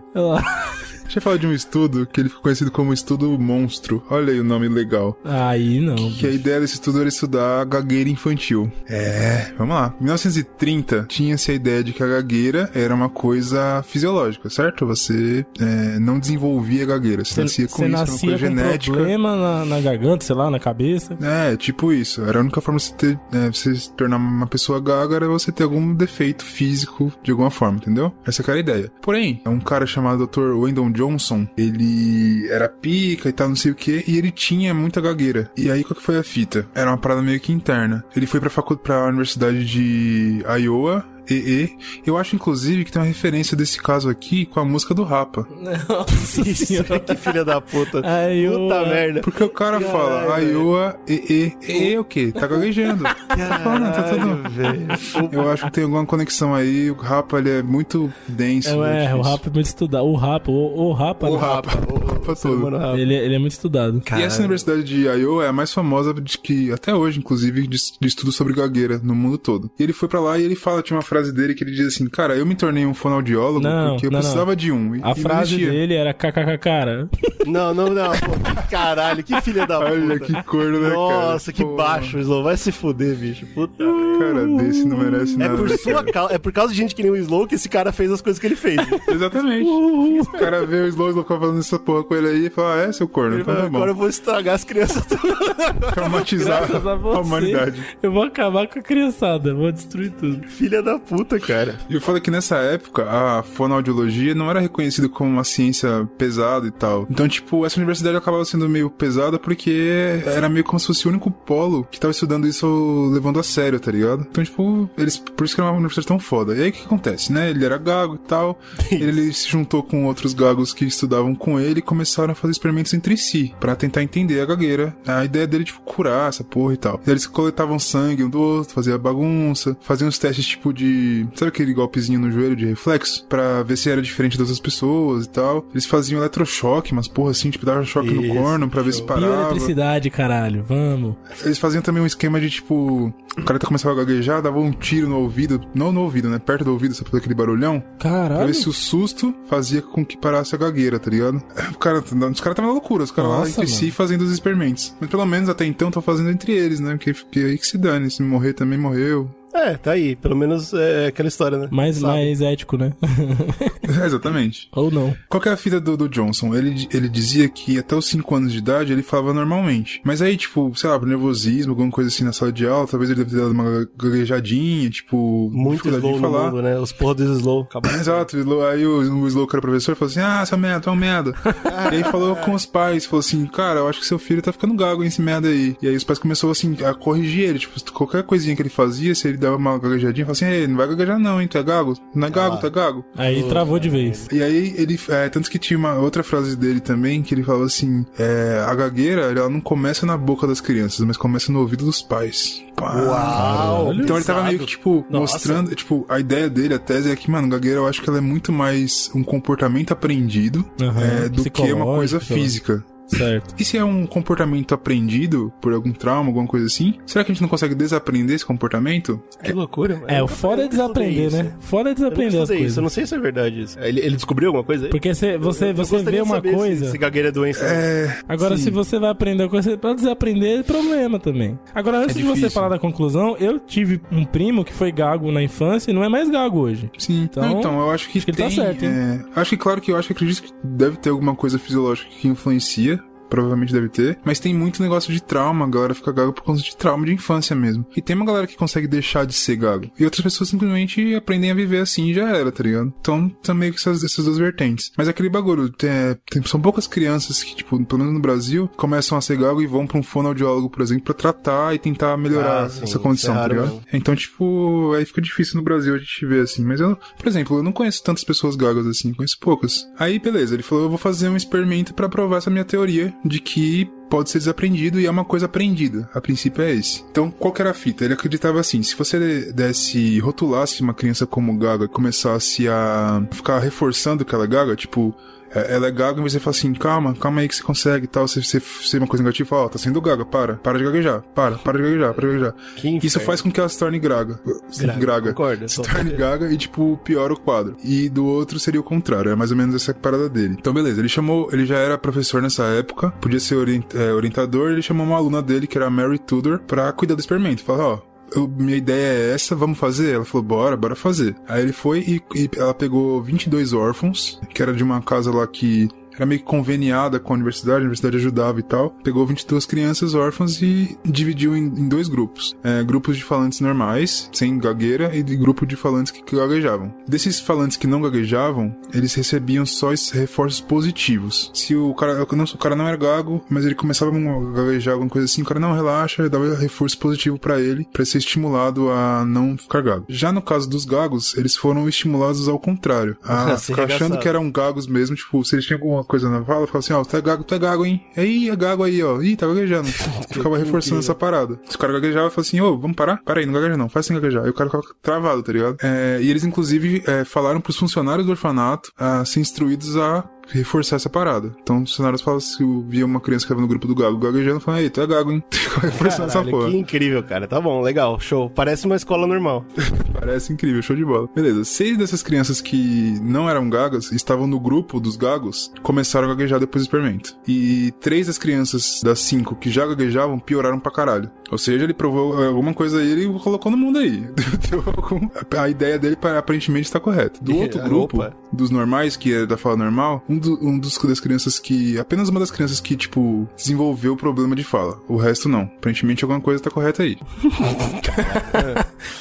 [1.11, 4.01] Deixa eu falar de um estudo que ele ficou conhecido como estudo monstro.
[4.09, 5.19] Olha aí o nome legal.
[5.25, 6.09] Aí não.
[6.13, 8.71] Que a ideia desse estudo era estudar a gagueira infantil.
[8.87, 9.93] É, vamos lá.
[9.99, 14.85] Em 1930, tinha-se a ideia de que a gagueira era uma coisa fisiológica, certo?
[14.85, 17.25] Você é, não desenvolvia gagueira.
[17.25, 18.93] Você, nascia com você isso, era uma nascia coisa com genética.
[18.95, 21.17] problema na, na garganta, sei lá, na cabeça.
[21.21, 22.23] É, tipo isso.
[22.23, 25.27] Era a única forma de você, ter, é, você se tornar uma pessoa gaga era
[25.27, 28.13] você ter algum defeito físico de alguma forma, entendeu?
[28.25, 28.89] Essa que era a ideia.
[29.01, 30.53] Porém, um cara chamado Dr.
[30.55, 35.01] Wendell Johnson, ele era pica e tal, não sei o que, e ele tinha muita
[35.01, 35.49] gagueira.
[35.57, 36.67] E aí, qual que foi a fita?
[36.75, 38.03] Era uma parada meio que interna.
[38.15, 41.77] Ele foi pra, facu pra Universidade de Iowa, EE.
[42.05, 45.47] Eu acho, inclusive, que tem uma referência desse caso aqui com a música do Rapa.
[45.87, 46.99] Nossa senhora.
[46.99, 48.01] que filha da puta.
[48.03, 49.21] Ai, Puta eu- merda.
[49.21, 51.53] Porque o cara fala, Caralho, Iowa, EE.
[51.67, 52.31] EE o quê?
[52.31, 53.03] Tá gaguejando.
[53.03, 54.19] tá falando, tá tudo...
[54.19, 54.87] Caralho, velho.
[55.31, 56.89] Eu acho que tem alguma conexão aí.
[56.91, 58.69] O Rapa, ele é muito denso.
[58.69, 59.31] É, né, o difícil.
[59.31, 60.05] rap é muito estudado.
[60.05, 61.27] O rapa, o, o rapa.
[61.29, 61.39] O né?
[61.39, 61.69] Rapa.
[61.91, 62.69] O Rapa todo.
[62.69, 62.97] rapa.
[62.97, 64.01] Ele, ele é muito estudado.
[64.17, 67.77] E essa universidade de Iowa é a mais famosa de que, até hoje, inclusive, de,
[67.99, 69.69] de estudo sobre gagueira no mundo todo.
[69.79, 71.87] E ele foi pra lá e ele fala, tinha uma frase dele que ele diz
[71.87, 74.95] assim, cara, eu me tornei um fonoaudiólogo Não, porque eu não, precisava de um.
[74.95, 75.71] E, A e não frase existia.
[75.71, 77.09] dele era kkk, cara.
[77.45, 78.11] Não, não, não.
[78.11, 78.31] Pô,
[78.69, 79.91] caralho, que filha da puta.
[79.91, 80.95] Olha que corno, né, cara?
[80.95, 82.43] Nossa, que Pô, baixo, Slow.
[82.43, 83.45] Vai se fuder, bicho.
[83.47, 83.83] Puta.
[84.19, 85.57] Cara desse não merece É nada.
[85.57, 87.67] por né, sua causa, é por causa de gente que nem o Slow que esse
[87.67, 88.77] cara fez as coisas que ele fez.
[89.09, 89.67] Exatamente.
[89.67, 92.75] O cara vê o Slow, o Slow falando essa porra com ele aí e fala,
[92.75, 93.77] ah, é, seu corno, Ele então fala, tá bom.
[93.77, 95.93] Agora eu vou estragar as crianças todas.
[95.93, 97.81] Traumatizar a a humanidade.
[98.01, 100.47] eu vou acabar com a criançada, vou destruir tudo.
[100.47, 101.79] Filha da puta, cara.
[101.89, 106.67] E eu falo que nessa época, a fonoaudiologia não era reconhecida como uma ciência pesada
[106.67, 107.07] e tal.
[107.09, 111.09] Então, tipo, essa universidade acabava sendo meio pesada porque era meio como se fosse o
[111.09, 114.25] único polo que tava estudando isso levando a sério, tá ligado?
[114.29, 116.55] Então, tipo, eles, por isso que era uma universidade tão foda.
[116.55, 117.49] E aí o que acontece, né?
[117.49, 118.59] Ele era gago e tal.
[118.91, 122.93] ele se juntou com outros gagos que estudavam com ele e começaram a fazer experimentos
[122.93, 124.95] entre si pra tentar entender a gagueira.
[125.05, 127.01] A ideia dele, tipo, curar essa porra e tal.
[127.05, 130.90] E aí eles coletavam sangue um do outro, faziam bagunça, faziam os testes, tipo, de.
[131.35, 133.25] Sabe aquele golpezinho no joelho de reflexo?
[133.27, 135.65] Pra ver se era diferente das outras pessoas e tal.
[135.71, 139.03] Eles faziam eletrochoque, mas porra assim, tipo, dava choque no Isso, corno pra ver se
[139.03, 139.27] parava.
[139.27, 141.15] Bioeletricidade, caralho, vamos.
[141.43, 143.13] Eles faziam também um esquema de tipo.
[143.37, 145.61] O cara começava a gaguejar, dava um tiro no ouvido.
[145.73, 146.37] Não no ouvido, né?
[146.37, 147.79] Perto do ouvido, sabe fazer aquele barulhão?
[147.97, 148.47] Pra Caralho.
[148.47, 151.41] ver se o susto fazia com que parasse a gagueira, tá ligado?
[151.73, 153.93] O cara, os caras estavam na loucura, os caras lá entre si mano.
[153.93, 154.93] fazendo os experimentos.
[154.99, 156.91] Mas pelo menos até então estão fazendo entre eles, né?
[156.95, 158.09] Porque, porque aí que se dane.
[158.11, 159.29] Se morrer também morreu.
[159.53, 160.15] É, tá aí.
[160.15, 161.67] Pelo menos é aquela história, né?
[161.71, 162.13] Mais, Sabe?
[162.13, 162.93] mais ético, né?
[164.01, 164.69] É, exatamente.
[164.73, 165.13] Ou não.
[165.27, 166.55] Qual que é a fita do, do Johnson?
[166.55, 169.99] Ele, ele dizia que até os 5 anos de idade ele falava normalmente.
[170.05, 173.09] Mas aí, tipo, sei lá, por nervosismo, alguma coisa assim na sala de aula, talvez
[173.11, 176.51] ele deve ter dado uma gaguejadinha, tipo, Muito slow de falar.
[176.51, 176.79] mundo, né?
[176.79, 177.63] Os porra dos slow.
[177.63, 177.91] Acabou.
[177.99, 180.79] Exato, o Slow- aí o, o Slow, que era professor, falou assim: Ah, seu merda,
[180.81, 181.33] tu é um merda.
[181.91, 184.53] e aí falou com os pais, falou assim: Cara, eu acho que seu filho tá
[184.53, 185.75] ficando gago, hein, esse merda aí.
[185.81, 189.13] E aí os pais começaram assim a corrigir ele, tipo, qualquer coisinha que ele fazia,
[189.13, 191.57] se ele dava uma gaguejadinha e falava assim, Ei, não vai gaguejar não, hein, tu
[191.57, 191.97] é gago?
[192.13, 193.05] Não é gago, tu é gago?
[193.17, 194.27] Aí travou de vez.
[194.31, 197.65] E aí ele, é, tanto que tinha uma outra frase dele também, que ele falava
[197.65, 201.85] assim, é, a gagueira, ela não começa na boca das crianças, mas começa no ouvido
[201.85, 202.63] dos pais.
[202.75, 202.95] Pá.
[202.95, 203.93] Uau!
[203.93, 205.33] Então ele tava meio que, tipo, Nossa.
[205.33, 208.17] mostrando, tipo, a ideia dele, a tese é que, mano, gagueira eu acho que ela
[208.17, 212.83] é muito mais um comportamento aprendido Aham, é, do que uma coisa física.
[213.17, 213.53] Certo.
[213.59, 217.33] E se é um comportamento aprendido por algum trauma, alguma coisa assim, será que a
[217.33, 219.21] gente não consegue desaprender esse comportamento?
[219.43, 220.05] Que loucura, mano.
[220.07, 221.53] É, o foda é desaprender, né?
[221.59, 222.77] Foda é Eu não desaprender as estudei isso, coisas.
[222.77, 223.79] eu não sei se é verdade isso.
[223.79, 224.91] Ele, ele descobriu alguma coisa aí?
[224.91, 226.91] Porque cê- você, Eu- eu você vê uma saber se- coisa.
[226.91, 227.65] Se, gagueira é doença.
[227.65, 228.17] É.
[228.27, 228.63] Agora, sim.
[228.63, 231.57] se você vai aprender coisa, pra desaprender é problema também.
[231.75, 235.31] Agora, antes É de você falar da conclusão, eu tive um primo que foi gago
[235.31, 236.89] na infância e não é mais gago hoje.
[236.97, 238.91] Sim, Então, então, então eu acho que, acho que ele tá tem, certo, hein?
[238.91, 242.09] é, acho que, claro que eu acho que acredito que deve ter alguma coisa fisiológica
[242.09, 243.00] que influencia.
[243.31, 244.19] Provavelmente deve ter.
[244.25, 245.65] Mas tem muito negócio de trauma.
[245.65, 247.85] A galera fica gago por conta de trauma de infância mesmo.
[247.95, 249.89] E tem uma galera que consegue deixar de ser gago.
[249.97, 252.93] E outras pessoas simplesmente aprendem a viver assim e já era, tá ligado?
[252.99, 254.91] Então, tá meio que essas, essas duas vertentes.
[254.97, 255.89] Mas aquele bagulho, tem,
[256.29, 259.65] tem- são poucas crianças que, tipo, pelo menos no Brasil, começam a ser gago e
[259.67, 263.33] vão pra um fonoaudiólogo, por exemplo, pra tratar e tentar melhorar Ah, sim, essa condição,
[263.33, 263.65] isso é tá ligado?
[263.67, 263.81] mesmo.
[263.93, 266.65] Então, tipo, aí fica difícil no Brasil a gente ver assim.
[266.65, 269.85] Mas eu, por exemplo, eu não conheço tantas pessoas gagas assim, conheço poucas.
[269.97, 273.39] Aí, beleza, ele falou: eu vou fazer um experimento pra provar essa minha teoria de
[273.39, 276.09] que pode ser desaprendido e é uma coisa aprendida.
[276.13, 277.03] A princípio é esse.
[277.09, 278.03] Então, qual que era a fita?
[278.03, 283.59] Ele acreditava assim: se você desse, rotulasse uma criança como gaga e começasse a ficar
[283.59, 285.15] reforçando que ela é gaga, tipo.
[285.53, 288.07] É, Ela é gaga, e você fala assim, calma, calma aí que você consegue e
[288.07, 288.27] tal.
[288.27, 291.57] Você, você, você uma coisa negativa, ó, tá sendo gaga, para, para de gaguejar, para,
[291.57, 292.55] para de gaguejar, para de gaguejar.
[292.75, 294.39] Que Isso faz com que ela se torne graga.
[294.79, 295.29] Graga, Graga.
[295.33, 297.75] concordo, Se torne gaga e, tipo, piora o quadro.
[297.83, 299.31] E do outro seria o contrário.
[299.31, 300.55] É mais ou menos essa parada dele.
[300.59, 300.99] Então, beleza.
[301.01, 301.49] Ele chamou...
[301.51, 303.11] Ele já era professor nessa época.
[303.21, 304.71] Podia ser orient- é, orientador.
[304.71, 307.63] Ele chamou uma aluna dele, que era a Mary Tudor, pra cuidar do experimento.
[307.63, 308.10] Falou, ó...
[308.35, 310.15] eu- minha ideia é essa, vamos fazer?
[310.15, 311.35] Ela falou, bora, bora fazer.
[311.47, 315.45] Aí ele foi e, e ela pegou 22 órfãos, que era de uma casa lá
[315.47, 318.91] que era meio que conveniada com a universidade, a universidade ajudava e tal.
[319.03, 322.55] Pegou 22 crianças órfãs e dividiu em, em dois grupos.
[322.63, 326.93] É, grupos de falantes normais, sem gagueira, e de grupo de falantes que, gaguejavam.
[327.07, 331.51] Desses falantes que não gaguejavam, eles recebiam só esses reforços positivos.
[331.53, 335.09] Se o cara não, o cara não era gago, mas ele começava a gaguejar alguma
[335.09, 339.25] coisa assim, o cara não relaxa, dava reforço positivo pra ele, pra ser estimulado a
[339.25, 340.05] não ficar gago.
[340.07, 343.17] Já no caso dos gagos, eles foram estimulados ao contrário.
[343.23, 346.65] A ficar achando que eram gagos mesmo, tipo, se eles tinham alguma coisa na fala,
[346.65, 348.05] ficava assim, ó, tu é gago, tu é gago, hein?
[348.15, 349.21] Aí, é gago aí, ó.
[349.21, 349.87] Ih, tá gaguejando.
[350.31, 351.59] ficava reforçando essa parada.
[351.67, 353.21] Se o cara gaguejava, falava assim, ô, vamos parar?
[353.23, 354.43] Para aí, não gagueja não, faz sem gaguejar.
[354.43, 355.77] Aí o cara ficava travado, tá ligado?
[355.81, 360.95] É, e eles, inclusive, é, falaram pros funcionários do orfanato a ser instruídos a reforçar
[360.97, 361.51] essa parada.
[361.61, 364.59] Então, os funcionários falavam se via uma criança que tava no grupo do gago gaguejando,
[364.59, 365.43] falavam, ei, tu é gago, hein?
[365.81, 366.69] Reforçando essa porra.
[366.69, 367.47] que incrível, cara.
[367.47, 368.49] Tá bom, legal, show.
[368.49, 369.65] Parece uma escola normal.
[370.13, 371.29] Parece incrível, show de bola.
[371.33, 376.31] Beleza, seis dessas crianças que não eram gagas, estavam no grupo dos gagos, começaram a
[376.31, 377.35] gaguejar depois do experimento.
[377.47, 381.29] E três das crianças das cinco que já gaguejavam pioraram pra caralho.
[381.51, 384.23] Ou seja, ele provou eh, alguma coisa aí, ele colocou no mundo aí.
[384.71, 385.27] Algum-
[385.57, 387.39] A ideia dele pa- aparentemente está correta.
[387.43, 388.33] Do outro grupo, opa.
[388.53, 391.99] dos normais, que é da fala normal, um, do- um dos das crianças que.
[391.99, 394.97] Apenas uma das crianças que, tipo, desenvolveu o problema de fala.
[395.09, 395.63] O resto não.
[395.63, 397.17] Aparentemente alguma coisa tá correta aí.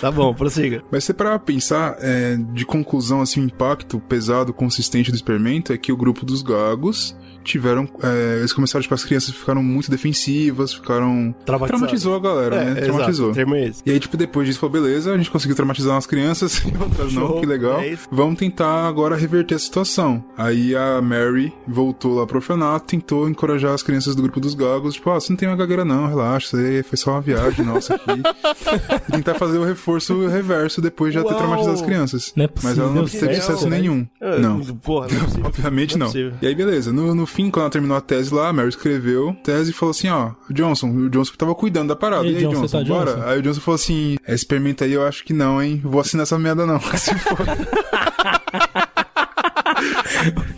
[0.00, 0.82] Tá bom, prossiga.
[0.90, 5.78] Mas se para pensar é, de conclusão, assim, o impacto pesado, consistente do experimento é
[5.78, 7.88] que o grupo dos gagos tiveram.
[8.02, 11.34] é, eles começaram, tipo, as crianças ficaram muito defensivas, ficaram.
[11.44, 12.70] Traumatizou a galera, É, né?
[12.72, 13.30] exato, Traumatizou.
[13.30, 13.70] o termo é.
[13.84, 17.26] E aí, tipo, depois disso, falou, beleza, a gente conseguiu traumatizar umas crianças outras não,
[17.28, 17.80] Show, que legal.
[17.80, 17.96] é.
[18.10, 20.24] Vamos tentar agora reverter a situação.
[20.36, 24.94] Aí a Mary voltou lá pro orfanato, tentou encorajar as crianças do grupo dos gagos,
[24.94, 28.22] tipo, ó, você não tem uma gagueira não, relaxa, foi só uma viagem nossa aqui.
[29.10, 32.32] tentar fazer o reforço reverso depois de já ter traumatizado as crianças.
[32.36, 34.06] Não é Mas ela não possível, teve sucesso nenhum.
[34.20, 34.60] Ah, Não.
[34.60, 35.46] Porra, não possível.
[35.46, 36.06] Obviamente Não não.
[36.12, 36.32] possível.
[36.40, 36.92] E aí, beleza.
[36.92, 39.90] No, no fim, quando ela terminou a tese lá, a Mary escreveu tese e falou
[39.92, 42.26] assim: ó, Johnson, o Johnson que tava cuidando da parada.
[42.26, 43.12] E E aí, aí, Johnson, Johnson, tá, bora?
[43.14, 43.26] Johnson?
[43.28, 45.80] Aí o Johnson falou assim: "Esse experimento aí eu acho que não, hein?
[45.82, 46.78] Vou assinar essa merda não.
[46.96, 47.38] Se for.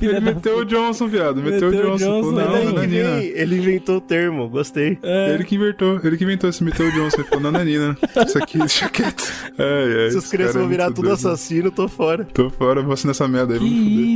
[0.01, 1.41] Ele meteu o Johnson, viado.
[1.41, 2.05] Meteu, Meteu o Johnson.
[2.23, 2.45] Johnson, falou, né?
[2.65, 3.17] não, que Nananina.
[3.17, 4.99] vem, ele inventou o termo, gostei.
[5.05, 5.35] É.
[5.35, 7.19] Ele que inventou, ele que inventou esse meteu o Johnson.
[7.19, 7.97] Ele falou, nananina.
[8.27, 9.31] Isso aqui, deixa quieto.
[9.59, 11.13] Ai, ai, Se os crianças é vão virar tudo doido.
[11.15, 12.25] assassino, tô fora.
[12.25, 13.67] Tô fora, vou assinar essa merda aí, Que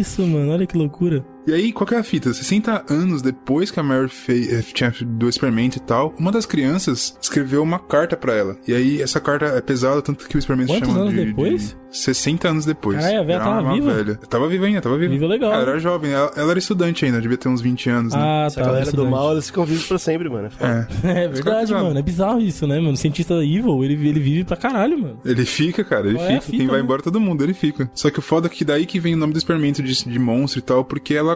[0.00, 0.52] isso, mano.
[0.52, 1.24] Olha que loucura.
[1.46, 2.32] E aí, qual que é a fita?
[2.34, 6.44] 60 anos depois que a Mary fez, eh, tinha do experimento e tal, uma das
[6.44, 8.56] crianças escreveu uma carta pra ela.
[8.66, 11.76] E aí, essa carta é pesada, tanto que o experimento Quantos chama anos de, depois?
[11.90, 12.98] de 60 anos depois.
[12.98, 13.94] Caralho, a velha Era tava uma viva?
[13.94, 14.14] velha.
[14.28, 15.12] Tava viva ainda, tava viva.
[15.14, 15.52] Viva legal.
[15.52, 18.20] Ela era jovem, ela, ela era estudante ainda, devia ter uns 20 anos, né?
[18.20, 18.66] Ah, Essa tá.
[18.66, 20.50] galera do mal, eles ficam vivos pra sempre, mano.
[20.60, 20.66] É.
[20.66, 21.26] É.
[21.26, 21.98] É verdade, mano.
[21.98, 22.92] É bizarro isso, né, mano?
[22.92, 25.18] O cientista evil, ele, ele vive pra caralho, mano.
[25.24, 26.40] Ele fica, cara, ele Qual é fica.
[26.42, 26.82] fita, Quem vai né?
[26.84, 27.88] embora, todo mundo, ele fica.
[27.94, 30.18] Só que o foda é que daí que vem o nome do experimento de, de
[30.18, 31.35] monstro e tal, porque ela,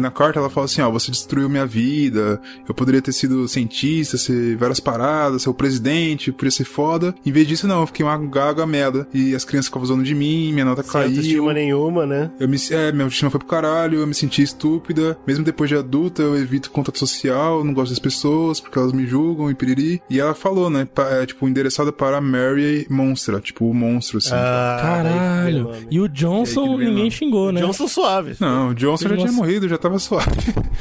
[0.00, 4.16] na carta, ela fala assim, ó, você destruiu minha vida, eu poderia ter sido cientista,
[4.18, 7.14] ser várias paradas, ser o presidente, podia ser foda.
[7.24, 9.06] Em vez disso, não, eu fiquei uma gaga merda.
[9.12, 11.08] E as crianças ficavam zoando de mim, minha nota Sem caiu.
[11.08, 12.30] autoestima nenhuma, né?
[12.38, 15.18] Eu me, é, minha autoestima foi pro caralho, eu me senti estúpida.
[15.26, 19.06] Mesmo depois de adulta, eu evito contato social, não gosto das pessoas, porque elas me
[19.06, 20.00] julgam e piriri.
[20.10, 24.30] E ela falou, né, pa- é, tipo, endereçada para Mary Monstra, tipo, o monstro, assim.
[24.32, 25.70] Ah, Caralho.
[25.90, 27.60] E o E Johnson, o ninguém xingou, né?
[27.60, 28.34] Johnson suave.
[28.40, 30.30] Não, o Johnson Ele já tinha morrido, já tava suave.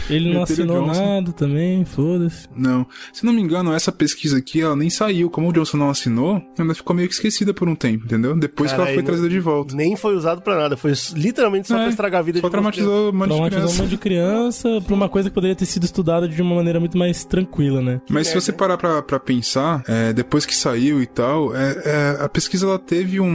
[0.10, 1.06] Ele não assinou Johnson.
[1.16, 2.48] nada também, foda-se.
[2.56, 2.86] Não.
[3.14, 5.30] Se não me engano, essa pesquisa aqui, ela nem saiu.
[5.30, 8.36] Como o Johnson não assinou, ela ficou meio que esquecida por um tempo, entendeu?
[8.38, 9.76] Depois que ela foi trazida de volta.
[9.76, 10.78] Nem foi usado pra nada.
[10.78, 13.40] Foi literalmente só É, pra estragar a vida Só de traumatizou um monte de Traumatizou
[13.40, 13.82] um criança.
[13.84, 16.98] monte de criança pra uma coisa que poderia ter sido estudada de uma maneira muito
[16.98, 18.02] mais tranquila, né?
[18.10, 21.82] Mas se você parar pra, pra pensar, é, depois que saiu e tal, é,
[22.20, 23.28] é, a pesquisa ela teve um-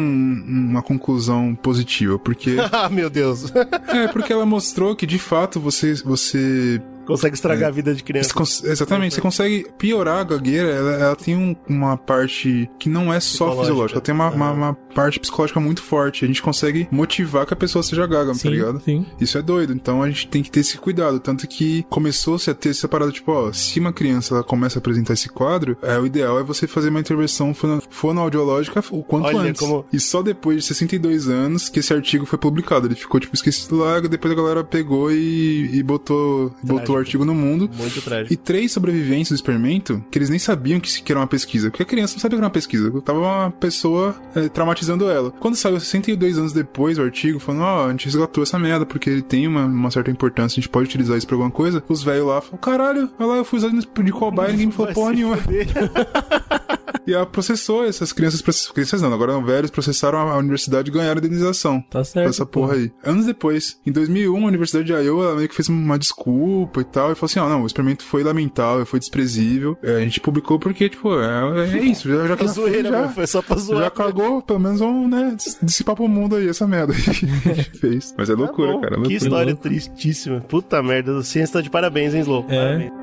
[0.47, 3.53] uma conclusão positiva, porque ah, meu Deus.
[3.89, 6.81] é porque ela mostrou que de fato você você
[7.13, 7.67] Consegue estragar É.
[7.67, 8.29] a vida de criança.
[8.29, 10.69] Você cons- exatamente, você consegue piorar a gagueira.
[10.71, 14.51] Ela, ela tem um- uma parte que não é só fisiológica, ela tem uma, uma,
[14.53, 16.25] uma parte psicológica muito forte.
[16.25, 18.81] A gente consegue motivar que a pessoa seja gaga, tá Sim, ligado?
[18.85, 19.07] sim.
[19.21, 21.19] Isso é doido, então a gente tem que ter esse cuidado.
[21.21, 24.81] Tanto que começou-se a ter essa parada, tipo, ó, se uma criança ela começa a
[24.81, 29.27] apresentar esse quadro, é, o ideal é você fazer uma intervenção fono- fonoaudiológica o quanto
[29.27, 29.61] Olha antes.
[29.61, 32.87] como- E só depois de 62 anos que esse artigo foi publicado.
[32.87, 37.25] Ele ficou, tipo, esquecido lá, depois a galera pegou e, e botou, botou o artigo
[37.25, 37.71] no mundo.
[37.77, 38.33] Muito trágico.
[38.33, 41.71] E três sobreviventes do experimento, que eles nem sabiam que, que era uma pesquisa.
[41.71, 42.91] Porque a criança não sabia que era uma pesquisa.
[43.03, 45.31] Tava uma pessoa é, traumatizando ela.
[45.31, 49.11] Quando saiu 62 anos depois o artigo, falando, ó, a gente resgatou essa merda, porque
[49.11, 51.83] ele tem uma, uma certa importância, a gente pode utilizar isso pra alguma coisa.
[51.89, 54.73] Os velhos lá falaram, caralho, olha lá, eu fui usado de cobaia e ninguém me
[54.73, 55.39] falou porra nenhuma.
[57.05, 58.41] E ela processou essas crianças,
[58.71, 61.83] crianças não, agora eram velhos, processaram a, universidade e ganharam indenização.
[61.91, 62.29] Tá certo.
[62.29, 62.93] Essa porra aí.
[63.05, 66.85] Anos depois, em 2001, a Universidade de Iowa ela meio que fez uma desculpa e
[66.85, 69.77] tal, e falou assim: ó, não, o experimento foi lamentável, foi desprezível.
[69.83, 72.71] É, a gente publicou porque, tipo, é, é isso, já, já que Pra já foi,
[72.71, 73.83] zoeira, já, mano, foi só pra zoar.
[73.85, 77.13] já cagou, pelo menos vamos, né, dis- dissipar pro mundo aí essa merda que a
[77.13, 78.15] gente fez.
[78.17, 79.15] Mas é loucura, Tá cara, é Que loucura.
[79.17, 80.41] história tristíssima.
[80.43, 81.19] Puta merda.
[81.19, 82.47] A ciência tá de parabéns, hein, Slow?
[82.49, 82.57] É.
[82.57, 83.02] Parabéns.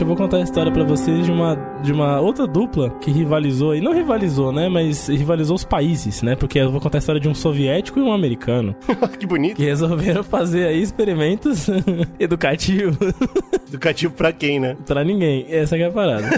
[0.00, 3.74] Eu vou contar a história pra vocês de uma, de uma outra dupla que rivalizou,
[3.76, 4.66] e não rivalizou, né?
[4.68, 6.34] Mas rivalizou os países, né?
[6.34, 8.74] Porque eu vou contar a história de um soviético e um americano
[9.20, 9.56] que bonito.
[9.56, 11.66] que resolveram fazer aí experimentos
[12.18, 12.96] educativos
[13.68, 14.76] Educativo pra quem, né?
[14.86, 15.44] pra ninguém.
[15.48, 16.28] Essa que é a parada.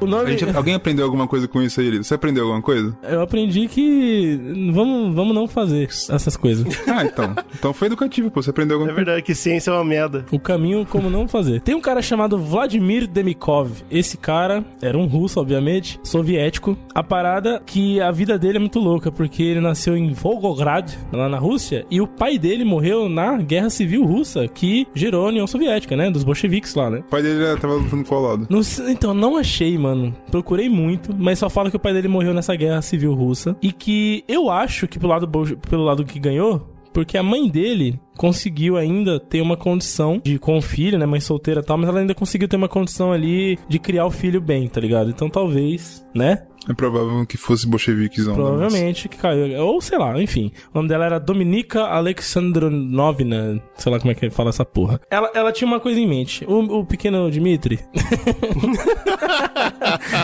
[0.00, 0.38] o A nome.
[0.38, 1.98] gente- alguém aprendeu alguma coisa com isso aí?
[1.98, 2.96] Você aprendeu alguma coisa?
[3.02, 4.40] Eu aprendi que
[4.72, 6.64] vamos, vamos não fazer essas coisas.
[6.88, 7.34] Ah, então.
[7.58, 8.40] Então foi educativo, pô.
[8.42, 9.04] Você aprendeu alguma É coisa.
[9.04, 10.24] verdade que ciência é uma merda.
[10.30, 11.60] O caminho como não fazer.
[11.60, 13.82] Tem um cara chamado Vladimir Demikov.
[13.90, 16.76] Esse cara era um russo, obviamente, soviético.
[16.94, 21.30] A parada que a vida dele é muito louca, porque ele nasceu em Volgograd, lá
[21.30, 25.46] na Rússia, e o pai dele morreu na Guerra Civil Russa, que gerou a União
[25.46, 26.10] Soviética, né?
[26.10, 26.98] Dos bolcheviques lá, né?
[26.98, 28.46] O pai dele já tava lutando qual lado?
[28.50, 28.60] Não
[28.90, 30.14] então, não achei, mano.
[30.30, 33.56] Procurei muito, mas só fala que o pai dele morreu nessa guerra civil russa.
[33.62, 37.98] E que eu acho que pelo lado, pelo lado que ganhou, porque a mãe dele
[38.16, 41.88] conseguiu ainda ter uma condição de com o filho, né, mãe solteira e tal, mas
[41.88, 45.10] ela ainda conseguiu ter uma condição ali de criar o filho bem, tá ligado?
[45.10, 46.42] Então talvez, né?
[46.68, 48.34] É provável que fosse bolcheviquezão.
[48.34, 48.40] né?
[48.40, 49.60] Provavelmente que caiu.
[49.64, 50.52] Ou sei lá, enfim.
[50.72, 53.60] O nome dela era Dominika Alexandrovna.
[53.76, 55.00] Sei lá como é que fala essa porra.
[55.10, 56.44] Ela, ela tinha uma coisa em mente.
[56.46, 57.80] O, o pequeno Dmitri.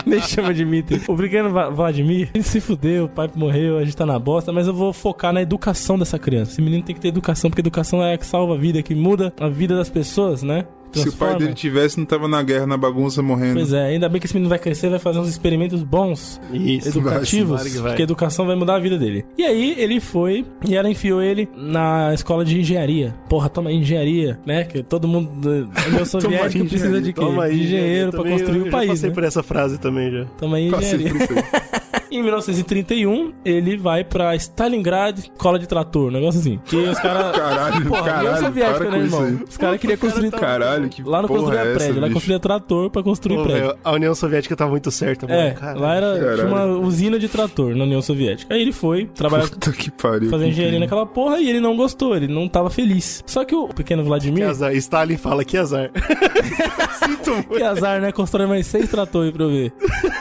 [0.05, 1.01] Nem chama Dmitri.
[1.07, 4.67] O pequeno Vladimir, ele se fudeu, o pai morreu, a gente tá na bosta, mas
[4.67, 6.51] eu vou focar na educação dessa criança.
[6.53, 8.95] Esse menino tem que ter educação, porque educação é a que salva a vida, que
[8.95, 10.65] muda a vida das pessoas, né?
[10.91, 11.39] Se o pai Transforma.
[11.39, 13.55] dele tivesse, não tava na guerra, na bagunça, morrendo.
[13.55, 16.87] Pois é, ainda bem que esse menino vai crescer, vai fazer uns experimentos bons Isso.
[16.89, 17.91] educativos, vai, que vai.
[17.91, 19.25] porque a educação vai mudar a vida dele.
[19.37, 23.13] E aí ele foi e ela enfiou ele na escola de engenharia.
[23.29, 24.63] Porra, toma aí engenharia, né?
[24.63, 27.21] Que todo mundo do meu soviético precisa de quê?
[27.21, 29.15] Toma aí, engenheiro eu pra também- construir eu o país, passei né?
[29.15, 30.25] por essa frase também já.
[30.37, 31.43] Toma aí Passei engenharia.
[32.11, 36.59] Em 1931, ele vai pra Stalingrad, escola de trator, um negócio assim.
[36.65, 37.31] Que os caras.
[37.37, 39.27] Caralho, Porra, União caralho, Soviética, para né, com isso irmão?
[39.39, 39.45] aí.
[39.49, 40.31] Os caras queriam construir.
[40.31, 42.13] Caralho, que Lá não construía é essa, prédio, lá bicho?
[42.13, 43.75] construía trator pra construir Pô, prédio.
[43.83, 45.39] a União Soviética tá muito certa, mano.
[45.39, 45.79] É, Caralho.
[45.81, 46.35] lá era Caralho.
[46.35, 48.53] tinha uma usina de trator na União Soviética.
[48.53, 50.29] Aí ele foi trabalhar, Puta que pariu.
[50.29, 53.23] fazer que engenharia naquela porra e ele não gostou, ele não tava feliz.
[53.25, 54.73] Só que o pequeno Que Vladimir, azar.
[54.75, 55.91] Stalin fala que azar.
[57.05, 57.49] Sinto muito.
[57.55, 58.11] que azar, né?
[58.11, 59.73] Constrói mais seis tratores pra eu ver.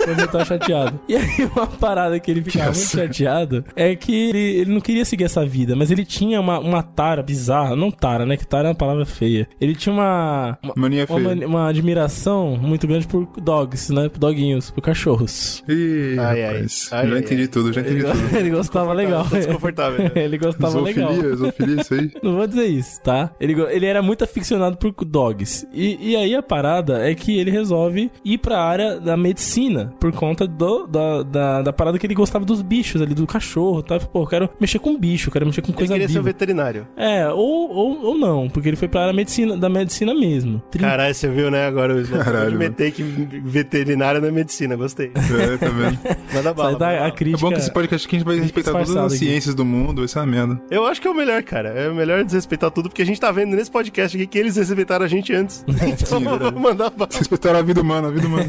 [0.04, 1.00] Quando eu tava chateado.
[1.08, 5.04] E aí, uma parada que ele ficava muito chateado é que ele, ele não queria
[5.04, 7.74] seguir essa vida, mas ele tinha uma, uma tara bizarra.
[7.76, 8.36] Não tara, né?
[8.36, 9.48] Que tara é uma palavra feia.
[9.60, 10.58] Ele tinha uma.
[10.62, 11.28] uma Mania uma, feia.
[11.28, 14.08] mani- uma admiração muito grande por dogs, né?
[14.08, 15.62] Por doguinhos, por cachorros.
[15.68, 16.52] Ih, Ai, ai.
[16.54, 16.88] rapaz.
[16.92, 17.48] Ai, já ai, entendi ai.
[17.48, 18.36] tudo, já entendi tudo.
[18.36, 19.24] ele gostava legal.
[19.28, 20.04] Tá desconfortável.
[20.04, 20.10] né?
[20.16, 21.12] ele gostava legal.
[21.36, 22.10] Zoofilia, isso aí.
[22.22, 23.30] Não vou dizer isso, tá?
[23.40, 25.66] Ele, ele era muito aficionado por dogs.
[25.72, 30.12] E, e aí a parada é que ele resolve ir pra área da medicina por
[30.12, 33.98] conta do, da, da, da parada que ele gostava dos bichos ali, do cachorro, tá?
[34.00, 36.22] Pô, eu quero mexer com bicho, eu quero mexer com Ele coisa queria ser um
[36.22, 36.32] viva.
[36.32, 36.86] veterinário.
[36.96, 40.62] É, ou, ou, ou não, porque ele foi pra área medicina, da medicina mesmo.
[40.70, 42.24] Tri- Caralho, você viu, né, agora o Slow?
[42.24, 45.08] Caralho, meter que veterinário na medicina, gostei.
[45.14, 45.98] É, tá vendo?
[46.34, 46.70] Manda bala.
[46.70, 47.08] Sai da, a bala.
[47.08, 47.40] É crítica.
[47.40, 49.18] bom que esse podcast aqui a gente vai respeitar todas as aqui.
[49.24, 50.60] ciências do mundo, vai ser uma merda.
[50.70, 51.68] Eu acho que é o melhor, cara.
[51.70, 54.56] É o melhor desrespeitar tudo, porque a gente tá vendo nesse podcast aqui que eles
[54.56, 55.64] respeitaram a gente antes.
[55.88, 57.08] Então Sim, vamos mandar bala.
[57.12, 58.46] Respeitaram a vida humana, a vida humana.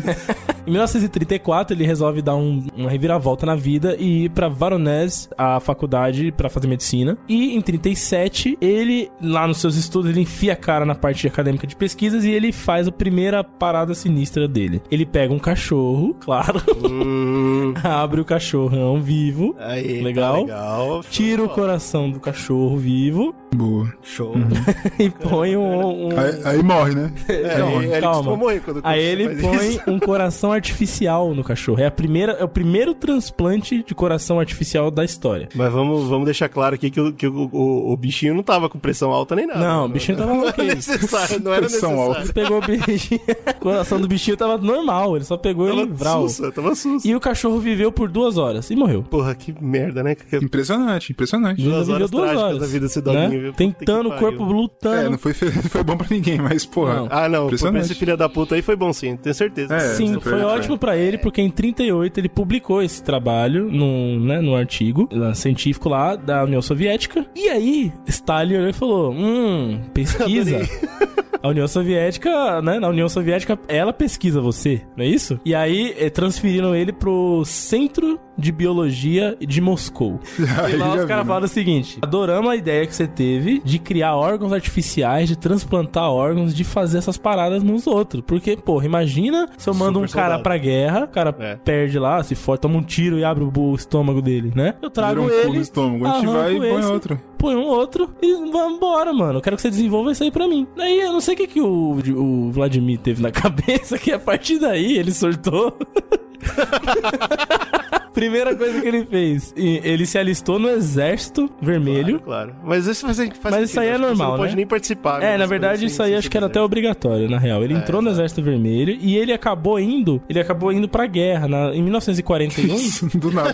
[0.68, 3.09] Em 1934, ele resolve dar um- uma reviravolta
[3.46, 7.18] na vida e ir pra Varonese, a faculdade, pra fazer medicina.
[7.28, 11.66] E em 37, ele, lá nos seus estudos, ele enfia a cara na parte acadêmica
[11.66, 14.82] de pesquisas e ele faz a primeira parada sinistra dele.
[14.92, 20.34] Ele pega um cachorro, claro, Hum, abre o cachorrão vivo, aí, Legal.
[20.34, 21.02] tá legal.
[21.10, 23.92] tira o coração do cachorro vivo Boa.
[24.04, 24.34] Show.
[25.00, 26.08] e põe um...
[26.10, 27.12] um- Aí, aí morre, né?
[27.28, 28.36] É, Não, ele, ele calma.
[28.36, 29.82] morrer quando Aí ele faz isso.
[29.86, 31.80] põe um coração artificial no cachorro.
[31.82, 35.50] É, a primeira, é o primeiro transplante de coração artificial da história.
[35.56, 38.70] Mas vamos, vamos deixar claro aqui que, o, que o, o, o bichinho não tava
[38.70, 39.60] com pressão alta nem nada.
[39.60, 40.66] Não, o bichinho tava Não ok.
[40.66, 42.20] era necessário, não era Pressão necessário.
[42.22, 42.34] alta.
[42.34, 43.22] Pegou o bichinho.
[43.60, 46.30] O coração do bichinho tava normal, ele só pegou ele Tava vral.
[46.30, 47.06] sussa, tava sussa.
[47.08, 49.04] E o cachorro viveu por duas horas e morreu.
[49.04, 50.16] Porra, que merda, né?
[50.16, 51.62] Que, Impressionante, impressionante.
[51.62, 52.60] Ele Duas viveu horas duas trágicas horas.
[52.62, 53.39] da vida desse doguinho, né?
[53.56, 54.96] Tentando o corpo lutando.
[54.96, 56.96] É, não foi, foi bom pra ninguém, mas, porra.
[56.96, 57.08] Não.
[57.12, 59.76] Ah, não, pra esse filho da puta aí foi bom sim, tenho certeza.
[59.76, 60.42] É, Sim, foi- foi foi.
[60.44, 65.34] ótimo pra ele, porque em 38 ele publicou esse trabalho num, né, num artigo uh,
[65.36, 67.26] científico lá da União Soviética.
[67.36, 70.60] E aí, Stalin olhou e falou: Hum, pesquisa.
[71.42, 72.80] A União Soviética, né?
[72.80, 75.40] Na União Soviética, ela pesquisa você, não é isso?
[75.46, 80.20] E aí, eh, transferiram ele pro Centro de Biologia de Moscou.
[80.70, 81.32] E lá os caras né?
[81.34, 86.10] falam o seguinte: adoramos a ideia que você teve de criar órgãos artificiais, de transplantar
[86.12, 88.24] órgãos, de fazer essas paradas nos outros.
[88.26, 90.44] Porque, porra, imagina se eu mando um Super cara soldado.
[90.44, 91.56] pra guerra, o cara É.
[91.56, 94.76] perde lá, se for, toma um tiro e abre o estômago dele, né?
[94.82, 95.60] Eu trago Vira um ele.
[95.60, 96.06] estômago.
[96.06, 97.20] A gente vai e põe outro.
[97.40, 99.40] Põe um outro e vamos embora, mano.
[99.40, 100.68] Eu quero que você desenvolva isso aí pra mim.
[100.76, 104.20] Daí eu não sei o que, que o, o Vladimir teve na cabeça, que a
[104.20, 105.76] partir daí ele surtou.
[108.14, 112.20] Primeira coisa que ele fez, ele se alistou no Exército Vermelho.
[112.20, 112.56] Claro, claro.
[112.68, 114.38] Mas isso faz, faz Mas isso aí é acho normal, Você não né?
[114.44, 115.22] pode nem participar.
[115.24, 117.64] É, né, na verdade, isso aí acho que era até obrigatório, na real.
[117.64, 121.48] Ele entrou no Exército Vermelho e ele acabou indo, ele acabou indo pra guerra.
[121.48, 123.54] Na, em 1941, Do nada.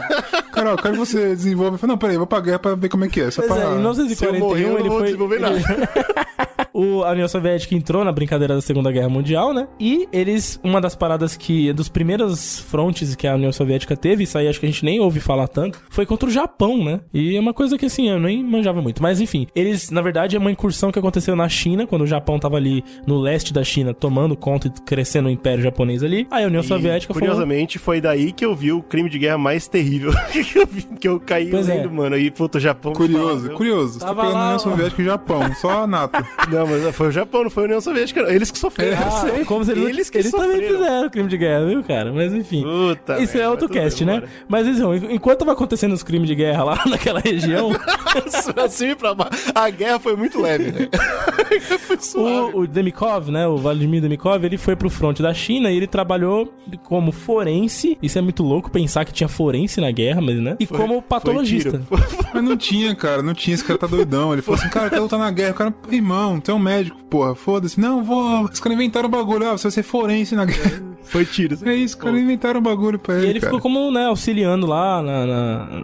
[0.51, 1.75] Carol, eu quero que você desenvolva.
[1.75, 3.29] Eu falei, não, peraí, eu vou pra guerra pra ver como é que é.
[3.29, 3.61] Só Pois pra...
[3.61, 5.05] é, em Se eu morrer, eu 1941 não ele vou foi.
[5.07, 5.59] desenvolver nada.
[6.75, 9.67] o, a União Soviética entrou na brincadeira da Segunda Guerra Mundial, né?
[9.79, 14.37] E eles, uma das paradas que, dos primeiros frontes que a União Soviética teve, isso
[14.37, 16.99] aí acho que a gente nem ouve falar tanto, foi contra o Japão, né?
[17.13, 19.01] E é uma coisa que assim, eu nem manjava muito.
[19.01, 22.37] Mas enfim, eles, na verdade, é uma incursão que aconteceu na China, quando o Japão
[22.37, 26.27] tava ali no leste da China, tomando conta e crescendo o Império Japonês ali.
[26.29, 27.27] Aí a União E, Soviética falou.
[27.27, 30.81] Curiosamente, foi daí que eu vi o crime de guerra mais terrível que eu vi,
[30.99, 31.75] que eu caí Pois é.
[31.75, 32.17] lendo, mano.
[32.17, 32.91] E, puto, o Japão.
[32.93, 33.93] Curioso, fala, curioso.
[33.93, 34.59] Você tá Tava pegando a lá, União.
[34.59, 36.25] Soviética e o Japão, só a NATO.
[36.51, 38.21] Não, mas foi o Japão, não foi a União Soviética.
[38.23, 38.29] não.
[38.29, 38.97] Eles que sofreram.
[38.97, 39.45] Ah, eu sei.
[39.45, 40.77] como se eles, eles que eles também sofreram.
[40.77, 42.11] fizeram crime de guerra, viu, cara?
[42.13, 42.63] Mas enfim.
[42.63, 44.27] Puta Isso é outro cast, bem, né?
[44.47, 47.71] Mas então, en- enquanto tava acontecendo os crimes de guerra lá naquela região.
[48.63, 49.51] Assim pra baixo.
[49.53, 50.89] A guerra foi muito leve, né?
[51.79, 52.55] foi suave.
[52.55, 55.87] o, o Demikov, né, o Vladimir Demikov, ele foi pro fronte da China e ele
[55.87, 57.97] trabalhou como forense.
[58.01, 60.55] Isso é muito louco pensar que tinha forense na guerra, mas né?
[60.59, 61.81] E Foi- como patologista.
[62.33, 63.53] Mas não tinha, cara, não tinha.
[63.55, 64.33] Esse cara tá doidão.
[64.33, 65.51] Ele falou assim, cara, quer lutar na guerra.
[65.51, 67.79] O cara, irmão, é um médico, porra, foda-se.
[67.79, 68.43] Não, vou.
[68.43, 69.47] Os caras inventaram o bagulho.
[69.47, 70.81] Ah, você vai ser forense na guerra.
[71.03, 71.57] Foi tiro.
[71.63, 73.27] É isso, os caras inventaram o bagulho pra E ele.
[73.27, 73.53] ele cara.
[73.53, 75.83] ficou como, né, auxiliando lá na, na-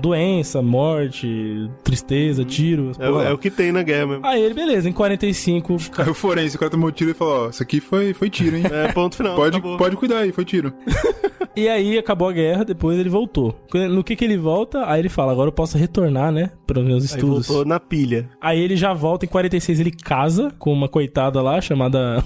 [0.00, 2.92] Doença, morte, tristeza, tiro.
[2.98, 4.26] É, é o que tem na guerra mesmo.
[4.26, 5.76] Aí ele, beleza, em 45.
[5.98, 8.56] Aí o forense, o cara tomou tiro e falou, ó, isso aqui foi, foi tiro,
[8.56, 8.64] hein?
[8.70, 9.34] É, ponto final.
[9.34, 9.76] Pode, acabou.
[9.76, 10.72] pode cuidar aí, foi tiro.
[11.56, 13.58] E aí acabou a guerra, depois ele voltou.
[13.90, 14.88] No que que ele volta?
[14.88, 16.52] Aí ele fala, agora eu posso retornar, né?
[16.66, 17.48] Para os meus Aí estudos.
[17.48, 18.30] voltou na pilha.
[18.40, 22.22] Aí ele já volta em 46, ele casa com uma coitada lá chamada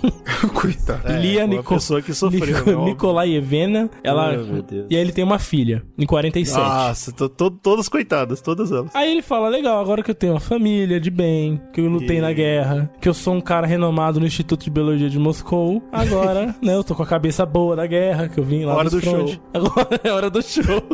[0.52, 1.10] Coitado.
[1.10, 1.74] É, Lia uma Nico...
[1.74, 2.70] pessoa que sofreu, Nico...
[2.70, 2.84] né, óbvio.
[2.84, 3.90] Nikolaevena.
[4.02, 4.36] Ela...
[4.36, 4.86] Meu Deus.
[4.90, 6.58] E aí ele tem uma filha, em 47.
[6.58, 8.90] Nossa, tô, tô- todas coitadas, todas elas.
[8.94, 12.18] Aí ele fala, legal, agora que eu tenho uma família de bem, que eu lutei
[12.18, 15.82] E- na guerra, que eu sou um cara renomado no Instituto de Biologia de Moscou,
[15.92, 18.90] agora, né, eu tô com a cabeça boa da guerra, que eu vim lá Hora
[18.90, 19.28] do front.
[19.30, 19.40] show.
[19.54, 20.82] Agora é hora do show.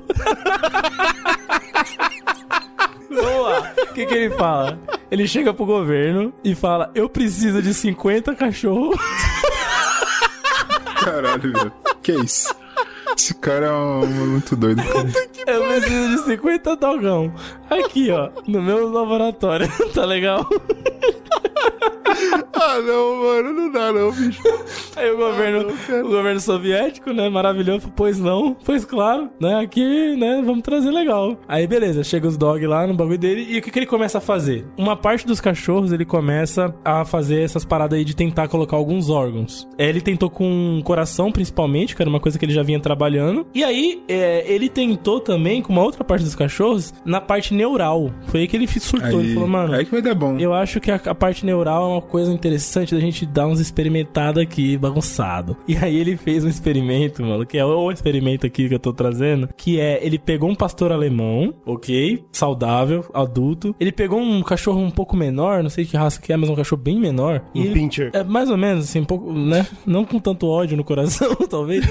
[3.11, 3.73] Boa!
[3.91, 4.79] O que que ele fala?
[5.11, 8.97] Ele chega pro governo e fala, eu preciso de 50 cachorros
[11.03, 11.73] Caralho, velho.
[12.03, 12.55] Que isso?
[13.17, 15.09] Esse cara é um, muito doido, cara.
[15.47, 17.33] Eu preciso de 50 dogão.
[17.69, 19.69] Aqui, ó, no meu laboratório.
[19.95, 20.47] tá legal?
[22.53, 24.41] Ah, não, mano, não dá não, bicho.
[24.97, 25.73] Aí o governo,
[26.05, 31.37] o governo soviético, né, maravilhoso, pois não, pois claro, né, aqui, né, vamos trazer legal.
[31.49, 34.19] Aí beleza, chega os dog lá no bagulho dele e o que, que ele começa
[34.19, 34.67] a fazer?
[34.77, 39.09] Uma parte dos cachorros ele começa a fazer essas paradas aí de tentar colocar alguns
[39.09, 39.69] órgãos.
[39.79, 42.79] É, Ele tentou com o coração principalmente, que era uma coisa que ele já vinha
[42.81, 43.47] trabalhando.
[43.55, 48.11] E aí é, ele tentou também com uma outra parte dos cachorros na parte neural.
[48.27, 50.39] Foi aí que ele surtou, ele Aí, falou, mano, aí que vai dar bom.
[50.39, 53.61] eu acho que a, a parte neural é uma coisa interessante da gente dar uns
[53.61, 55.57] experimentados aqui, bagunçado.
[55.67, 58.93] E aí ele fez um experimento, mano, que é o experimento aqui que eu tô
[58.93, 64.81] trazendo, que é, ele pegou um pastor alemão, ok, saudável, adulto, ele pegou um cachorro
[64.81, 67.43] um pouco menor, não sei que raça que é, mas um cachorro bem menor.
[67.55, 68.11] Um ele- pincher.
[68.13, 71.85] É mais ou menos, assim, um pouco, né, não com tanto ódio no coração, talvez.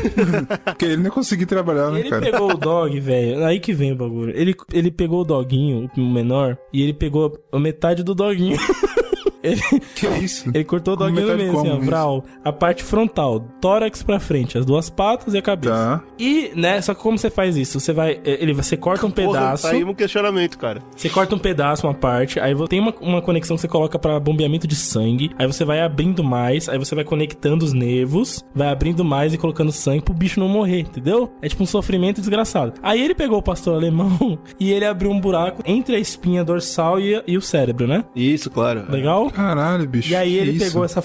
[0.65, 2.21] Porque ele não conseguiu trabalhar, né, Ele cara?
[2.21, 3.45] pegou o dog, velho.
[3.45, 4.33] Aí que vem o bagulho.
[4.35, 8.57] Ele, ele pegou o doguinho, o menor, e ele pegou a metade do doguinho.
[9.43, 9.61] ele,
[9.95, 10.49] Que isso?
[10.53, 12.25] ele cortou o doguinho no meio, assim, ó, vral.
[12.43, 15.73] A parte frontal, tórax pra frente, as duas patas e a cabeça.
[15.73, 16.03] Tá.
[16.17, 17.79] E, né, só que como você faz isso?
[17.79, 20.81] Você vai, eh, ele, você corta um Porra, pedaço, tá aí um questionamento, cara.
[20.95, 24.19] você corta um pedaço, uma parte, aí tem uma, uma conexão que você coloca pra
[24.19, 28.69] bombeamento de sangue, aí você vai abrindo mais, aí você vai conectando os nervos, vai
[28.69, 31.31] abrindo mais e colocando sangue pro bicho não morrer, entendeu?
[31.41, 32.73] É tipo um sofrimento desgraçado.
[32.81, 36.99] Aí ele pegou o pastor alemão e ele abriu um buraco entre a espinha dorsal
[36.99, 38.03] e, e o cérebro, né?
[38.15, 38.85] Isso, claro.
[38.89, 39.28] Legal?
[39.33, 40.09] Caralho, bicho.
[40.11, 40.65] E aí ele isso?
[40.65, 41.01] pegou essa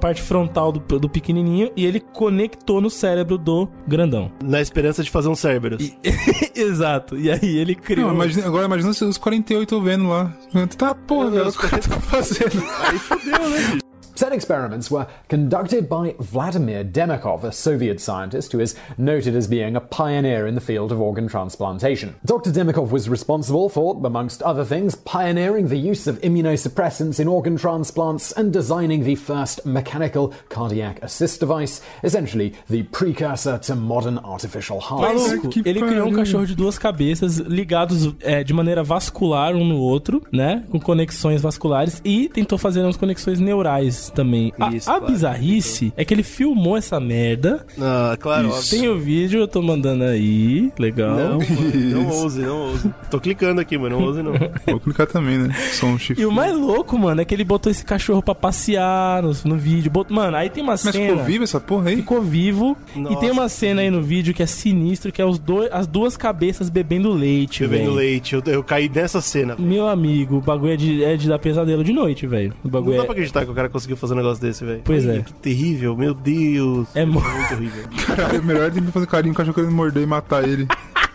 [0.00, 4.30] parte frontal do, do pequenininho e ele conectou no cérebro do grandão.
[4.42, 5.92] Na esperança de fazer um Cerberus.
[6.54, 7.16] Exato.
[7.16, 8.08] E aí ele criou...
[8.08, 10.32] Não, imagina, agora imagina os- os 48 vendo lá.
[10.76, 12.62] Tá, porra, velho, os caras estão fazendo.
[12.80, 13.87] Aí fodeu, né, bicho?
[14.18, 19.76] Said experiments were conducted by Vladimir Demikov, a Soviet scientist who is noted as being
[19.76, 22.16] a pioneer in the field of organ transplantation.
[22.24, 22.50] Dr.
[22.50, 28.32] Demikov was responsible for, amongst other things, pioneering the use of immunosuppressants in organ transplants
[28.32, 35.28] and designing the first mechanical cardiac assist device, essentially the precursor to modern artificial hearts.
[35.28, 36.16] Maluco, Que ele criou um pariu.
[36.16, 40.64] cachorro de duas cabeças ligados é, de maneira vascular um no outro, né?
[40.72, 44.52] Com conexões vasculares e tentou fazer umas conexões neurais também.
[44.58, 45.12] A- Isso, a, claro.
[45.12, 47.64] bizarrice é que ele filmou essa merda.
[47.80, 48.70] Ah, claro, Isso.
[48.70, 50.72] Tem o vídeo, eu tô mandando aí.
[50.78, 51.16] Legal.
[51.16, 52.90] Não, mano, não ouse, não ouse.
[53.10, 54.32] Tô clicando aqui, mas não ouse não.
[54.66, 55.54] Vou clicar também, né?
[55.72, 56.22] Só um chifre.
[56.22, 59.56] E o mais louco, mano, é que ele botou esse cachorro pra passear no, no
[59.56, 59.90] vídeo.
[59.90, 60.92] Bot- Mano, aí tem uma Mas cena.
[61.10, 61.96] ficou vivo essa porra aí?
[61.96, 62.76] Ficou vivo.
[62.96, 65.68] E Nossa, tem uma cena aí no vídeo que é sinistro, que é os dois,
[65.72, 67.94] as duas cabeças bebendo leite, Bebendo velho.
[67.94, 69.54] leite, eu, eu caí nessa cena.
[69.58, 72.52] Meu amigo, o bagulho é de, é de dar pesadelo de noite, velho.
[72.64, 74.82] Não dá é, pra acreditar que o cara conseguiu fazer um negócio desse, velho.
[74.84, 75.22] Pois Ai, é.
[75.22, 76.88] Que terrível, meu Deus.
[76.94, 77.84] É mo- muito horrível.
[78.06, 80.66] Caralho, melhor ele fazer carinho com o cachorro querendo morder e matar ele.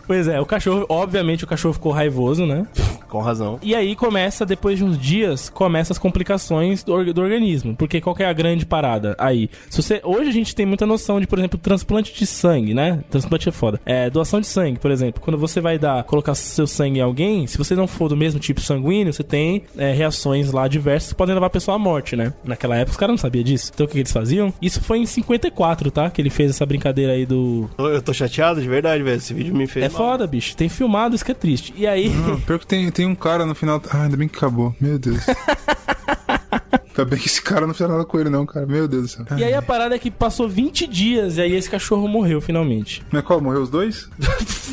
[0.06, 2.66] Pois é, o cachorro, obviamente o cachorro ficou raivoso, né?
[3.08, 3.60] Com razão.
[3.62, 7.76] E aí começa, depois de uns dias, começa as complicações do, do organismo.
[7.76, 9.52] Porque qual que é a grande parada aí?
[9.70, 13.04] Se você, hoje a gente tem muita noção de, por exemplo, transplante de sangue, né?
[13.12, 13.80] Transplante é foda.
[13.86, 15.22] É, doação de sangue, por exemplo.
[15.22, 18.40] Quando você vai dar, colocar seu sangue em alguém, se você não for do mesmo
[18.40, 22.16] tipo sanguíneo, você tem é, reações lá diversas que podem levar a pessoa à morte,
[22.16, 22.34] né?
[22.44, 23.72] Naquela época os caras não sabiam disso.
[23.74, 24.52] Então o que, que eles faziam?
[24.60, 26.10] Isso foi em 54, tá?
[26.10, 27.70] Que ele fez essa brincadeira aí do.
[27.78, 29.18] Eu tô chateado de verdade, velho.
[29.18, 29.90] Esse vídeo me fez É.
[29.98, 30.56] foda, bicho.
[30.56, 31.74] Tem filmado, isso que é triste.
[31.76, 32.10] E aí.
[32.10, 33.82] Não, pior que tem, tem um cara no final.
[33.90, 34.76] Ah, ainda bem que acabou.
[34.80, 35.24] Meu Deus.
[36.95, 38.65] Ainda bem que esse cara não fez nada com ele, não, cara.
[38.65, 39.38] Meu Deus do céu.
[39.38, 43.02] E aí a parada é que passou 20 dias e aí esse cachorro morreu finalmente.
[43.11, 43.41] Mas qual?
[43.41, 44.10] Morreu os dois?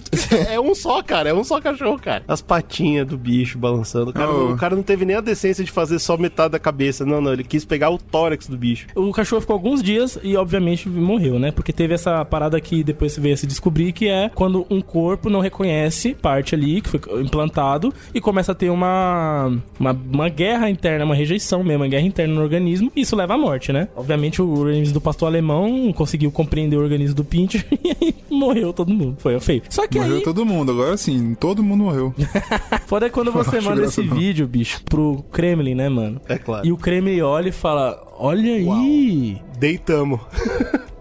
[0.48, 1.30] É um só, cara.
[1.30, 2.22] É um só cachorro, cara.
[2.26, 4.10] As patinhas do bicho balançando.
[4.10, 4.48] O cara, Oh.
[4.48, 7.04] não, o cara não teve nem a decência de fazer só metade da cabeça.
[7.04, 7.32] Não, não.
[7.32, 8.86] Ele quis pegar o tórax do bicho.
[8.94, 11.50] O cachorro ficou alguns dias e, obviamente, morreu, né?
[11.50, 15.28] Porque teve essa parada que depois veio a se descobrir que é quando um corpo
[15.30, 20.70] não reconhece parte ali que foi implantado e começa a ter uma, uma, uma guerra
[20.70, 22.90] interna, uma rejeição mesmo, uma guerra interna no organismo.
[22.94, 23.88] E isso leva à morte, né?
[23.96, 28.72] Obviamente, o organismo do pastor alemão conseguiu compreender o organismo do Pincher e aí morreu
[28.72, 29.16] todo mundo.
[29.18, 29.62] Foi feio.
[29.68, 32.14] Só que Morreu aí, todo mundo, agora sim, todo mundo morreu.
[32.86, 34.16] foda é quando você Acho manda esse não.
[34.16, 36.20] vídeo, bicho, pro Kremlin, né, mano?
[36.28, 36.66] É claro.
[36.66, 40.20] E o Kremlin olha e fala: Olha aí, Deitamos.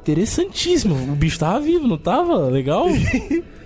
[0.01, 0.95] interessantíssimo.
[1.11, 2.47] O bicho tava vivo, não tava?
[2.47, 2.87] Legal?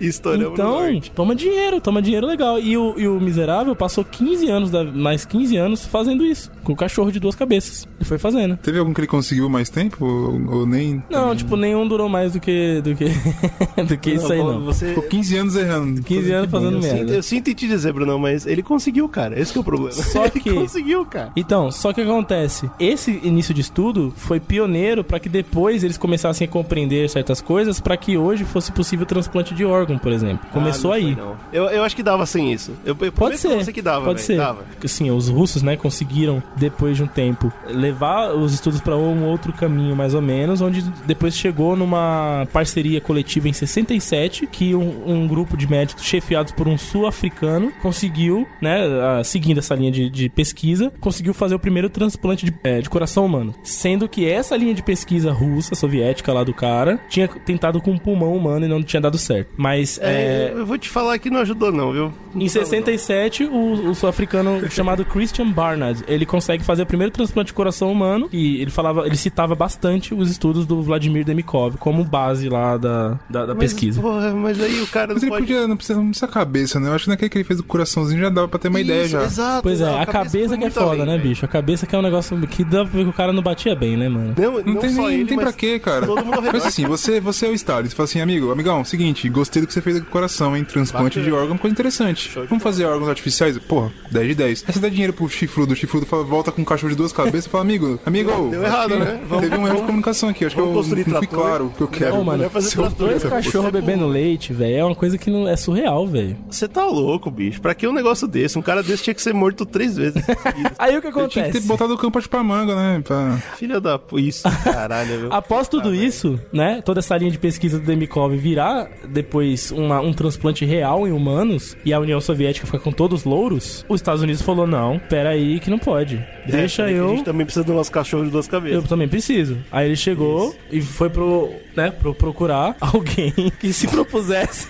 [0.00, 2.58] Estouramos no então, toma dinheiro, toma dinheiro legal.
[2.58, 6.72] E o, e o miserável passou 15 anos, da- mais 15 anos fazendo isso, com
[6.72, 7.86] o cachorro de duas cabeças.
[8.00, 8.56] E foi fazendo.
[8.56, 10.04] Teve algum que ele conseguiu mais tempo?
[10.04, 11.02] Ou, ou nem.
[11.10, 13.06] Não, tipo, nenhum durou mais do que do que,
[13.86, 14.60] do que isso aí, não.
[14.64, 14.88] Você...
[14.88, 16.02] Ficou 15 anos errando.
[16.02, 17.14] 15 anos fazendo Eu sinto, merda.
[17.14, 19.38] eu sinto em te dizer, Bruno, mas ele conseguiu, cara.
[19.38, 19.92] Esse que é o problema.
[19.92, 21.32] Só ele que- conseguiu, cara.
[21.36, 22.70] Então, só que o que acontece?
[22.78, 27.80] Esse início de estudo foi pioneiro para que depois eles começassem a compreender certas coisas
[27.80, 29.64] para que hoje fosse possível o transplante de
[29.94, 30.46] órgão, por exemplo.
[30.52, 31.14] Começou Ah, aí.
[31.14, 31.24] foi.
[31.52, 32.72] Eu, eu acho que dava sem isso.
[32.84, 33.72] Eu, eu Pode ser.
[33.72, 34.26] que dava, pode velho.
[34.26, 34.36] ser.
[34.36, 34.64] Dava.
[34.82, 39.52] Assim, os russos, né, conseguiram depois de um tempo levar os estudos para um outro
[39.52, 45.26] caminho, mais ou menos, onde depois chegou numa parceria coletiva em 67 que um, um
[45.28, 48.78] grupo de médicos chefiados por um sul-africano conseguiu, né,
[49.24, 53.24] seguindo essa linha de, de pesquisa, conseguiu fazer o primeiro transplante de, eh, de coração
[53.26, 57.92] humano, sendo que essa linha de pesquisa russa, soviética lá do cara, tinha tentado com
[57.92, 59.50] um pulmão humano e não tinha dado certo.
[59.56, 62.12] Mas É, eh, eu vou te falar que não ajudou, não, viu?
[62.34, 67.12] Não em ajudou, 67, o, o sul-africano chamado Christian Barnard, ele consegue fazer o primeiro
[67.12, 71.76] transplante de coração humano e ele falava, ele citava bastante os estudos do Vladimir Demikov
[71.78, 74.00] como base lá da, da, da Mas, pesquisa.
[74.00, 75.46] Porra, mas aí o cara Mas não ele pode...
[75.46, 76.88] podia, não precisa, não precisa cabeça, né?
[76.88, 79.02] Eu acho que naquele que ele fez o coraçãozinho já dava pra ter uma ideia
[79.02, 79.24] Isso, já.
[79.24, 79.62] Exato.
[79.62, 81.44] Pois é, a cabeça foi que é muito foda, além, né, bicho?
[81.44, 83.74] A cabeça que é um negócio que dá pra ver que o cara não batia
[83.74, 84.34] bem, né, mano?
[84.36, 86.06] Não, Não, não tem, só nem, ele, não tem mas pra quê, cara.
[86.52, 87.88] Mas assim, você, você é o Stalin.
[87.88, 90.64] Você fala assim, amigo, amigão, seguinte, gostei do que você fez com o coração, hein?
[90.64, 91.24] Transplante Bacana.
[91.24, 92.30] de órgão, coisa interessante.
[92.48, 93.58] Vamos fazer órgãos artificiais?
[93.58, 94.64] Porra, 10 de 10.
[94.66, 97.12] Aí você dá dinheiro pro chifrudo, o chifrudo fala, volta com um cachorro de duas
[97.12, 99.20] cabeças e fala, amigo, amigo, Deu errado, que né?
[99.28, 100.44] Vamos- teve um erro de comunicação aqui.
[100.44, 101.28] Acho que eu não construir fui trator.
[101.28, 102.16] claro o que eu quero.
[102.16, 105.48] Ô, mano, vai fazer Dois cachorros é bebendo leite, velho, é uma coisa que não
[105.48, 106.36] é surreal, velho.
[106.50, 107.60] Você tá louco, bicho.
[107.60, 108.58] Pra que um negócio desse?
[108.58, 110.22] Um cara desse tinha que ser morto três vezes.
[110.78, 111.66] Aí o que Eu tinha que ter acontece?
[111.66, 113.00] botado o campo de pamanga, né?
[113.04, 113.36] Pra...
[113.56, 113.98] Filha da...
[113.98, 115.32] p- Isso, caralho, viu?
[115.32, 120.12] Após tudo isso, né, toda essa linha de pesquisa do Demikov virar depois uma- um
[120.12, 124.22] transplante real em humanos e a União Soviética ficar com todos os louros, os Estados
[124.22, 126.24] Unidos falou, não, pera aí que não pode.
[126.46, 127.08] Deixa É, que A eu...
[127.10, 128.84] gente também precisa do nosso cachorro de duas Eu cabeças.
[128.88, 129.56] também preciso.
[129.72, 134.66] Aí ele chegou e foi pro, né, pro procurar alguém que se propusesse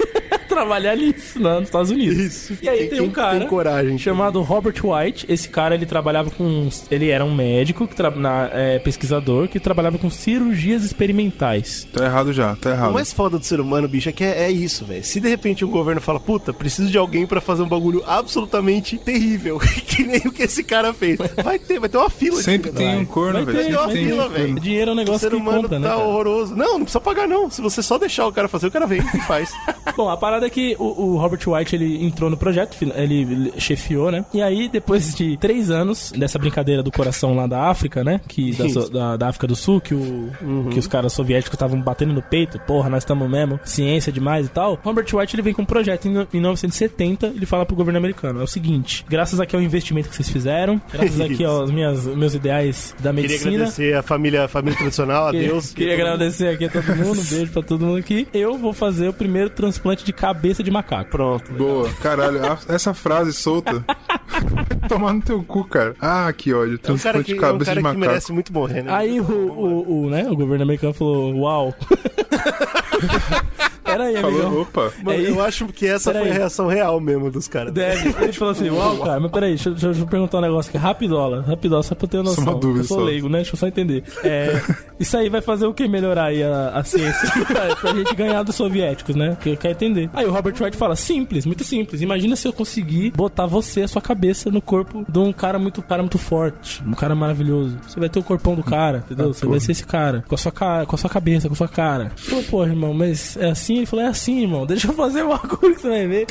[0.54, 2.16] trabalhar nisso, né, nos Estados Unidos.
[2.18, 2.58] Isso.
[2.62, 3.98] E aí Quem- tem um cara tem coragem.
[3.98, 5.26] chamado Robert White.
[5.28, 8.10] Esse cara ele trabalhava com, ele era um médico que tra...
[8.10, 11.86] na, é, pesquisador que trabalhava com cirurgias experimentais.
[11.92, 12.92] Tá errado já, tá O errado.
[12.92, 15.04] mais foda do ser humano, bicho, é que é, é isso, velho.
[15.04, 18.98] Se de repente um governo fala, puta, preciso de alguém pra fazer um bagulho absolutamente
[18.98, 22.36] terrível, que nem o que esse cara fez, vai ter, vai ter uma fila.
[22.38, 23.56] de Sempre filha tem um corno, Vai velho.
[23.58, 24.60] ter, Sempre uma tem fila, velho.
[24.60, 25.94] Dinheiro é um O negócio ser que humano compra, tá né?
[25.94, 26.54] horroroso.
[26.56, 27.50] Não, não precisa pagar, não.
[27.50, 29.50] Se você só deixar o cara fazer, o cara vem e faz.
[29.96, 34.10] Bom, a parada é que o, o Robert White ele entrou no projeto, ele, chefiou,
[34.10, 34.24] né?
[34.32, 38.20] E aí, depois de três anos dessa brincadeira do coração lá da África, né?
[38.28, 40.30] Que da, da, da África do Sul, que, o,
[40.70, 44.50] que os caras soviéticos estavam batendo no peito, porra, nós estamos mesmo, ciência demais e
[44.50, 44.78] tal.
[44.82, 48.40] Robert White ele vem com um projeto em, em 1970, ele fala pro governo americano:
[48.40, 52.34] é o seguinte, graças aqui ao investimento que vocês fizeram, graças aqui aos minhas, meus
[52.34, 53.54] ideais da Queria medicina.
[53.54, 55.72] agradecer a família, a família tradicional, a Queria- Deus.
[55.74, 58.26] Queria agradecer aqui a todo mundo, um beijo pra todo mundo aqui.
[58.32, 61.10] Eu vou fazer o primeiro transplante de cabeça de macaco.
[61.10, 61.52] Pronto.
[61.52, 63.84] Boa, caralho, a- essa frase solta.
[64.88, 65.94] Tomar no teu cu, cara.
[66.00, 66.74] Ah, que ódio.
[66.84, 68.00] É um cara Transplante que, de é um cabeça cara de macaco.
[68.00, 68.92] merece muito morrer, né?
[68.92, 71.74] Aí o, o, o, né, o governo americano falou, uau.
[73.84, 74.62] Pera aí, Falou, amigão.
[74.62, 74.92] opa.
[75.02, 77.72] Mano, Aí- eu acho que essa Pera foi a reação real mesmo dos caras.
[77.72, 78.14] Deve.
[78.24, 80.78] Ele falou assim, uau, cara, mas peraí, deixa, eu- deixa eu perguntar um negócio aqui,
[80.78, 82.44] rapidola, rapidola, só pra eu ter noção.
[82.44, 83.04] uma dúvida eu sou só.
[83.04, 83.38] leigo, né?
[83.38, 84.02] Deixa eu só entender.
[84.24, 84.58] É,
[84.98, 87.30] Isso aí vai fazer o que melhorar aí a, a ciência?
[87.44, 89.36] pra, pra gente ganhar dos soviéticos, né?
[89.40, 90.08] Que quer entender.
[90.14, 92.00] Aí o Robert Wright fala: simples, muito simples.
[92.00, 95.82] Imagina se eu conseguir botar você, a sua cabeça, no corpo de um cara muito,
[95.82, 97.76] cara muito forte, um cara maravilhoso.
[97.86, 99.34] Você vai ter o corpão do cara, entendeu?
[99.34, 101.56] Você vai ser esse cara, com a sua cara, com a sua cabeça, com a
[101.56, 102.10] sua cara.
[102.50, 103.78] Pô, irmão, mas é assim?
[103.78, 104.64] Ele falou: é assim, irmão.
[104.66, 106.26] Deixa eu fazer uma coisa que você vai ver.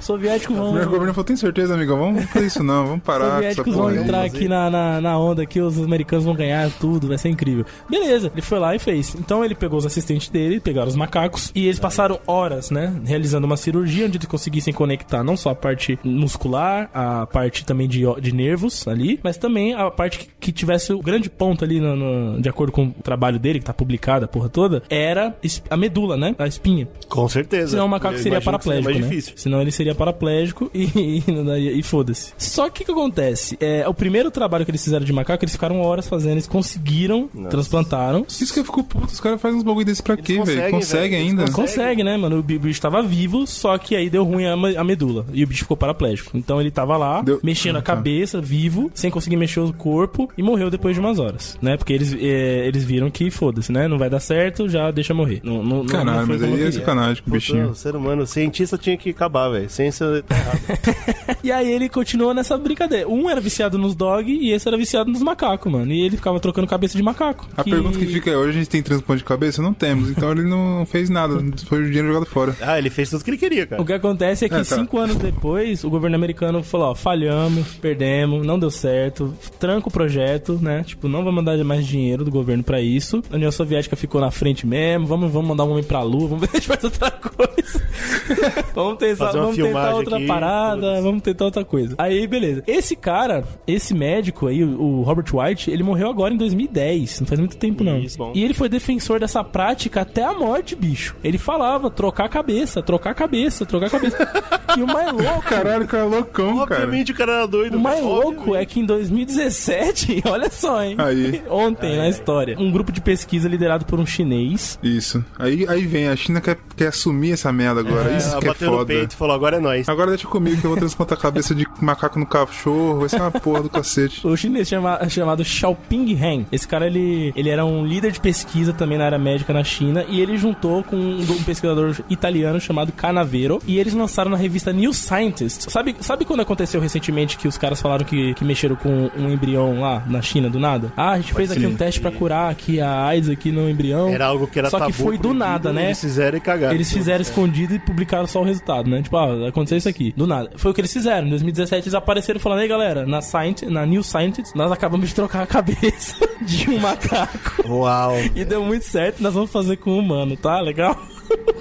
[0.00, 0.72] Soviéticos vão.
[0.72, 1.98] Meu governo falou, tem certeza, amigão?
[1.98, 3.98] Vamos fazer isso não, vamos parar soviéticos vão aí.
[3.98, 7.64] entrar aqui na, na, na onda aqui, os americanos vão ganhar tudo, vai ser incrível.
[7.88, 9.14] Beleza, ele foi lá e fez.
[9.14, 13.46] Então ele pegou os assistentes dele, pegaram os macacos e eles passaram horas, né, realizando
[13.46, 18.02] uma cirurgia onde eles conseguissem conectar não só a parte muscular, a parte também de,
[18.20, 21.94] de nervos ali, mas também a parte que, que tivesse o grande ponto ali, no,
[21.96, 25.34] no- de acordo com o trabalho dele, que tá publicado a porra toda, era
[25.70, 26.88] a medula, né, a espinha.
[27.08, 27.70] Com certeza.
[27.72, 29.08] Senão o macaco Eu seria paraplégico, mais né?
[29.08, 29.32] difícil.
[29.36, 32.32] Senão ele seria paraplégico e, e, e foda-se.
[32.38, 33.56] Só que o que acontece?
[33.60, 37.28] É, o primeiro trabalho que eles fizeram de macaco, eles ficaram horas fazendo, eles conseguiram,
[37.50, 38.24] transplantaram.
[38.28, 40.40] Isso que eu fico puto, os caras fazem uns bagulho desse pra quê, velho?
[40.44, 41.42] conseguem, Consegue eles ainda?
[41.44, 41.62] conseguem.
[41.62, 42.38] Consegue, né, mano?
[42.38, 45.24] O bi- bicho tava vivo, só que aí deu ruim a, medula.
[45.32, 46.36] E o bicho ficou paraplégico.
[46.36, 47.94] Então ele tava lá, Deu- mexendo Ah, a tá.
[47.94, 51.76] cabeça, vivo, sem conseguir mexer o corpo, e morreu depois de umas horas, né?
[51.76, 53.86] Porque eles, é, eles viram que, foda-se, né?
[53.88, 55.40] Não vai dar certo, já deixa morrer.
[55.44, 57.70] Não, não, não- Caralho, não mas aí é sacanagem com o Puta, bichinho.
[57.70, 59.68] O ser humano, o cientista tinha que acabar, velho.
[59.70, 60.60] Ciência tá errado.
[61.42, 63.08] E aí ele continuou nessa brincadeira.
[63.08, 65.90] Um era viciado nos dog e esse era viciado nos macacos, mano.
[65.92, 67.48] E ele ficava trocando cabeça de macaco.
[67.56, 69.60] A pergunta que fica é, hoje a gente tem transplante de cabeça?
[69.60, 71.34] Não temos, então ele não fez nada,
[71.66, 72.56] foi o dinheiro jogado fora.
[72.60, 73.82] ah, ele fez tudo que ele queria, cara.
[73.82, 74.64] O que acontece é que É, tá.
[74.76, 79.92] cinco anos depois, o governo americano falou, ó, falhamos, perdemos, não deu certo, tranca o
[79.92, 80.84] projeto, né?
[80.84, 83.22] Tipo, não vai mandar mais dinheiro do governo pra isso.
[83.32, 86.40] A União Soviética ficou na frente mesmo, vamos, vamos mandar um homem pra lua, vamos
[86.40, 87.82] ver se a gente faz outra coisa.
[88.74, 91.94] vamos tentar, Fazer uma vamos tentar outra aqui, parada, vamos tentar outra coisa.
[91.98, 92.62] Aí, beleza.
[92.66, 97.38] Esse cara, esse médico aí, o Robert White, ele morreu agora em 2010, não faz
[97.38, 97.98] muito tempo não.
[97.98, 98.32] Isso, bom.
[98.34, 101.16] E ele foi defensor dessa prática até a morte, bicho.
[101.22, 104.16] Ele falava trocar a cabeça, trocar a cabeça, trocar a cabeça.
[104.76, 106.82] e o mais louco, Caralho, o cara é loucão, cara.
[106.82, 107.76] Obviamente o cara era doido.
[107.76, 110.96] o mais louco é que em 2017, olha só, hein?
[110.98, 111.42] Aí.
[111.48, 115.24] Ontem na história, um grupo de pesquisa liderado por um chinês Isso.
[115.38, 118.10] Aí, aí vem, a China quer, quer assumir essa merda agora.
[118.12, 118.86] É, Isso ela que é bateu no foda.
[118.94, 119.88] peito e falou, agora é nós.
[119.88, 123.00] Agora deixa comigo que eu vou transplantar a cabeça de macaco no cachorro.
[123.00, 124.26] Vai ser uma porra do cacete.
[124.26, 126.46] O chinês chama- chamado Xiaoping Han.
[126.52, 130.04] Esse cara, ele, ele era um líder de pesquisa também na área médica na China.
[130.08, 133.60] E ele juntou com um, um pesquisador italiano chamado Canavero.
[133.66, 135.70] E eles lançaram na revista New Scientist.
[135.70, 139.80] Sabe, sabe quando aconteceu recentemente que os caras falaram que, que mexeram com um embrião
[139.80, 140.92] lá na China do nada?
[140.96, 144.08] Ah, a gente fez aqui um teste pra curar aqui a AIDS aqui no embrião.
[144.08, 145.86] Era algo que era Só que foi do proibido, nada, né?
[145.86, 146.74] Eles fizeram e cagaram.
[146.74, 149.02] Eles fizeram escondido e publicaram só o resultado, né?
[149.02, 150.12] Tipo, ah, aconteceu isso aqui.
[150.16, 150.50] Do nada.
[150.56, 151.26] Foi o que eles fizeram.
[151.26, 155.14] Em 2017 eles apareceram falando, ei galera, na, Science, na New Scientist, nós acabamos de
[155.14, 157.66] trocar a cabeça de um macaco.
[157.68, 158.14] Uau.
[158.34, 160.60] E deu muito certo, nós vamos fazer com o humano, tá?
[160.60, 160.96] Legal?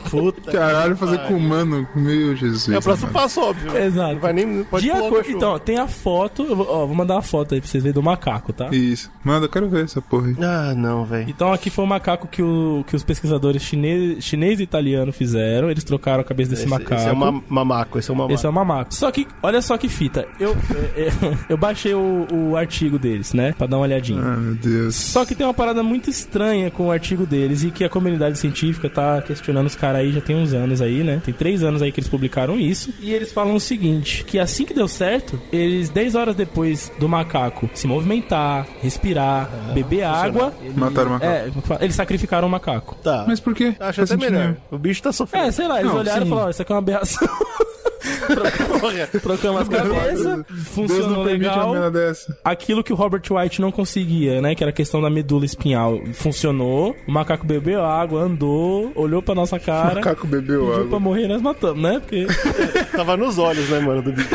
[0.09, 0.51] Puta.
[0.51, 1.87] Caralho, fazer com humano.
[1.95, 2.69] Meu Jesus.
[2.69, 3.75] É o próximo passo, óbvio.
[3.77, 4.13] Exato.
[4.13, 4.63] Não vai nem.
[4.63, 7.61] Pode De acordo, então, tem a foto, eu vou, ó, vou mandar uma foto aí
[7.61, 8.67] pra vocês verem do macaco, tá?
[8.71, 9.09] Isso.
[9.23, 10.35] Manda, eu quero ver essa porra aí.
[10.41, 11.29] Ah, não, velho.
[11.29, 15.69] Então aqui foi o macaco que, o, que os pesquisadores chinês, chinês e italiano fizeram.
[15.69, 16.95] Eles trocaram a cabeça desse macaco.
[16.95, 18.33] Esse é uma mamaco, esse é um mamaco.
[18.33, 18.93] Esse é o mamaco.
[18.93, 20.27] Só que, olha só que fita.
[20.39, 20.55] Eu,
[20.95, 23.53] eu, eu baixei o, o artigo deles, né?
[23.57, 24.21] Pra dar uma olhadinha.
[24.21, 24.95] Ah, meu Deus.
[24.95, 28.37] Só que tem uma parada muito estranha com o artigo deles e que a comunidade
[28.37, 31.21] científica tá questionando os caras aí já tem uns anos aí, né?
[31.23, 32.93] Tem três anos aí que eles publicaram isso.
[32.99, 37.07] E eles falam o seguinte: que assim que deu certo, eles, 10 horas depois do
[37.07, 40.53] macaco se movimentar, respirar, beber água.
[40.75, 41.73] Mataram o macaco.
[41.79, 42.95] É, eles sacrificaram o macaco.
[43.03, 43.25] Tá.
[43.27, 43.75] Mas por quê?
[43.79, 44.43] Acho Faz até sentido melhor.
[44.47, 44.57] nenhum.
[44.71, 45.45] O bicho tá sofrendo.
[45.47, 46.29] É, sei lá, eles Não, olharam e sim.
[46.29, 47.27] falaram: ó, isso aqui é uma aberração.
[49.21, 51.73] Trocamos as cabeças, funcionou legal.
[52.43, 54.55] Aquilo que o Robert White não conseguia, né?
[54.55, 55.99] Que era a questão da medula espinhal.
[56.13, 56.95] Funcionou.
[57.07, 59.95] O macaco bebeu água, andou, olhou pra nossa O cara.
[59.95, 60.87] macaco bebeu Pediu água.
[60.87, 61.99] pra morrer, nós matamos, né?
[61.99, 62.25] Porque.
[62.95, 64.29] Tava nos olhos, né, mano, do bicho.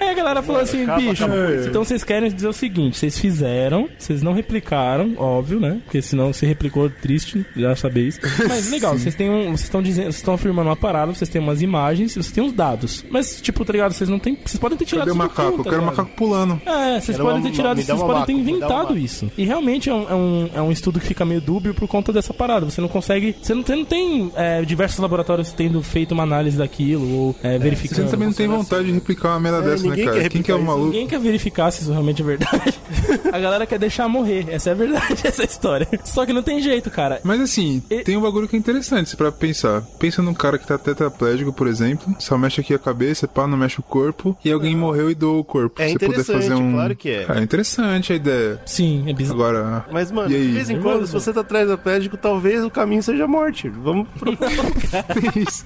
[0.00, 1.68] Aí a galera falou assim, acaba- bicho, acaba isso.
[1.68, 5.80] então vocês querem dizer o seguinte, vocês fizeram, vocês não replicaram, óbvio, né?
[5.84, 8.18] Porque senão se replicou, triste, já sabeis.
[8.48, 9.46] Mas legal, vocês têm um.
[9.48, 12.52] Vocês estão dizendo, vocês estão afirmando uma parada, vocês têm umas imagens, vocês têm uns
[12.52, 12.97] dados.
[13.10, 13.92] Mas, tipo, tá ligado?
[13.92, 14.36] Vocês não têm.
[14.44, 15.52] Vocês podem ter tirado Cadê o isso do macaco?
[15.52, 16.60] cu, Eu tá quero o macaco pulando.
[16.66, 19.30] É, vocês podem ter tirado isso, vocês podem ter inventado isso.
[19.36, 22.12] E realmente é um, é, um, é um estudo que fica meio dúbio por conta
[22.12, 22.64] dessa parada.
[22.68, 23.36] Você não consegue.
[23.40, 27.58] Você não tem, não tem é, diversos laboratórios tendo feito uma análise daquilo ou é,
[27.58, 28.04] verificando.
[28.04, 30.20] Você também não tem vontade de replicar uma merda É, dessa, né, ninguém cara?
[30.20, 30.86] quer Quem que é o maluco?
[30.86, 32.74] Ninguém quer verificar se isso realmente é verdade.
[33.32, 34.46] a galera quer deixar morrer.
[34.48, 35.88] Essa é a verdade, essa é história.
[36.04, 37.20] Só que não tem jeito, cara.
[37.22, 39.82] Mas assim, E- tem um bagulho que é interessante pra pensar.
[39.98, 43.56] Pensa num cara que tá tetraplégico, por exemplo, só mexe aqui a cabeça pá, não
[43.56, 45.80] mexe o corpo, e alguém morreu e doou o corpo.
[45.80, 46.72] É você poder interessante, fazer um.
[46.72, 47.26] claro que é.
[47.28, 48.60] É interessante a ideia.
[48.64, 49.42] Sim, é bizarro.
[49.42, 49.86] Agora.
[49.92, 53.02] Mas, mano, de vez em quando, se você tá atrás do médico, talvez o caminho
[53.02, 53.68] seja a morte.
[53.68, 54.08] Vamos
[55.14, 55.64] tem isso.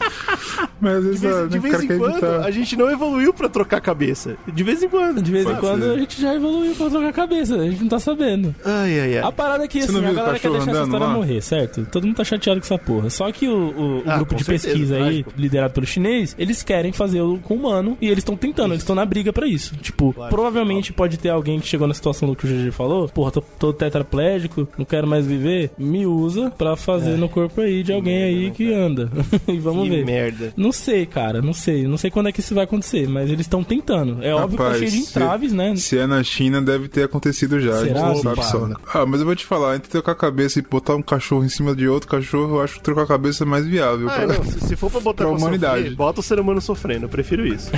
[0.82, 2.40] Mas De vez, de né, o vez cara em quando, evitar.
[2.44, 4.36] a gente não evoluiu pra trocar cabeça.
[4.52, 5.22] De vez em quando.
[5.22, 5.90] De vez em Pode quando ser.
[5.90, 8.54] a gente já evoluiu pra trocar a cabeça, a gente não tá sabendo.
[8.64, 9.22] Ai, ai, ai.
[9.22, 11.12] A parada é que assim, a galera quer deixar essa história lá?
[11.14, 11.86] morrer, certo?
[11.90, 13.08] Todo mundo tá chateado com essa porra.
[13.10, 16.62] Só que o, o- o Ah, grupo de certeza, pesquisa aí, liderado pelo chinês, eles
[16.64, 19.76] querem fazer o com humano e eles estão tentando, eles estão na briga pra isso.
[19.76, 23.30] Tipo, provavelmente pode ter alguém que chegou na situação do que o GG falou, porra,
[23.30, 27.92] tô, tô tetraplégico, não quero mais viver, me usa pra fazer no corpo aí de
[27.92, 29.08] alguém aí que anda.
[29.46, 30.04] e vamos que ver.
[30.04, 30.52] merda.
[30.56, 31.86] Não sei, cara, não sei.
[31.86, 34.22] Não sei quando é que isso vai acontecer, mas eles estão tentando.
[34.22, 35.76] É óbvio que tá Rapaz, cheio de se- entraves, né?
[35.76, 37.72] Se é na China, deve ter acontecido já.
[37.78, 37.82] Será?
[37.82, 38.68] a gente não sabe só.
[38.94, 41.48] Ah, mas eu vou te falar, entre trocar a cabeça e botar um cachorro em
[41.48, 44.08] cima de outro cachorro, eu acho que trocar a cabeça é mais viável.
[44.08, 45.78] Ah, pra- não, se, se for pra botar Pra pra humanidade.
[45.82, 47.70] sofrer, bota o ser humano sofrendo, eu prefiro isso.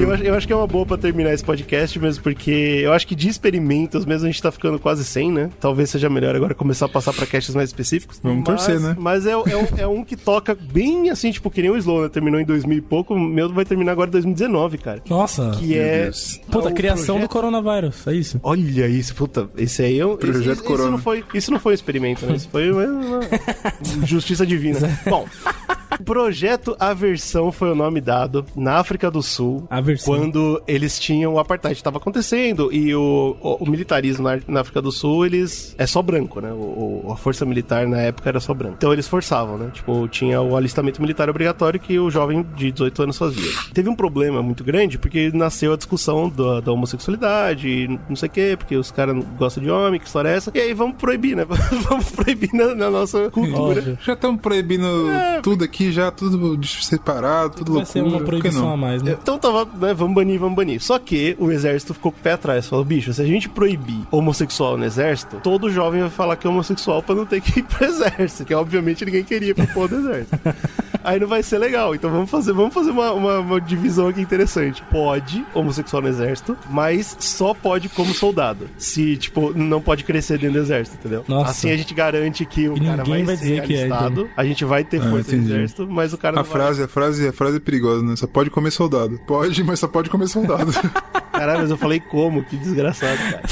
[0.00, 2.50] Eu acho, eu acho que é uma boa pra terminar esse podcast mesmo, porque
[2.84, 5.50] eu acho que de experimentos mesmo a gente tá ficando quase sem, né?
[5.60, 8.20] Talvez seja melhor agora começar a passar pra casts mais específicos.
[8.22, 8.96] Vamos Mas- torcer, né?
[8.98, 12.02] Mas é, é, um, é um que toca bem assim, tipo, que nem o Slow,
[12.02, 12.08] né?
[12.08, 15.02] Terminou em 2000 e pouco, o meu vai terminar agora em 2019, cara.
[15.10, 15.50] Nossa.
[15.58, 16.02] Que Meu é.
[16.04, 16.40] Deus.
[16.50, 18.40] Puta, é criação do projeto- coronavírus, é isso?
[18.42, 20.16] Olha isso, puta, esse aí é um.
[20.16, 20.90] Projeto esse, esse Corona.
[20.92, 22.36] não foi, isso não foi um experimento, né?
[22.36, 23.20] Isso foi uma, uma
[24.06, 24.78] justiça divina.
[25.08, 25.26] Bom,
[26.04, 29.66] Projeto Aversão foi o nome dado na África do Sul.
[29.68, 29.87] Aversão.
[30.04, 34.80] Quando eles tinham o apartheid estava acontecendo e o, o, o militarismo na, na África
[34.82, 36.50] do Sul, eles é só branco, né?
[36.52, 38.74] O, o- a força militar na época era só branco.
[38.78, 39.70] Então eles forçavam, né?
[39.72, 43.50] Tipo, tinha o alistamento militar obrigatório que o jovem de 18 anos fazia.
[43.72, 48.32] Teve um problema muito grande porque nasceu a discussão da, da homossexualidade, não sei o
[48.32, 50.50] quê, porque os caras não gostam de homem, que história é essa?
[50.54, 51.44] E aí vamos proibir, né?
[51.88, 53.80] vamos proibir na, na nossa cultura.
[53.80, 53.98] Óbvio.
[54.04, 54.86] Já estamos proibindo
[55.42, 57.86] tudo aqui, já tudo separado, tudo Vai loucura.
[57.86, 59.16] ser uma proibição a mais, né?
[59.20, 60.80] Então tava, né, vamos banir, vamos banir.
[60.82, 62.66] Só que o exército ficou com o pé atrás.
[62.66, 66.50] Falou, bicho, se a gente proibir homossexual no exército, todo jovem vai falar que é
[66.50, 68.44] homossexual pra não ter que ir pro exército.
[68.44, 70.38] Que obviamente ninguém queria ir pro porra do exército.
[71.04, 71.94] Aí não vai ser legal.
[71.94, 74.82] Então vamos fazer, vamos fazer uma, uma, uma divisão aqui interessante.
[74.90, 78.68] Pode homossexual no exército, mas só pode como soldado.
[78.76, 81.24] Se, tipo, não pode crescer dentro do exército, entendeu?
[81.28, 81.50] Nossa.
[81.50, 84.28] Assim a gente garante que o E cara ninguém vai, vai ser é, alistado, então.
[84.36, 86.52] a gente vai ter Ah, força no exército, mas o cara A não vai...
[86.52, 88.16] frase, a frase, a frase é perigosa, né?
[88.16, 89.18] Só pode comer soldado.
[89.26, 90.72] Pode, mas só pode comer soldado.
[91.38, 92.42] Caralho, mas eu falei como?
[92.44, 93.42] Que desgraçado, cara.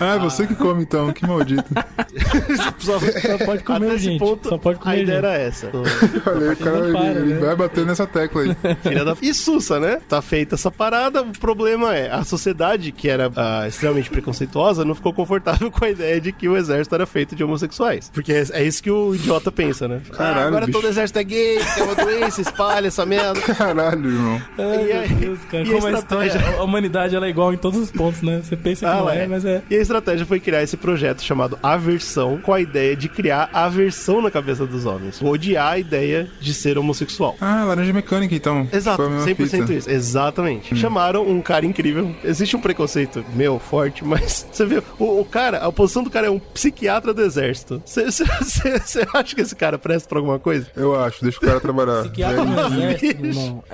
[0.00, 1.64] ah, é você que come então, que maldito.
[2.78, 4.18] Só, Só pode comer Até esse gente.
[4.18, 5.26] ponto, Só pode a comer ideia gente.
[5.26, 5.70] era essa.
[5.74, 7.40] Olha, o cara para, ele, né?
[7.40, 8.56] vai bater nessa tecla aí.
[8.82, 9.16] Filha da...
[9.20, 10.00] E Sussa, né?
[10.08, 11.22] Tá feita essa parada.
[11.22, 15.90] O problema é, a sociedade, que era ah, extremamente preconceituosa, não ficou confortável com a
[15.90, 18.10] ideia de que o exército era feito de homossexuais.
[18.12, 20.00] Porque é, é isso que o idiota pensa, né?
[20.12, 20.78] Caralho, ah, agora bicho.
[20.78, 23.40] todo exército é gay, é uma doença, espalha essa merda.
[23.54, 24.42] Caralho, irmão.
[24.58, 25.64] Ai, E aí- meu Deus, cara.
[25.64, 26.38] e a Como a, estratégia?
[26.38, 28.40] história, a humanidade ela é igual em todos os pontos, né?
[28.42, 29.26] Você pensa que Ah, não é, é.
[29.26, 29.62] mas é.
[29.70, 34.20] E a estratégia foi criar esse projeto chamado Aversão, com a ideia de criar aversão
[34.22, 35.20] na cabeça dos homens.
[35.22, 37.36] Odiar a ideia de ser homossexual.
[37.40, 38.68] Ah, laranja mecânica então.
[38.72, 39.72] Exato, Tipo, a mesma 100% fita.
[39.74, 39.90] isso.
[39.90, 40.76] Exatamente.
[40.76, 42.14] Chamaram um cara incrível.
[42.24, 46.26] Existe um preconceito meu forte, mas você vê, o, o cara, a posição do cara
[46.26, 47.82] é um psiquiatra do exército.
[47.84, 50.66] Você acha que esse cara presta pra alguma coisa?
[50.76, 52.02] Eu acho, deixa o cara trabalhar.
[52.02, 53.64] Psiquiatra no exército, meu irmão.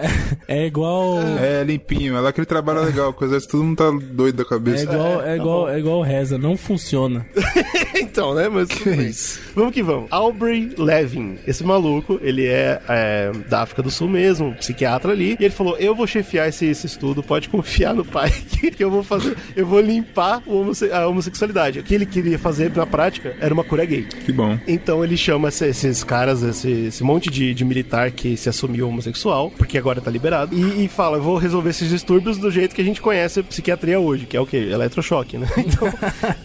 [0.48, 1.18] É, é igual.
[1.40, 4.36] É, limpinho, é lá que ele trabalha legal, com o exército todo mundo tá doido
[4.36, 4.82] da É cabeça.
[4.84, 7.26] igual, é, igual, é igual reza, não funciona.
[7.96, 8.48] então, né?
[8.48, 9.10] Mas tudo bem.
[9.54, 10.06] Vamos que vamos.
[10.10, 11.38] Aubrey Levin.
[11.46, 15.36] Esse maluco, ele é, é, da África do Sul mesmo, psiquiatra ali.
[15.38, 18.82] E ele falou: Eu vou chefiar esse, esse estudo, pode confiar no pai que, que
[18.84, 19.36] eu vou fazer.
[19.56, 21.78] Eu vou limpar o homosse- a homossexualidade.
[21.78, 24.02] O que ele queria fazer na prática era uma cura gay.
[24.04, 24.58] Que bom.
[24.66, 28.88] Então ele chama esse- esses caras, esse, esse monte de, de militar que se assumiu
[28.88, 32.74] homossexual, porque agora tá liberado, e, e fala: eu vou resolver esses distúrbios do jeito
[32.74, 34.56] que a gente conhece a psiquiatria hoje, que é o quê?
[34.72, 35.46] Eletrochoque, né?
[35.56, 35.88] Então,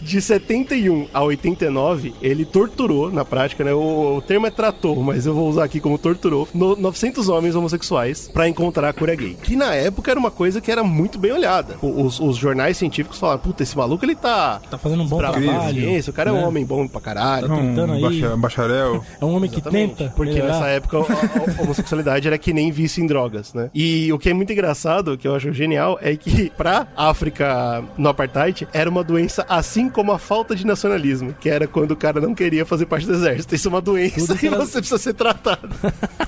[0.02, 3.72] de 71 a 89, ele torturou, na prática, né?
[3.72, 7.54] O, o termo é tratou, mas eu vou usar aqui como torturou, no- 900 homens
[7.56, 9.36] homossexuais pra encontrar a cura gay.
[9.42, 11.76] Que na época era uma coisa que era muito bem olhada.
[11.82, 14.60] O- Os, os jornais científicos falaram: puta, esse maluco ele tá.
[14.70, 15.72] Tá fazendo um bom trabalho.
[15.74, 16.46] ciência, o cara é um né?
[16.46, 17.48] homem bom pra caralho.
[17.48, 18.00] Não, tentando aí.
[18.02, 19.04] bacha- bacharel.
[19.20, 19.94] É um homem que Exatamente.
[19.96, 20.12] tenta.
[20.14, 20.52] Porque melhorar.
[20.54, 23.70] nessa época a, a- a homossexualidade era que nem vício em drogas, né?
[23.74, 28.08] E o que é muito engraçado, que eu acho genial, é que pra África no
[28.08, 32.20] apartheid era uma doença assim como a falta de nacionalismo, que era quando o cara
[32.20, 33.54] não queria fazer parte do exército.
[33.54, 35.68] Isso é uma doença Tudo que e era- você precisa ser tratado.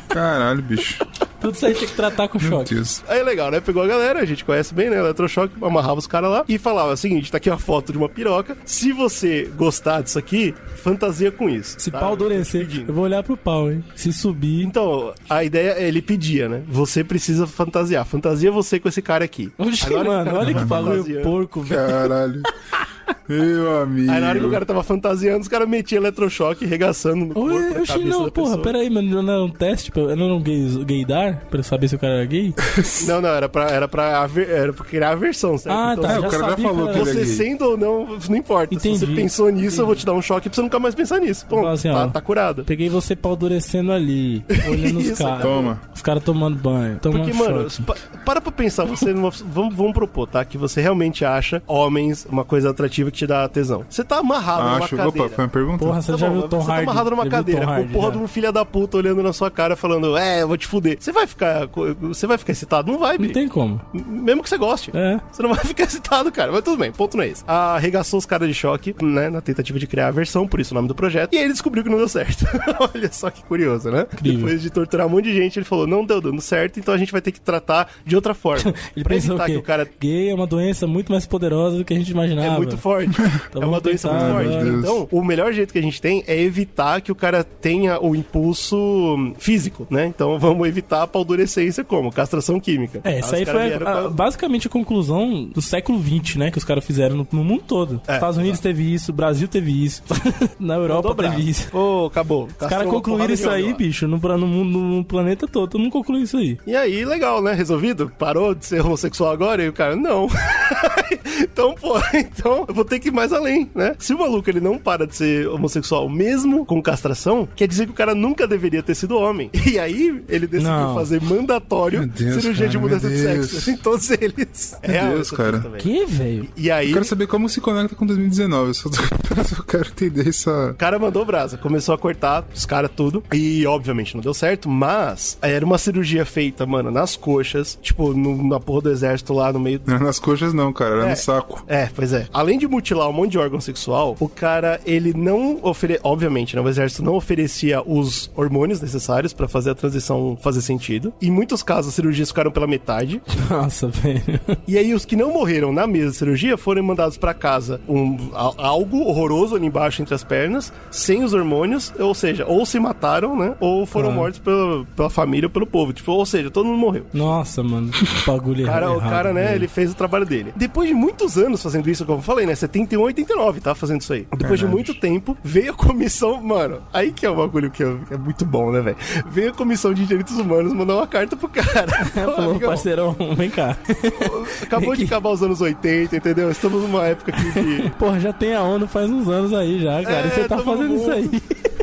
[0.09, 1.05] Caralho, bicho.
[1.41, 2.75] Tudo isso aí tem que tratar com choque.
[3.07, 3.61] Aí legal, né?
[3.61, 4.99] Pegou a galera, a gente conhece bem, né?
[4.99, 8.09] Eletrochoque, amarrava os caras lá e falava o seguinte: tá aqui uma foto de uma
[8.09, 8.57] piroca.
[8.65, 11.77] Se você gostar disso aqui, fantasia com isso.
[11.79, 12.01] Se tá?
[12.01, 12.91] pau endurecer, Pedindo.
[12.91, 13.85] eu vou olhar pro pau, hein?
[13.95, 14.65] Se subir.
[14.65, 16.63] Então, a ideia, ele pedia, né?
[16.69, 18.05] Você precisa fantasiar.
[18.05, 19.53] Fantasia você com esse cara aqui.
[19.57, 21.89] Oxi, o mano, cara olha que bagulho porco, velho.
[21.89, 22.43] Caralho.
[23.29, 24.11] Meu amigo.
[24.11, 27.57] Aí na hora que o cara tava fantasiando, os caras metiam eletrochoque, regaçando no corpo,
[27.81, 28.63] oxi, cabeça não, da porra, pessoa.
[28.63, 31.89] pera aí, mano, não era um teste, pra- não era um gay, gaydar, pra saber
[31.89, 32.55] se o cara era gay?
[33.07, 35.75] Não, não, era pra, era pra, aver- era pra criar aversão, certo?
[35.77, 37.27] Ah, Então, tá, É, o cara já falou que que é Você gay.
[37.27, 38.75] sendo ou não, não importa.
[38.75, 38.99] Entendi.
[38.99, 41.19] Se você pensou nisso, eu vou te dar um choque pra você nunca mais pensar
[41.21, 41.47] nisso.
[41.47, 42.09] Pô, Fala assim, tá, ó.
[42.09, 42.65] tá curado.
[42.65, 45.43] Peguei você pau endurecendo ali, olhando os Isso, caras.
[45.43, 45.81] Toma.
[45.95, 49.93] Os caras tomando banho, tomando Porque, mano, pa- para pra pensar, você numa- vamos, vamos
[49.93, 50.45] propor, tá?
[50.45, 53.85] Que você realmente acha homens uma coisa atrativa que te dá tesão.
[53.89, 54.97] Você tá amarrado numa Acho.
[54.97, 55.27] cadeira.
[55.27, 55.79] Opa, foi uma pergunta?
[55.79, 56.83] Porra, você Tá já bom, viu o Tom você tá Hardy?
[56.91, 58.13] amarrado numa o cadeira Tom com Hardy, o porra já?
[58.13, 60.97] de um filho da puta olhando na sua cara falando, é, eu vou te fuder.
[61.01, 61.69] Você vai ficar.
[62.01, 62.91] Você vai ficar excitado?
[62.91, 63.81] Não vai, Não tem como.
[63.93, 64.91] Mesmo que você goste.
[64.95, 65.21] É.
[65.31, 66.53] Você não vai ficar excitado, cara.
[66.53, 67.45] Mas tudo bem, ponto não é esse.
[67.47, 69.29] Arregaçou os caras de choque, né?
[69.31, 71.33] Na tentativa de criar a versão, por isso o nome do projeto.
[71.33, 72.45] E aí ele descobriu que não deu certo.
[72.95, 74.07] Olha só que curioso, né?
[74.13, 74.39] Incrível.
[74.41, 76.99] Depois de torturar um monte de gente, ele falou: não deu dando certo, então a
[76.99, 78.73] gente vai ter que tratar de outra forma.
[78.97, 81.77] Ele pra pensou evitar que que o cara gay é uma doença muito mais poderosa
[81.79, 82.55] do que a gente imaginava.
[82.55, 83.21] é muito forte.
[83.55, 84.65] é uma doença tentar muito forte.
[84.65, 84.79] Deus.
[84.85, 88.15] Então, o melhor jeito que a gente tem é evitar que o cara tenha o
[88.15, 90.07] impulso físico, né?
[90.07, 92.11] Então, vamos evitar a paldurecência como?
[92.13, 93.01] Castração química.
[93.05, 96.51] É, isso aí foi a- pra- basicamente a conclusão do século XX, né?
[96.51, 98.01] Que os caras fizeram no, no mundo todo.
[98.07, 100.03] É, Estados Unidos teve isso, Brasil teve isso,
[100.59, 101.69] na Europa teve isso.
[101.71, 102.47] Pô, acabou.
[102.61, 105.69] Os caras concluíram isso aí, bicho, no, no, no planeta todo.
[105.69, 106.59] Todo mundo concluiu isso aí.
[106.67, 107.53] E aí, legal, né?
[107.53, 108.11] Resolvido?
[108.19, 109.63] Parou de ser homossexual agora?
[109.63, 110.29] E o cara, não.
[111.41, 113.95] então, pô, então vou ter que ir mais além, né?
[113.99, 117.93] Se o maluco ele não para de ser homossexual mesmo com castração, quer dizer que
[117.93, 119.51] o cara nunca deveria ter sido homem.
[119.67, 120.95] E aí, ele decidiu Não.
[120.95, 124.77] fazer mandatório Deus, cirurgia cara, de mudança de sexo em todos eles.
[124.83, 125.59] Meu real Deus, essa cara.
[125.79, 126.49] Que, velho?
[126.57, 128.69] E aí, Eu quero saber como se conecta com 2019.
[128.69, 128.97] Eu só, tô-
[129.37, 130.71] eu só quero entender essa.
[130.71, 133.23] O cara mandou brasa, começou a cortar os caras tudo.
[133.33, 138.47] E obviamente não deu certo, mas era uma cirurgia feita, mano, nas coxas, tipo, no-
[138.49, 139.81] na porra do exército lá no meio.
[139.85, 140.95] Não era nas coxas, não, cara.
[140.97, 141.11] Era É.
[141.11, 141.65] no saco.
[141.67, 142.27] É, pois é.
[142.33, 146.01] Além de mutilar um monte de órgão sexual, o cara, ele não oferecia.
[146.05, 146.63] Obviamente, né?
[146.63, 151.13] O exército não oferecia os hormônios necessários pra fazer a transição fazer sentido.
[151.21, 153.21] Em muitos casos, as cirurgias ficaram pela metade.
[153.51, 154.23] Nossa, velho.
[154.67, 158.17] E aí, os que não morreram na mesa de cirurgia foram mandados pra casa um,
[158.57, 163.37] algo horroroso ali embaixo entre as pernas, sem os hormônios, ou seja, ou se mataram,
[163.37, 163.55] né?
[163.61, 164.13] Ou foram Ah.
[164.13, 165.93] mortos pela, pela família ou pelo povo.
[165.93, 167.05] Tipo, ou seja, todo mundo morreu.
[167.13, 167.91] Nossa, mano.
[167.91, 168.97] Que bagulho O cara, errado.
[168.99, 170.53] o cara, né, ele fez o trabalho dele.
[170.57, 174.13] Depois de muitos anos fazendo isso, como eu falei, né, 71, 89, tá fazendo isso
[174.13, 174.27] aí.
[174.37, 177.97] Depois de muito tempo, veio a comissão, mano, aí que é o bagulho que é,
[178.11, 178.97] é muito bom, né, velho?
[179.27, 182.05] Veio a comissão de direitos humanos mandar uma carta pro cara.
[182.15, 183.77] Falou, parceirão, vem cá.
[184.63, 186.51] Acabou de acabar os anos 80, entendeu?
[186.51, 187.91] Estamos numa época aqui de...
[187.99, 190.27] Porra, já tem a ONU faz uns anos aí já, cara.
[190.27, 191.01] e É, você tá fazendo bom.
[191.01, 191.31] isso aí.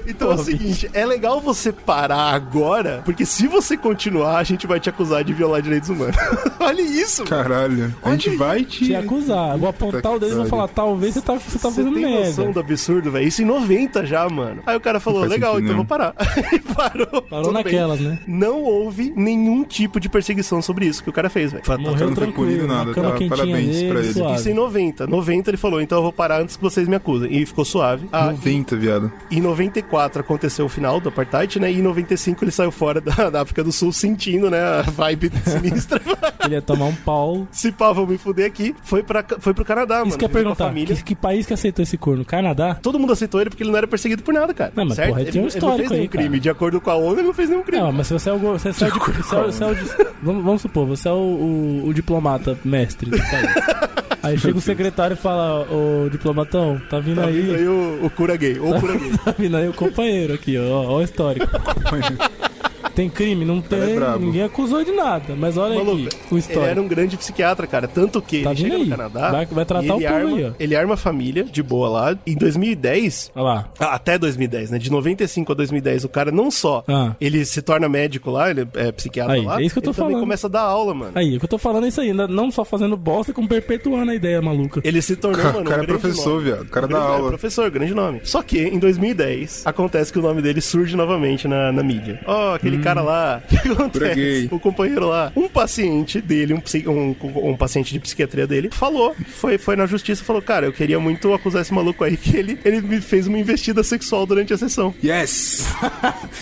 [0.07, 4.67] Então é o seguinte, é legal você parar agora, porque se você continuar, a gente
[4.67, 6.15] vai te acusar de violar direitos humanos.
[6.59, 7.43] Olha isso, mano.
[7.43, 7.95] Caralho.
[8.03, 8.85] A gente vai te.
[8.85, 9.57] Te acusar.
[9.57, 10.45] Vou apontar o dedo e vou.
[10.55, 12.27] Falar, talvez você tá, você tá Você fazendo tem merda.
[12.27, 13.27] noção do absurdo, velho?
[13.27, 14.61] Isso em 90 já, mano.
[14.65, 15.75] Aí o cara falou, legal, sentido então eu nenhum.
[15.77, 16.13] vou parar.
[16.51, 17.21] Aí parou.
[17.23, 18.07] Parou naquelas, bem.
[18.09, 18.19] né?
[18.27, 21.63] Não houve nenhum tipo de perseguição sobre isso que o cara fez, velho.
[21.63, 23.35] Tá- Morreu não foi punido tranquilo, nada, tá?
[23.35, 24.13] Parabéns dele, pra ele.
[24.13, 24.35] suave.
[24.35, 25.07] Isso em 90.
[25.07, 27.33] 90 ele falou, então eu vou parar antes que vocês me acusem.
[27.35, 28.07] E ficou suave.
[28.11, 29.11] Ah, 90, viado.
[29.31, 31.71] em 94 aconteceu o final do Apartheid, né?
[31.71, 34.59] E em 95 ele saiu fora da, da África do Sul sentindo, né?
[34.61, 36.01] A vibe sinistra.
[36.43, 37.47] Ele ia tomar um pau.
[37.51, 38.75] Se pá, vou me fuder aqui.
[38.83, 40.09] Foi, pra, foi pro Canadá, mano.
[40.09, 40.65] Isso que perguntar.
[40.65, 40.95] família.
[40.95, 42.23] Que, que país que aceitou esse corno?
[42.25, 42.75] Canadá?
[42.81, 44.71] Todo mundo aceitou ele porque ele não era perseguido por nada, cara.
[44.75, 45.09] Não, mas, certo?
[45.09, 46.29] porra, ele tem um ele não histórico fez nenhum aí, crime.
[46.29, 46.39] cara.
[46.41, 47.81] De acordo com a ONU, ele não fez nenhum crime.
[47.83, 48.39] Não, mas se você é o.
[48.39, 51.07] go- Você, você é o, você é o- você é o vamos, vamos supor, você
[51.07, 54.05] é o, o- o diplomata mestre do país.
[54.23, 57.41] Aí chega o secretário e fala, ô diplomatão, tá vindo Tá aí.
[57.41, 58.57] vindo aí o, o cura gay.
[58.57, 59.11] Ou o cura gay.
[59.23, 61.45] Tá vindo aí o companheiro aqui, ó, ó o histórico.
[62.95, 63.43] Tem crime?
[63.45, 63.95] Não é tem.
[63.95, 64.25] brabo.
[64.25, 65.35] ninguém acusou de nada.
[65.37, 66.65] Mas olha Maluco, aqui, o ele histórico.
[66.65, 67.87] era um grande psiquiatra, cara.
[67.87, 68.89] Tanto que Tá ele vindo chega aí.
[68.89, 69.31] no Canadá.
[69.31, 70.51] Vai- vai tratar ele o povo arma, aí, ó.
[70.59, 72.17] Ele arma a família de boa lá.
[72.25, 73.31] Em 2010.
[73.35, 73.69] Olha lá.
[73.79, 74.77] Até 2010, né?
[74.77, 77.15] De 95 a 2010, o cara não só Ah.
[77.19, 79.59] ele se torna médico lá, ele é psiquiatra Aí, lá.
[79.61, 80.23] é isso que eu tô ele também falando.
[80.23, 81.11] começa a dar aula, mano.
[81.15, 82.09] Aí, o que eu tô falando é isso aí.
[82.11, 84.79] ainda Não só fazendo bosta, como perpetuando a ideia maluca.
[84.83, 85.65] Ele se tornou, Cara, mano.
[85.65, 86.61] o cara um é professor, viado.
[86.61, 87.29] O cara Um dá grande- é, aula.
[87.29, 88.21] professor, grande nome.
[88.23, 92.19] Só que, em 2010, acontece que o nome dele surge novamente na, na mídia.
[92.25, 94.49] Ó, aquele cara lá, o que acontece?
[94.51, 99.57] O companheiro lá, um paciente dele, um, um, um paciente de psiquiatria dele, falou, foi,
[99.57, 102.57] foi na justiça e falou, cara, eu queria muito acusar esse maluco aí que ele,
[102.63, 104.93] ele me fez uma investida sexual durante a sessão.
[105.03, 105.65] Yes!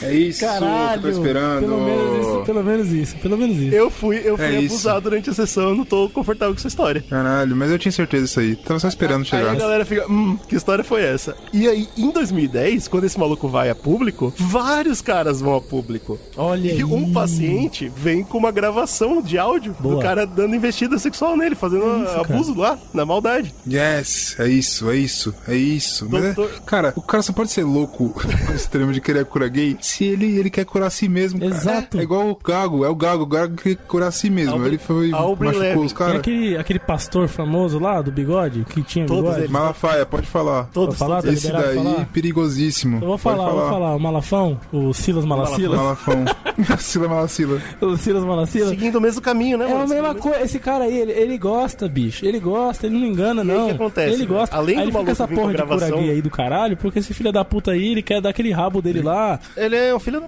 [0.01, 1.01] É isso Caralho.
[1.01, 1.61] que eu tô esperando.
[1.61, 3.75] Pelo menos isso, pelo menos isso, pelo menos isso.
[3.75, 4.73] Eu fui, eu fui É isso.
[4.73, 7.03] abusado durante a sessão, eu não tô confortável com essa história.
[7.09, 8.55] Caralho, mas eu tinha certeza disso aí.
[8.55, 9.51] Tava só esperando Aí chegar.
[9.51, 11.35] a galera fica, hum, que história foi essa?
[11.53, 16.19] E aí, em 2010, quando esse maluco vai a público, vários caras vão a público.
[16.37, 16.83] Olha E aí.
[16.83, 20.01] um paciente vem com uma gravação de áudio do Boa.
[20.01, 21.85] cara dando investida sexual nele, fazendo
[22.19, 23.53] abuso lá, na maldade.
[23.67, 26.07] Yes, é isso, é isso, é isso.
[26.09, 28.13] Mas é- Doutor- cara, o cara só pode ser louco
[28.49, 31.39] ao extremo de querer curar gay se ele, ele quer curar a si mesmo.
[31.39, 31.51] cara.
[31.51, 31.99] Exato.
[31.99, 34.53] É igual o Gago, é o Gago, o Gago quer curar a si mesmo.
[34.53, 35.85] Aubrey- ele foi, Aubrey machucou Levy.
[35.85, 36.15] os caras.
[36.17, 39.39] aquele, aquele pastor famoso lá do bigode, que tinha Todos bigode.
[39.41, 39.51] eles.
[39.51, 40.65] Malafaia, pode falar.
[40.73, 42.05] Todos, falar, todos tá Esse liberado daí, falar?
[42.07, 42.97] perigosíssimo.
[43.01, 43.95] Eu vou falar, eu vou falar.
[43.95, 45.75] O Malafão, o Silas Malacila.
[45.77, 46.22] Malafão.
[46.79, 47.61] Sila Malacila.
[47.81, 48.69] O Silas Malacila.
[48.69, 49.87] Seguindo o mesmo caminho, né, É a mano?
[49.89, 50.41] mesma coisa.
[50.41, 52.25] Esse cara aí, ele, ele gosta, bicho.
[52.25, 53.63] Ele gosta, ele não engana, E não.
[53.63, 54.55] o que acontece, Ele gosta.
[54.55, 57.13] Além aí do ele fica maluco essa porra de gravação- aí do caralho, porque esse
[57.13, 59.39] filho da puta aí, ele quer dar aquele rabo dele lá.
[59.57, 60.27] Ele é um filho da...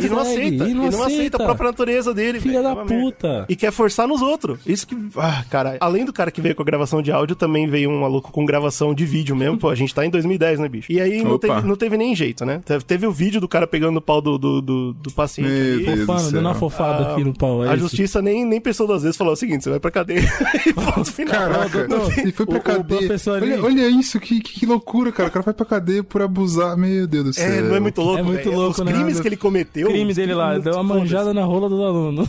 [0.00, 0.68] E não aceita.
[0.68, 1.36] e não aceita aceita.
[1.42, 2.40] a própria natureza dele.
[2.40, 2.94] Filha da uma merda.
[3.04, 3.44] puta.
[3.48, 4.58] E quer forçar nos outros.
[4.66, 4.96] Isso que.
[5.16, 5.76] Ah, cara.
[5.80, 8.44] Além do cara que veio com a gravação de áudio, também veio um maluco com
[8.44, 9.58] gravação de vídeo mesmo.
[9.58, 10.90] Pô, a gente tá em 2010, né, bicho?
[10.90, 12.60] E aí não teve, não teve nem jeito, né?
[12.64, 15.48] Teve, teve o vídeo do cara pegando o pau do, do, do, do paciente.
[15.50, 15.96] Meu ali.
[16.00, 17.64] Do Fofando, dando uma fofada Ah, aqui no pau.
[17.64, 17.82] É a isso.
[17.84, 20.20] justiça nem, nem pensou duas vezes, falou o seguinte: você vai pra cadeia
[20.66, 21.34] e ponto final.
[21.34, 23.10] Caraca, não, ele foi pra o- o cadeia.
[23.36, 25.28] ali- olha, olha isso, que, que, que loucura, cara.
[25.28, 26.76] O cara vai pra cadeia por abusar.
[26.76, 27.50] Meu Deus do céu.
[27.50, 28.18] É, não é muito louco.
[28.18, 28.56] É muito velho.
[28.56, 28.92] louco, Os né?
[28.92, 29.88] crimes que ele cometeu.
[29.88, 32.28] O crime dele lá, deu uma manjada na rola dos alunos.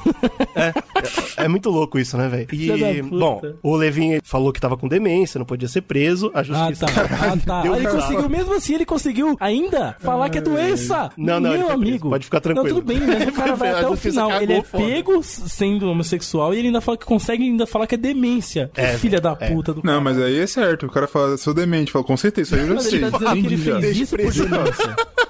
[1.37, 2.47] É muito louco isso, né, velho?
[2.53, 6.29] E, bom, o Levin falou que tava com demência, não podia ser preso.
[6.33, 6.85] A Ah, justiça.
[6.85, 7.01] tá.
[7.03, 7.61] Ah, tá.
[7.71, 8.01] Ah, ele razão.
[8.01, 11.11] conseguiu, mesmo assim, ele conseguiu ainda falar que é doença.
[11.17, 12.09] Não, não, ele Meu amigo.
[12.09, 12.67] Pode ficar tranquilo.
[12.67, 14.29] Não, tudo bem, mas o cara vai até o final.
[14.29, 14.83] cagou Ele é foda.
[14.83, 18.69] pego sendo homossexual e ele ainda fala que consegue ainda falar que é demência.
[18.75, 19.49] É, Filha da é.
[19.49, 20.85] puta do Não, mas aí é certo.
[20.85, 21.91] O cara fala, sou demente.
[21.91, 22.99] Fala, com certeza, isso aí eu já sei.
[22.99, 25.20] ele tá dizendo que ele fez isso por.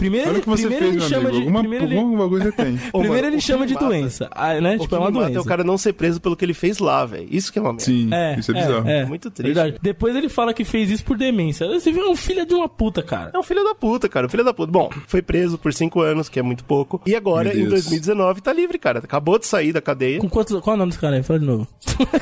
[0.00, 1.32] Primeiro, Olha o que você primeiro fez, ele meu chama amigo.
[1.32, 1.38] de.
[1.40, 2.74] Alguma, primeiro ele, bagulho você tem.
[2.92, 4.28] Ô, primeiro mano, ele chama de me mata- doença.
[4.32, 4.78] Ah, né?
[4.78, 5.40] Tipo, é uma é doença.
[5.40, 7.28] o cara não ser preso pelo que ele fez lá, velho.
[7.30, 7.84] Isso que é uma merda.
[7.84, 8.88] Sim, É, isso é bizarro.
[8.88, 9.52] É, Muito triste.
[9.54, 9.78] Verdade.
[9.82, 11.66] Depois ele fala que fez isso por demência.
[11.68, 12.04] Você viu?
[12.06, 13.30] É um filho de uma puta, cara.
[13.34, 14.26] É um filho da puta, cara.
[14.26, 14.72] Um filho da puta.
[14.72, 17.00] Bom, foi preso por cinco anos, que é muito pouco.
[17.06, 17.70] E agora, em Deus.
[17.70, 19.00] 2019, tá livre, cara.
[19.00, 20.18] Acabou de sair da cadeia.
[20.18, 20.58] Com quantos.
[20.60, 21.22] Qual é o nome desse cara aí?
[21.22, 21.68] Fala de novo.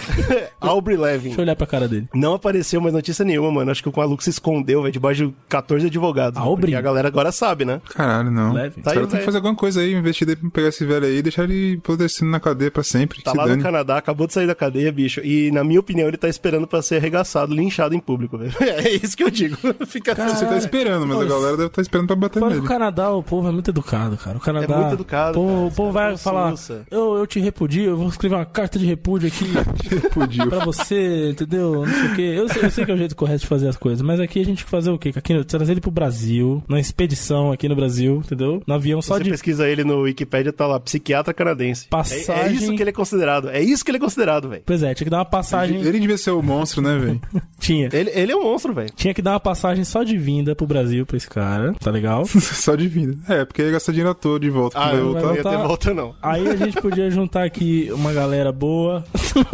[0.60, 1.28] Aubrey Levin.
[1.28, 2.09] Deixa eu olhar pra cara dele.
[2.14, 3.70] Não apareceu mais notícia nenhuma, mano.
[3.70, 6.38] Acho que o maluco se escondeu, velho, debaixo de 14 advogados.
[6.40, 6.44] né?
[6.46, 6.72] Aubrey?
[6.72, 7.68] Porque a galera agora sabe, né?
[7.95, 8.53] Caralho, não.
[8.53, 8.78] Leve.
[8.78, 9.19] Os Tá aí, caras têm velho.
[9.20, 12.31] que fazer alguma coisa aí, investir pra pegar esse velho aí e deixar ele apodrecendo
[12.31, 13.23] na cadeia pra sempre.
[13.23, 13.62] Tá lá no dane.
[13.62, 15.20] Canadá, acabou de sair da cadeia, bicho.
[15.24, 18.53] E, na minha opinião, ele tá esperando pra ser arregaçado, linchado em público, velho.
[18.78, 19.57] É isso que eu digo.
[19.86, 22.65] Fica Você tá esperando, mas a galera deve estar esperando pra bater Fora nele.
[22.65, 24.36] o Canadá, o povo é muito educado, cara.
[24.36, 24.74] O Canadá.
[24.74, 25.66] É muito educado, O povo, cara.
[25.69, 26.55] o povo Os vai falar:
[26.90, 29.45] eu, eu te repudio, eu vou escrever uma carta de repúdio aqui
[30.12, 30.47] Fudiu.
[30.49, 31.85] pra você, entendeu?
[31.86, 32.23] Não sei o quê.
[32.36, 34.40] Eu sei, eu sei que é o jeito correto de fazer as coisas, mas aqui
[34.40, 35.12] a gente tem que fazer o quê?
[35.15, 38.62] Aqui, trazer ele pro Brasil, na expedição aqui no Brasil, entendeu?
[38.66, 41.85] No avião só Você de pesquisa ele no Wikipedia, tá lá, psiquiatra canadense.
[41.85, 43.48] É, é Passagem- isso que ele é considerado.
[43.48, 44.62] É isso que ele é considerado, velho.
[44.66, 45.80] Pois é, tinha que dar uma passagem.
[45.80, 47.20] Ele devia ser o monstro, né, velho?
[47.59, 47.89] Tinha.
[47.93, 48.90] Ele, ele é um monstro, velho.
[48.94, 52.24] Tinha que dar uma passagem só de vinda pro Brasil pra esse cara, tá legal?
[52.28, 53.16] Só de vida.
[53.28, 54.78] É, porque ia gastar dinheiro à toa de volta.
[54.78, 55.22] Ah, eu voltar.
[55.22, 55.66] não ia ter voltar.
[55.66, 56.14] volta, não.
[56.20, 59.05] Aí a gente podia juntar aqui uma galera boa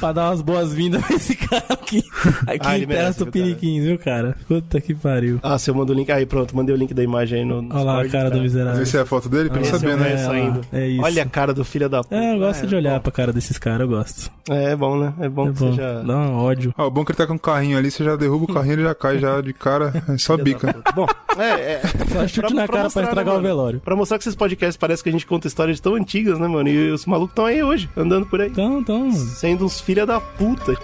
[0.00, 2.02] pra dar umas boas-vindas pra esse cara aqui.
[2.46, 4.36] Aqui Ah, ele em Terra merece, viu, cara?
[4.48, 5.38] Puta que pariu.
[5.42, 6.10] Ah, você manda o link.
[6.10, 7.58] Aí, pronto, mandei o link da imagem aí no.
[7.70, 8.82] Olha lá a cara do miserável.
[8.82, 10.60] Essa é a foto dele, pra ele saber, é o né?
[10.72, 11.02] é isso.
[11.02, 12.14] Olha a cara do filho da puta.
[12.14, 13.00] É, eu gosto É, de olhar bom.
[13.00, 14.30] pra cara desses caras, eu gosto.
[14.50, 15.12] É, é bom, né?
[15.20, 15.70] É bom É que bom.
[15.70, 16.02] você já.
[16.02, 16.74] Dá um ódio.
[16.76, 18.54] Ah, o bom é que ele tá com um carrinho ali, você já derruba o
[18.54, 20.74] carrinho, ele já cai já de cara, é só bica.
[20.94, 21.06] Bom,
[21.38, 21.82] é, é.
[22.14, 23.80] Só chute na cara pra mostrar, estragar né, o velório.
[23.80, 26.68] Pra mostrar que esses podcasts parece que a gente conta histórias tão antigas, né, mano?
[26.68, 28.48] E os malucos estão aí hoje, andando por aí.
[28.50, 29.10] Então, então.
[29.12, 30.76] Sendo uns filha da puta.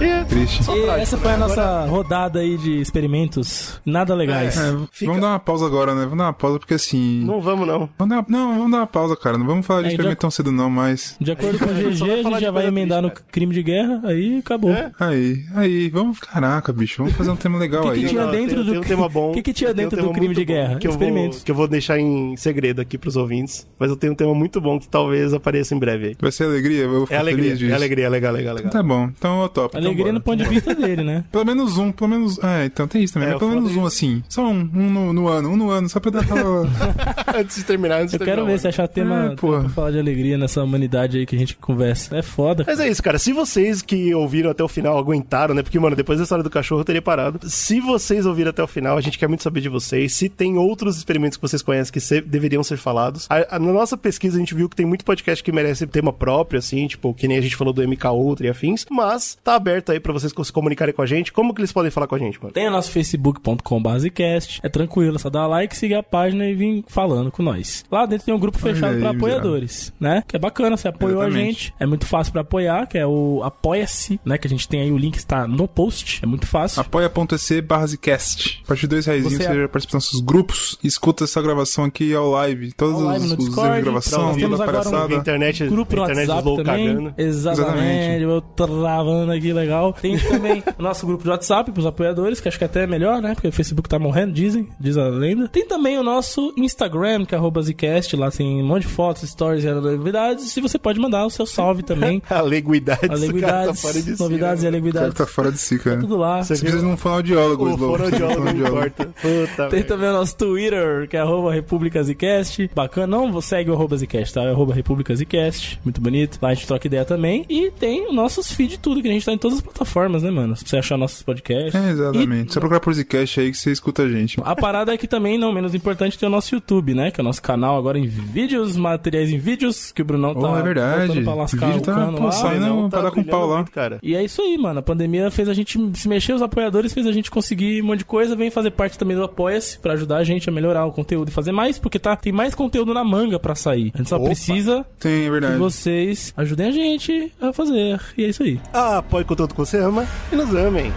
[0.00, 0.60] E é, Triste.
[0.62, 1.22] E trágico, essa né?
[1.22, 4.56] foi a Agora- nossa rodada aí de experimentos nada legais.
[4.56, 4.68] É.
[4.70, 6.02] É, Fica- Vamos dar uma pausa agora, né?
[6.02, 7.24] Vamos dar uma pausa porque assim.
[7.24, 7.88] Não vamos, não.
[7.98, 9.36] Vamos dar, não, vamos dar uma pausa, cara.
[9.36, 11.16] Não vamos falar de É, experimento tão cedo, não, mas.
[11.20, 13.54] De acordo com o A gente GG, a gente já vai emendar triste, no crime
[13.54, 14.70] de guerra, aí acabou.
[14.70, 14.92] É.
[15.00, 16.20] Aí, aí, vamos.
[16.20, 18.08] Caraca, bicho, vamos fazer um tema legal Que que aí.
[18.08, 19.32] tinha Não, dentro tem, do- tem um tema bom.
[19.32, 20.78] que que tinha um dentro do crime de guerra?
[20.78, 21.42] Que eu, vou, Experimentos.
[21.42, 23.66] que eu vou deixar em segredo aqui pros ouvintes.
[23.78, 26.16] Mas eu tenho um tema muito bom que talvez apareça em breve aí.
[26.20, 26.82] Vai ser alegria?
[26.84, 27.72] Eu vou É ficar alegria, feliz disso.
[27.72, 28.70] é alegria, legal, legal, legal.
[28.70, 29.87] Tá bom, então eu topo.
[29.88, 31.24] Alegria no ponto de vista dele, né?
[31.32, 32.38] Pelo menos um, pelo menos.
[32.42, 33.28] É, então tem isso também.
[33.28, 34.22] É, mas pelo menos um, assim.
[34.28, 36.66] Só um, um no, no ano, um no ano, só pra dar aquela.
[37.36, 39.90] antes de terminar, antes de Eu quero ver se achar tema, É, tema pra falar
[39.92, 42.16] de alegria nessa humanidade aí que a gente conversa.
[42.16, 42.64] É foda.
[42.66, 43.18] Mas é isso, cara.
[43.18, 45.62] Se vocês que ouviram até o final aguentaram, né?
[45.62, 47.38] Porque, mano, depois da história do cachorro eu teria parado.
[47.48, 50.12] Se vocês ouviram até o final, a gente quer muito saber de vocês.
[50.14, 53.26] Se tem outros experimentos que vocês conhecem que se- deveriam ser falados.
[53.30, 56.12] A- a- na nossa pesquisa a gente viu que tem muito podcast que merece tema
[56.12, 58.84] próprio, assim, tipo, que nem a gente falou do MK Ultra e afins.
[58.90, 61.32] Mas tá aberto aí pra vocês se comunicarem com a gente.
[61.32, 62.52] Como que eles podem falar com a gente, mano?
[62.52, 64.60] Tem o nosso facebook.com basecast.
[64.62, 67.84] É tranquilo, só dá like, seguir a página e vir falando com nós.
[67.90, 69.16] Lá dentro tem um grupo fechado miserável.
[69.18, 70.22] apoiadores, né?
[70.26, 71.52] Que é bacana, você apoiou a Exatamente.
[71.64, 71.74] gente.
[71.80, 74.38] É muito fácil pra apoiar, que é o Apoia-se, né?
[74.38, 76.20] Que a gente tem aí, o link está no post.
[76.22, 76.80] É muito fácil.
[76.80, 78.60] Apoia.se barra Zcast.
[78.64, 81.40] A partir de dois reais Você você, é- já participa dos nossos grupos escuta essa
[81.42, 82.72] gravação aqui ao live.
[82.72, 83.76] Todos Ao live os, no os Discord.
[83.76, 85.14] de gravação, toda a agora um palhaçada.
[85.14, 86.86] Internet, Grupo no internet WhatsApp também.
[86.88, 87.14] cagando.
[87.18, 87.68] Exatamente.
[87.68, 88.22] Exatamente.
[88.22, 89.67] Eu travando aqui, legal.
[90.00, 93.20] Tem também o nosso grupo de WhatsApp pros apoiadores, que acho que até é melhor,
[93.20, 93.34] né?
[93.34, 94.68] Porque o Facebook tá morrendo, dizem.
[94.78, 95.48] Diz a lenda.
[95.48, 98.14] Tem também o nosso Instagram, que é arroba Zcast.
[98.16, 100.56] Lá tem um monte de fotos, stories e novidades.
[100.56, 102.22] E você pode mandar o seu salve também.
[102.30, 103.02] Aleguidades.
[103.02, 104.68] o cara tá Aleguidades, fora de si, novidades né?
[104.68, 105.14] e O cara aleguidades.
[105.14, 106.00] tá fora de si, cara.
[106.00, 106.42] Tudo lá.
[106.42, 109.04] Você precisa de um fonoaudiólogo, O fonoaudiólogo não importa.
[109.20, 112.70] Puta, Tem também o nosso Twitter, que é arroba República Zcast.
[112.74, 114.42] Bacana, não segue o arroba Zcast, tá?
[114.42, 115.78] É arroba República Zcast.
[115.84, 116.38] Muito bonito.
[116.40, 117.44] Lá a gente troca ideia também.
[117.48, 120.30] E tem os nossos feed tudo, que a gente tá em todas as plataformas, né,
[120.30, 120.54] mano?
[120.54, 121.74] Pra você achar nossos podcasts.
[121.74, 122.52] É, exatamente.
[122.54, 124.38] Só procurar por Zcast aí que você escuta a gente.
[124.42, 127.10] A parada é que também, não menos importante, tem o nosso YouTube, né?
[127.10, 130.50] Que é o nosso canal agora em vídeos, materiais em vídeos, que o Brunão tá
[130.52, 131.20] Oh, é verdade.
[131.22, 132.32] pra lascar O vídeo o tá, cano pô, lá.
[132.32, 133.56] saindo Não, pra dar com pau lá.
[133.56, 133.98] muito, cara.
[134.02, 134.78] E é isso aí, mano.
[134.80, 137.98] A pandemia fez a gente se mexer, os apoiadores fez a gente conseguir um monte
[138.00, 138.34] de coisa.
[138.36, 141.32] Vem fazer parte também do Apoia-se pra ajudar a gente a melhorar o conteúdo e
[141.32, 143.90] fazer mais, porque tá, tem mais conteúdo na manga pra sair.
[143.94, 144.26] A gente só Opa.
[144.26, 145.56] precisa Tem, é que verdade.
[145.58, 148.00] vocês ajudem a gente a fazer.
[148.16, 148.60] E é isso aí.
[148.72, 150.92] Ah, apoie com que você ama e nos amem.